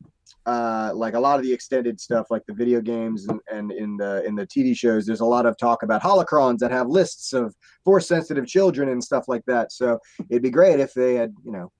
uh 0.47 0.91
like 0.95 1.15
a 1.15 1.21
lot 1.21 1.39
of 1.39 1.45
the 1.45 1.53
extended 1.53 2.01
stuff 2.01 2.27
like 2.31 2.45
the 2.47 2.55
video 2.55 2.81
games 2.81 3.27
and, 3.29 3.41
and 3.51 3.71
in 3.71 3.97
the 3.97 4.25
in 4.25 4.35
the 4.35 4.47
tv 4.47 4.77
shows 4.77 5.07
there's 5.07 5.21
a 5.21 5.25
lot 5.25 5.47
of 5.47 5.57
talk 5.57 5.85
about 5.85 6.03
holocrons 6.03 6.59
that 6.59 6.73
have 6.73 6.89
lists 6.89 7.33
of 7.33 7.55
force 7.85 8.09
sensitive 8.09 8.47
children 8.47 8.89
and 8.89 9.03
stuff 9.03 9.25
like 9.29 9.45
that 9.47 9.71
so 9.71 9.99
it'd 10.31 10.43
be 10.43 10.51
great 10.51 10.81
if 10.81 10.93
they 10.95 11.15
had 11.15 11.33
you 11.45 11.53
know 11.53 11.71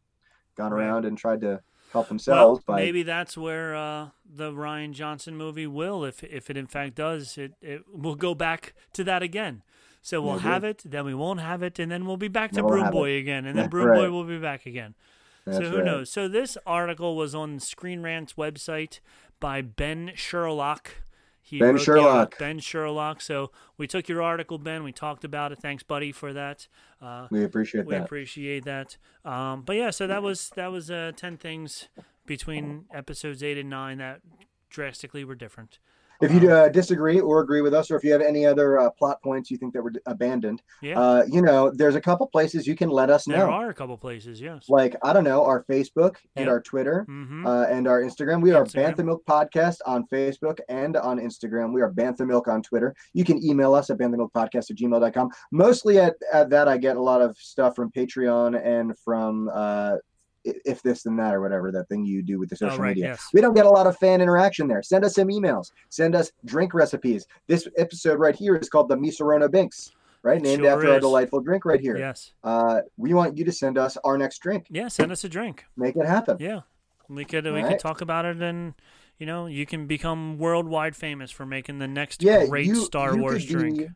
gone 0.57 0.73
around 0.73 1.05
and 1.05 1.19
tried 1.19 1.41
to 1.41 1.59
help 1.93 2.07
Well, 2.07 2.09
themselves 2.09 2.65
by 2.65 2.77
maybe 2.77 3.03
that's 3.03 3.37
where 3.37 3.75
uh, 3.75 4.09
the 4.25 4.51
Rian 4.51 4.93
Johnson 4.93 5.37
movie 5.37 5.67
will, 5.67 6.05
if 6.05 6.25
if 6.25 6.51
it 6.51 6.57
in 6.57 6.67
fact 6.67 6.95
does, 6.95 7.39
it 7.39 7.53
it 7.61 7.83
will 7.93 8.15
go 8.15 8.35
back 8.35 8.75
to 8.95 9.05
that 9.05 9.23
again. 9.23 9.63
So 10.05 10.21
we'll 10.21 10.33
Maybe. 10.35 10.43
have 10.43 10.65
it, 10.65 10.83
then 10.85 11.05
we 11.05 11.15
won't 11.15 11.41
have 11.41 11.63
it, 11.63 11.79
and 11.79 11.91
then 11.91 12.07
we'll 12.07 12.17
be 12.17 12.27
back 12.27 12.51
to 12.53 12.63
we'll 12.63 12.73
Broom 12.73 12.85
have 12.87 12.95
it. 12.95 13.19
Again, 13.19 13.47
and 13.47 13.57
then 13.57 13.69
Broom 13.69 13.97
Boy 13.97 14.11
will 14.11 14.25
be 14.25 14.39
back 14.39 14.67
again. 14.67 14.95
That's 15.45 15.59
so 15.59 15.71
who 15.71 15.77
right. 15.77 15.85
knows? 15.85 16.11
So 16.11 16.27
this 16.27 16.59
article 16.67 17.15
was 17.17 17.35
on 17.35 17.61
Screen 17.61 18.03
Rant's 18.03 18.35
website 18.35 18.99
by 19.39 19.63
Ben 19.63 20.13
Sherlock. 20.17 20.91
He 21.45 21.59
Ben 21.59 21.75
wrote 21.75 21.83
Sherlock. 21.83 22.39
Ben 22.39 22.61
Sherlock. 22.61 23.21
So 23.21 23.51
we 23.77 23.87
took 23.89 24.09
your 24.09 24.23
article, 24.23 24.59
Ben. 24.59 24.85
We 24.85 24.93
talked 24.93 25.25
about 25.25 25.51
it. 25.51 25.59
Thanks, 25.59 25.83
buddy, 25.83 26.13
for 26.13 26.33
that. 26.33 26.69
Uh, 27.01 27.27
we 27.31 27.43
appreciate 27.43 27.85
we 27.85 27.95
that 27.95 28.01
We 28.01 28.05
appreciate 28.05 28.65
that. 28.65 28.97
Um, 29.25 29.63
but 29.63 29.77
yeah, 29.77 29.91
so 29.91 30.07
that 30.07 30.23
was 30.23 30.51
that 30.57 30.71
was 30.71 30.91
uh, 30.91 31.13
ten 31.17 31.37
things 31.37 31.89
between 32.27 32.85
episodes 32.95 33.43
eight 33.43 33.59
and 33.59 33.69
nine 33.69 33.99
that 33.99 34.21
drastically 34.71 35.25
were 35.25 35.35
different. 35.35 35.79
If 36.23 36.33
you 36.33 36.51
uh, 36.51 36.69
disagree 36.69 37.21
or 37.21 37.41
agree 37.41 37.61
with 37.61 37.75
us 37.75 37.91
or 37.91 37.97
if 37.97 38.05
you 38.05 38.13
have 38.13 38.23
any 38.23 38.47
other 38.47 38.79
uh, 38.79 38.91
plot 38.91 39.21
points 39.23 39.51
you 39.51 39.57
think 39.59 39.73
that 39.75 39.83
were 39.83 39.91
d- 39.91 40.01
abandoned 40.07 40.63
Yeah, 40.81 40.99
uh 40.99 41.25
you 41.29 41.43
know 41.43 41.71
there's 41.75 41.95
a 41.97 42.01
couple 42.01 42.27
places 42.29 42.67
you 42.67 42.77
can 42.77 42.89
let 42.91 43.11
us 43.11 43.25
there 43.25 43.39
know 43.39 43.47
There 43.47 43.53
are 43.53 43.69
a 43.71 43.75
couple 43.75 43.97
places. 43.99 44.41
Yes. 44.41 44.69
like 44.69 44.95
i 45.03 45.13
don't 45.13 45.25
know 45.25 45.45
our 45.45 45.65
facebook 45.65 46.17
and 46.37 46.49
our 46.49 46.61
twitter 46.61 47.05
Mm-hmm. 47.09 47.47
uh, 47.47 47.65
and 47.65 47.89
our 47.89 48.01
Instagram. 48.03 48.41
We 48.43 48.53
are 48.53 48.65
Instagram. 48.65 48.95
Bantha 48.97 49.05
Milk 49.05 49.23
Podcast 49.27 49.79
on 49.87 50.07
Facebook 50.13 50.59
and 50.69 50.97
on 50.97 51.19
Instagram. 51.19 51.73
We 51.73 51.81
are 51.83 51.91
Bantha 51.93 52.27
Milk 52.27 52.47
on 52.49 52.63
Twitter. 52.63 52.95
You 53.13 53.25
can 53.25 53.43
email 53.45 53.75
us 53.75 53.91
at 53.91 53.99
banthamilkpodcast 53.99 54.71
at 54.71 54.77
gmail.com. 54.77 55.31
Mostly 55.51 55.99
at, 55.99 56.15
at 56.33 56.49
that, 56.51 56.69
I 56.69 56.77
get 56.79 56.97
a 56.97 57.03
lot 57.03 57.21
of 57.21 57.37
stuff 57.39 57.75
from 57.77 57.91
Patreon 57.91 58.61
and 58.65 58.97
from 59.05 59.51
uh, 59.53 59.97
If 60.45 60.83
This 60.83 61.03
Then 61.03 61.17
That 61.17 61.35
or 61.35 61.41
whatever, 61.41 61.71
that 61.73 61.89
thing 61.89 62.05
you 62.05 62.23
do 62.23 62.39
with 62.39 62.51
the 62.51 62.57
social 62.57 62.77
oh, 62.77 62.79
right. 62.79 62.97
media. 62.97 63.11
Yes. 63.11 63.29
We 63.33 63.41
don't 63.41 63.55
get 63.55 63.67
a 63.67 63.71
lot 63.71 63.87
of 63.87 63.97
fan 63.99 64.21
interaction 64.21 64.67
there. 64.69 64.83
Send 64.83 65.05
us 65.05 65.15
some 65.15 65.29
emails. 65.29 65.73
Send 65.89 66.15
us 66.15 66.33
drink 66.45 66.75
recipes. 66.75 67.27
This 67.47 67.69
episode 67.77 68.19
right 68.19 68.35
here 68.35 68.57
is 68.57 68.69
called 68.69 68.89
the 68.89 68.97
Misorona 68.97 69.51
Binks, 69.51 69.93
right? 70.23 70.41
Named 70.41 70.63
Sure 70.63 70.71
after 70.71 70.93
our 70.93 71.01
delightful 71.01 71.41
drink 71.41 71.65
right 71.65 71.81
here. 71.81 71.97
Yes. 71.97 72.33
Uh, 72.43 72.81
we 72.97 73.15
want 73.15 73.39
you 73.39 73.45
to 73.45 73.53
send 73.53 73.79
us 73.79 73.97
our 74.05 74.19
next 74.19 74.39
drink. 74.41 74.67
Yeah. 74.71 74.89
Send 74.89 75.13
us 75.13 75.25
a 75.25 75.29
drink. 75.29 75.65
Make 75.77 75.97
it 75.97 76.07
happen. 76.07 76.37
Yeah. 76.41 76.61
We 77.09 77.25
could 77.25 77.45
we 77.45 77.63
All 77.63 77.69
could 77.69 77.79
talk 77.79 78.01
about 78.01 78.25
it 78.25 78.41
and. 78.43 78.75
You 79.19 79.27
know, 79.27 79.47
you 79.47 79.67
can 79.67 79.87
become 79.87 80.37
worldwide 80.39 80.97
famous 80.97 81.31
for 81.31 81.47
making 81.47 81.79
the 81.79 81.87
next 81.87 82.25
yeah, 82.25 82.45
great 82.47 82.67
you, 82.67 82.77
Star 82.77 83.15
you 83.15 83.23
Wars 83.23 83.47
drink. 83.47 83.89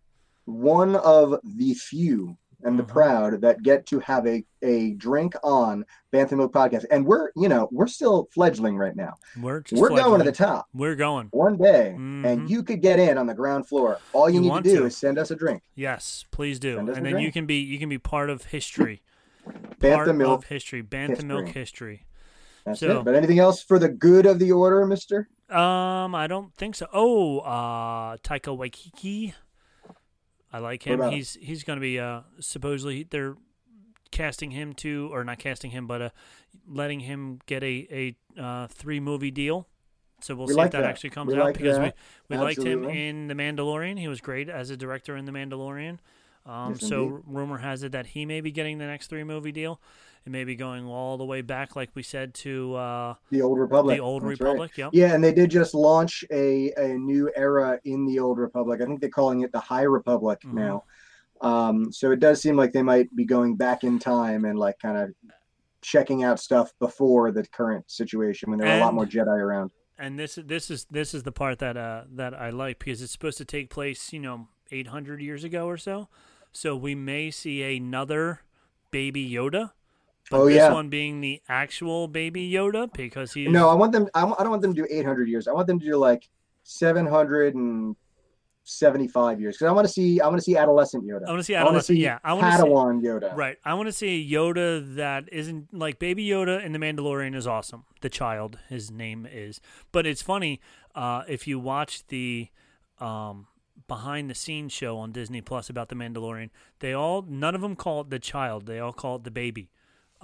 one 0.45 0.95
of 0.95 1.41
the 1.43 1.75
few 1.75 2.37
and 2.63 2.79
the 2.79 2.83
Mhm. 2.83 2.89
proud 2.89 3.41
that 3.43 3.63
get 3.63 3.87
to 3.87 3.99
have 4.01 4.27
a, 4.27 4.45
a 4.63 4.93
drink 4.95 5.35
on 5.45 5.85
Bantha 6.13 6.33
Milk 6.37 6.53
Podcast. 6.53 6.85
And 6.91 7.05
we're, 7.07 7.31
you 7.37 7.49
know, 7.49 7.69
we're 7.71 7.87
still 7.87 8.29
fledgling 8.33 8.77
right 8.77 8.97
now. 8.97 9.15
We're 9.41 9.63
we're 9.73 9.91
going 9.91 10.19
to 10.21 10.25
the 10.25 10.33
top 10.33 10.67
We're 10.75 10.95
going. 10.97 11.29
one 11.33 11.57
day, 11.57 11.95
Mhm. 11.99 12.25
and 12.25 12.51
you 12.51 12.63
could 12.63 12.81
get 12.81 12.99
in 12.99 13.19
on 13.19 13.27
the 13.27 13.35
ground 13.35 13.69
floor. 13.69 13.99
All 14.13 14.29
you, 14.31 14.43
You 14.43 14.51
need 14.53 14.65
to 14.65 14.71
do 14.71 14.77
to. 14.81 14.85
is 14.87 14.97
send 14.97 15.19
us 15.19 15.31
a 15.31 15.37
drink. 15.37 15.63
Yes, 15.75 16.25
please 16.31 16.59
do. 16.59 16.79
And 16.79 16.89
then 17.05 17.19
you 17.19 17.31
can 17.33 17.47
be 17.47 17.57
you 17.57 17.79
can 17.79 17.89
be 17.89 17.99
part 17.99 18.31
of 18.31 18.47
history. 18.47 19.03
part 19.45 19.79
Bantha 19.79 20.09
of 20.11 20.17
Milk. 20.17 20.45
history. 20.47 20.83
Bantha 20.83 21.23
Milk 21.23 21.47
history. 21.49 21.61
history. 21.61 22.07
That's 22.65 22.81
so- 22.81 23.01
it. 23.01 23.05
But 23.05 23.15
anything 23.15 23.39
else 23.39 23.63
for 23.63 23.79
the 23.79 23.89
good 23.89 24.27
of 24.27 24.39
the 24.41 24.51
order, 24.51 24.85
mister? 24.87 25.29
Um, 25.49 26.13
I 26.17 26.27
don't 26.27 26.53
think 26.57 26.75
so. 26.75 26.89
Oh, 26.93 27.39
uh, 27.39 28.17
Taika 28.17 28.57
Waititi. 28.59 29.35
I 30.53 30.59
like 30.59 30.83
him. 30.85 31.01
about? 31.01 31.13
He's 31.13 31.35
he's 31.41 31.65
going 31.65 31.77
to 31.79 31.81
be 31.81 31.99
uh 31.99 32.21
supposedly 32.41 33.03
they're 33.09 33.37
casting 34.11 34.53
him 34.53 34.73
to 34.75 35.09
or 35.13 35.25
not 35.25 35.39
casting 35.39 35.71
him, 35.73 35.87
but 35.87 36.01
uh 36.03 36.11
letting 36.69 37.01
him 37.01 37.41
get 37.47 37.63
a 37.63 38.15
a 38.37 38.41
uh, 38.43 38.67
three 38.69 39.01
movie 39.01 39.31
deal. 39.31 39.67
So 40.21 40.35
we'll 40.35 40.47
We 40.47 40.55
see 40.55 40.59
like 40.59 40.67
if 40.67 40.73
that, 40.73 40.81
that. 40.83 40.91
actually 40.91 41.11
comes 41.11 41.33
We 41.33 41.39
out 41.39 41.45
like 41.45 41.59
because 41.59 41.77
that. 41.77 41.95
we 42.29 42.37
we 42.37 42.43
liked 42.43 42.63
him 42.63 42.85
in 42.85 43.27
The 43.29 43.35
Mandalorian. 43.35 43.99
He 43.99 44.09
was 44.09 44.21
great 44.21 44.49
as 44.49 44.71
a 44.71 44.77
director 44.77 45.17
in 45.17 45.25
The 45.27 45.33
Mandalorian. 45.33 45.99
Um, 46.47 46.77
Yes, 46.81 46.89
so 46.89 47.03
indeed. 47.07 47.23
rumor 47.27 47.59
has 47.59 47.83
it 47.83 47.93
that 47.93 48.07
he 48.09 48.25
may 48.25 48.41
be 48.41 48.51
getting 48.53 48.79
the 48.79 48.87
next 48.87 49.09
three 49.09 49.25
movie 49.25 49.53
deal. 49.53 49.81
It 50.27 50.33
may 50.33 50.43
be 50.43 50.57
going 50.57 50.85
all 50.87 51.17
the 51.17 51.25
way 51.25 51.41
back, 51.41 51.77
like 51.77 51.91
we 51.95 52.03
said, 52.03 52.35
to 52.35 52.75
uh, 52.75 53.15
The 53.31 53.43
Old 53.43 53.61
Republic. 53.61 53.97
the 53.97 54.03
Old 54.03 54.23
That's. 54.25 54.41
Republic. 54.41 54.77
Yep. 54.77 54.91
Yeah, 54.93 55.15
and 55.15 55.23
they 55.23 55.33
did 55.33 55.53
just 55.53 55.73
launch 55.73 56.25
a, 56.33 56.73
a 56.77 56.89
new 56.99 57.31
era 57.37 57.79
in 57.85 58.05
the 58.07 58.19
Old 58.19 58.39
Republic. 58.39 58.81
I 58.81 58.87
think 58.87 59.01
they're 59.01 59.09
calling 59.09 59.43
it 59.43 59.53
the 59.53 59.61
High 59.61 59.83
Republic 59.85 60.41
Mhm. 60.45 60.55
now. 60.55 60.85
Um, 61.43 61.93
so 61.93 62.11
it 62.11 62.19
does 62.19 62.43
seem 62.43 62.57
like 62.57 62.73
they 62.73 62.83
might 62.83 63.15
be 63.15 63.25
going 63.25 63.55
back 63.55 63.85
in 63.85 64.01
time 64.01 64.45
and 64.47 64.59
like 64.59 64.81
kind 64.81 64.97
of 64.99 65.11
checking 65.81 66.25
out 66.25 66.41
stuff 66.41 66.73
before 66.81 67.31
the 67.31 67.45
current 67.47 67.89
situation 67.89 68.51
when 68.51 68.59
there 68.59 68.69
are 68.69 68.79
a 68.79 68.81
lot 68.81 68.95
more 68.95 69.07
Jedi 69.07 69.29
around. 69.29 69.71
and 69.99 70.19
this 70.19 70.37
this 70.45 70.71
is 70.71 70.87
this 70.91 71.15
is 71.15 71.23
the 71.23 71.31
part 71.31 71.59
that 71.61 71.77
uh 71.77 72.03
that 72.11 72.35
I 72.35 72.51
like 72.51 72.79
because 72.81 73.01
it's 73.01 73.13
supposed 73.13 73.39
to 73.39 73.45
take 73.45 73.71
place 73.71 74.13
you 74.13 74.19
know 74.19 74.49
800 74.73 75.21
years 75.21 75.45
ago 75.45 75.67
or 75.67 75.77
so 75.77 76.09
so 76.53 76.75
we 76.75 76.95
may 76.97 77.31
see 77.31 77.63
another 77.77 78.41
baby 78.91 79.31
Yoda 79.31 79.73
Oh, 80.33 80.47
this 80.47 80.57
yeah. 80.57 80.73
one 80.73 80.89
being 80.89 81.21
the 81.21 81.41
actual 81.49 82.09
baby 82.09 82.51
Yoda 82.51 82.93
because 82.93 83.33
he. 83.33 83.47
No, 83.47 83.69
I 83.69 83.75
want 83.75 83.93
them. 83.93 84.09
I, 84.15 84.25
I 84.25 84.35
don't 84.41 84.51
want 84.51 84.63
them 84.63 84.75
to 84.75 84.83
do 84.83 84.89
800 84.91 85.29
years. 85.29 85.47
I 85.47 85.53
want 85.53 85.69
them 85.69 85.79
to 85.79 85.85
do 85.85 85.97
like 85.97 86.29
775 86.65 89.41
years 89.41 89.57
because 89.57 89.69
I 89.69 89.73
want 89.73 89.87
to 89.87 89.93
see. 89.93 90.21
I 90.21 90.27
want 90.27 90.39
to 90.39 90.43
see 90.43 90.57
adolescent 90.57 91.05
Yoda. 91.05 91.27
I 91.27 91.31
want 91.31 91.39
to 91.39 91.45
see 91.45 91.55
I 91.55 91.61
adolescent 91.61 91.97
see 91.97 92.03
yeah 92.03 92.19
I 92.25 92.33
want 92.33 92.47
to 92.47 92.53
see 92.59 92.65
Padawan 92.65 93.03
Yoda. 93.03 93.37
right 93.37 93.57
I 93.65 93.75
want 93.75 93.87
to 93.87 93.93
see 93.93 94.21
a 94.21 94.25
Yoda 94.35 94.97
that 94.97 95.29
isn't 95.31 95.73
like 95.73 96.01
baby 96.01 96.27
Yoda 96.27 96.61
in 96.65 96.73
the 96.73 96.81
Mandalorian 96.81 97.37
is 97.37 97.47
awesome 97.47 97.85
the 98.01 98.09
child 98.09 98.59
his 98.69 98.91
name 98.91 99.29
is 99.31 99.61
but 99.93 100.07
it's 100.07 100.23
funny 100.23 100.61
uh 100.97 101.23
if 101.29 101.47
you 101.47 101.61
watch 101.61 102.05
the 102.09 102.49
um 102.99 103.47
behind 103.89 104.31
the 104.31 104.35
scenes 104.35 104.73
show 104.73 104.99
on 104.99 105.13
Disney 105.13 105.41
Plus 105.41 105.71
about 105.71 105.89
the 105.89 105.95
Mandalorian. 105.95 106.51
They 106.81 106.93
all 106.93 107.23
none 107.23 107.55
of 107.55 107.61
them 107.61 107.77
call 107.77 108.03
it 108.03 108.11
the 108.11 108.19
child. 108.19 108.67
They 108.67 108.79
all 108.79 108.93
call 108.93 109.17
it 109.17 109.25
the 109.25 109.31
baby. 109.31 109.71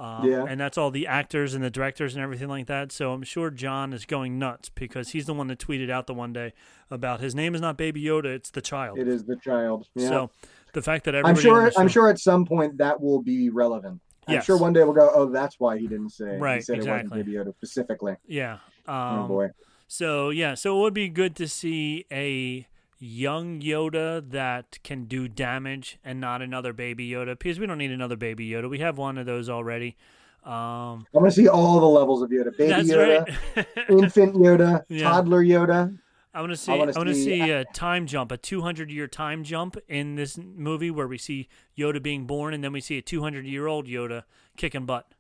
Um, 0.03 0.29
Yeah. 0.29 0.45
And 0.49 0.61
that's 0.61 0.77
all 0.77 0.91
the 0.91 1.07
actors 1.07 1.55
and 1.55 1.63
the 1.63 1.71
directors 1.71 2.15
and 2.15 2.23
everything 2.25 2.49
like 2.49 2.67
that. 2.67 2.91
So 2.91 3.13
I'm 3.13 3.23
sure 3.23 3.51
Jon 3.51 3.93
is 3.93 4.05
going 4.05 4.39
nuts 4.39 4.69
because 4.69 5.11
he's 5.11 5.27
the 5.27 5.35
one 5.35 5.47
that 5.49 5.59
tweeted 5.61 5.91
out 5.91 6.07
the 6.07 6.15
one 6.15 6.33
day 6.33 6.53
about 6.91 7.21
his 7.21 7.35
name 7.35 7.55
is 7.55 7.61
not 7.61 7.77
Baby 7.77 8.03
Yoda, 8.03 8.27
it's 8.27 8.51
the 8.51 8.61
child. 8.61 8.99
It 8.99 9.07
is 9.07 9.25
the 9.25 9.37
child. 9.37 9.87
Yeah. 9.95 10.09
So 10.09 10.31
the 10.73 10.83
fact 10.83 11.05
that 11.05 11.15
I'm 11.15 11.37
sure. 11.37 11.71
I'm 11.77 11.89
sure 11.89 12.09
at 12.09 12.19
some 12.19 12.45
point 12.45 12.79
that 12.79 13.01
will 13.01 13.23
be 13.23 13.49
relevant. 13.51 14.01
I'm 14.27 14.35
Yes. 14.35 14.45
sure 14.45 14.57
one 14.57 14.73
day 14.73 14.83
we'll 14.85 14.93
go. 14.93 15.11
Oh, 15.15 15.27
that's 15.27 15.59
why 15.59 15.79
he 15.79 15.87
didn't 15.87 16.11
say. 16.11 16.35
He 16.35 16.37
Right, 16.41 16.63
said 16.65 16.77
exactly. 16.77 17.01
it 17.01 17.11
wasn't 17.11 17.27
Baby 17.27 17.39
Yoda 17.39 17.55
specifically. 17.57 18.17
Yeah. 18.27 18.59
oh 18.89 18.93
Um, 18.95 19.29
boy. 19.29 19.51
So 19.89 20.31
yeah, 20.31 20.55
so 20.55 20.79
it 20.79 20.81
would 20.81 20.95
be 20.95 21.09
good 21.09 21.37
to 21.37 21.47
see 21.49 22.07
a 22.11 22.67
young 23.03 23.61
Yoda 23.61 24.31
that 24.31 24.79
can 24.85 25.07
do 25.07 25.27
damage 25.27 25.99
and 26.05 26.21
not 26.21 26.41
another 26.41 26.73
baby 26.73 27.11
Yoda 27.11 27.37
because 27.37 27.59
we 27.59 27.67
don't 27.67 27.79
need 27.79 27.91
another 27.91 28.17
baby 28.17 28.49
Yoda. 28.49 28.71
We 28.71 28.79
have 28.79 28.97
one 28.97 29.19
of 29.19 29.27
those 29.27 29.49
already. 29.49 29.97
Um, 30.45 31.05
I 31.13 31.19
want 31.19 31.27
to 31.27 31.33
see 31.33 31.49
all 31.49 31.81
the 31.81 31.87
levels 31.87 32.23
of 32.23 32.31
Yoda. 32.31 32.57
Baby 32.57 32.89
Yoda, 32.89 33.27
right. 33.57 33.67
infant 33.89 34.37
Yoda, 34.37 34.83
Yeah. 34.89 35.03
toddler 35.11 35.43
Yoda. 35.45 35.99
I 36.35 36.41
want 36.41 36.53
to 36.53 36.57
see. 36.57 36.73
I 36.73 36.77
wanna 36.77 36.93
want 36.93 37.09
to 37.09 37.15
see- 37.15 37.41
see 37.41 37.51
a 37.51 37.65
time 37.67 38.07
jump, 38.07 38.31
a 38.33 38.37
200 38.37 38.91
year 38.91 39.07
time 39.09 39.43
jump 39.45 39.77
in 39.89 40.15
this 40.15 40.39
movie 40.39 40.91
where 40.91 41.07
we 41.09 41.19
see 41.19 41.49
Yoda 41.77 42.01
being 42.03 42.25
born 42.27 42.55
and 42.55 42.63
then 42.63 42.73
we 42.73 42.81
see 42.81 42.99
a 42.99 43.03
200 43.03 43.45
year 43.45 43.67
old 43.67 43.87
Yoda 43.87 44.23
kicking 44.57 44.87
butt. 44.87 45.13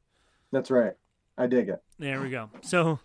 That's 0.52 0.70
right. 0.70 0.92
I 1.36 1.48
dig 1.48 1.68
it. 1.68 1.82
There 1.98 2.20
we 2.20 2.30
go. 2.30 2.48
So 2.62 3.00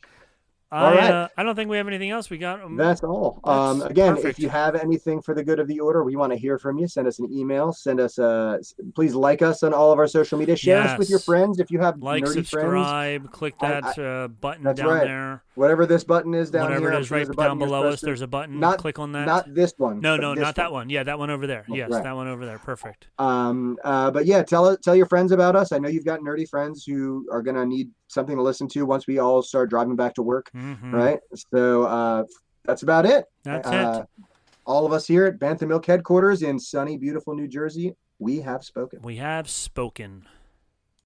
I, 0.69 0.95
right. 0.95 1.11
uh, 1.11 1.27
I 1.37 1.43
don't 1.43 1.55
think 1.55 1.69
we 1.69 1.77
have 1.77 1.87
anything 1.87 2.09
else. 2.09 2.29
We 2.29 2.37
got. 2.37 2.61
Um, 2.61 2.75
That's 2.75 3.01
all. 3.03 3.39
Um, 3.45 3.79
That's 3.79 3.91
again, 3.91 4.15
perfect. 4.15 4.37
if 4.37 4.43
you 4.43 4.49
have 4.49 4.75
anything 4.75 5.21
for 5.21 5.33
the 5.33 5.43
good 5.43 5.59
of 5.59 5.67
the 5.67 5.79
order, 5.79 6.03
we 6.03 6.17
want 6.17 6.33
to 6.33 6.37
hear 6.37 6.59
from 6.59 6.77
you. 6.77 6.87
Send 6.89 7.07
us 7.07 7.19
an 7.19 7.31
email. 7.31 7.71
Send 7.71 8.01
us 8.01 8.17
a. 8.17 8.59
Please 8.93 9.15
like 9.15 9.41
us 9.41 9.63
on 9.63 9.73
all 9.73 9.93
of 9.93 9.99
our 9.99 10.07
social 10.07 10.37
media. 10.37 10.57
Share 10.57 10.81
us 10.81 10.97
with 10.99 11.09
your 11.09 11.19
friends 11.19 11.59
if 11.59 11.71
you 11.71 11.79
have 11.79 12.01
like, 12.01 12.23
nerdy 12.23 12.33
friends. 12.33 12.49
subscribe, 12.49 13.31
click 13.31 13.55
I- 13.61 13.81
that 13.81 13.99
uh, 13.99 14.27
button 14.27 14.63
down 14.75 14.87
right. 14.87 15.03
there. 15.05 15.43
Whatever 15.55 15.85
this 15.87 16.03
button 16.03 16.33
is 16.35 16.51
down 16.51 16.63
Whatever 16.65 16.81
here, 16.81 16.91
it 16.91 16.95
I'm 16.95 17.01
is, 17.01 17.07
sure 17.07 17.17
right 17.17 17.19
there's 17.25 17.29
a 17.29 17.33
button 17.33 17.57
down 17.57 17.67
below 17.67 17.87
us, 17.87 17.99
to- 18.01 18.05
there's 18.05 18.21
a 18.21 18.27
button. 18.27 18.59
Not- 18.59 18.77
click 18.77 18.99
on 18.99 19.13
that. 19.13 19.25
Not 19.25 19.53
this 19.55 19.73
one. 19.77 20.01
no, 20.01 20.17
no, 20.17 20.35
this 20.35 20.41
not 20.43 20.55
that 20.55 20.71
one. 20.71 20.89
Yeah, 20.89 21.03
that 21.03 21.17
one 21.17 21.29
over 21.29 21.47
there. 21.47 21.65
Oh, 21.69 21.75
Yes, 21.75 21.89
right. 21.91 22.03
that 22.03 22.15
one 22.15 22.27
over 22.27 22.45
there. 22.45 22.59
Perfect. 22.59 23.07
Um, 23.17 23.77
uh, 23.83 24.11
but 24.11 24.25
yeah, 24.25 24.43
tell 24.43 24.75
tell 24.77 24.95
your 24.95 25.07
friends 25.07 25.31
about 25.31 25.55
us. 25.55 25.71
I 25.71 25.79
know 25.79 25.87
you've 25.87 26.05
got 26.05 26.19
nerdy 26.19 26.47
friends 26.47 26.83
who 26.83 27.25
are 27.31 27.41
gonna 27.41 27.65
need 27.65 27.89
something 28.07 28.35
to 28.35 28.41
listen 28.41 28.67
to 28.69 28.85
once 28.85 29.07
we 29.07 29.19
all 29.19 29.41
start 29.41 29.69
driving 29.69 29.95
back 29.95 30.13
to 30.15 30.21
work, 30.21 30.49
Mhm. 30.55 30.91
right? 30.93 31.19
So 31.51 31.83
uh, 31.83 32.23
that's 32.65 32.83
about 32.83 33.05
it. 33.05 33.25
That's 33.43 33.67
Uh, 33.67 34.03
it. 34.03 34.23
All 34.65 34.85
of 34.85 34.91
us 34.91 35.07
here 35.07 35.25
at 35.25 35.39
Bantha 35.39 35.65
Milk 35.67 35.85
headquarters 35.85 36.41
in 36.41 36.59
sunny, 36.59 36.97
beautiful 36.97 37.33
New 37.35 37.47
Jersey, 37.47 37.95
we 38.19 38.41
have 38.41 38.63
spoken. 38.65 38.99
We 39.01 39.15
have 39.17 39.49
spoken. 39.49 40.25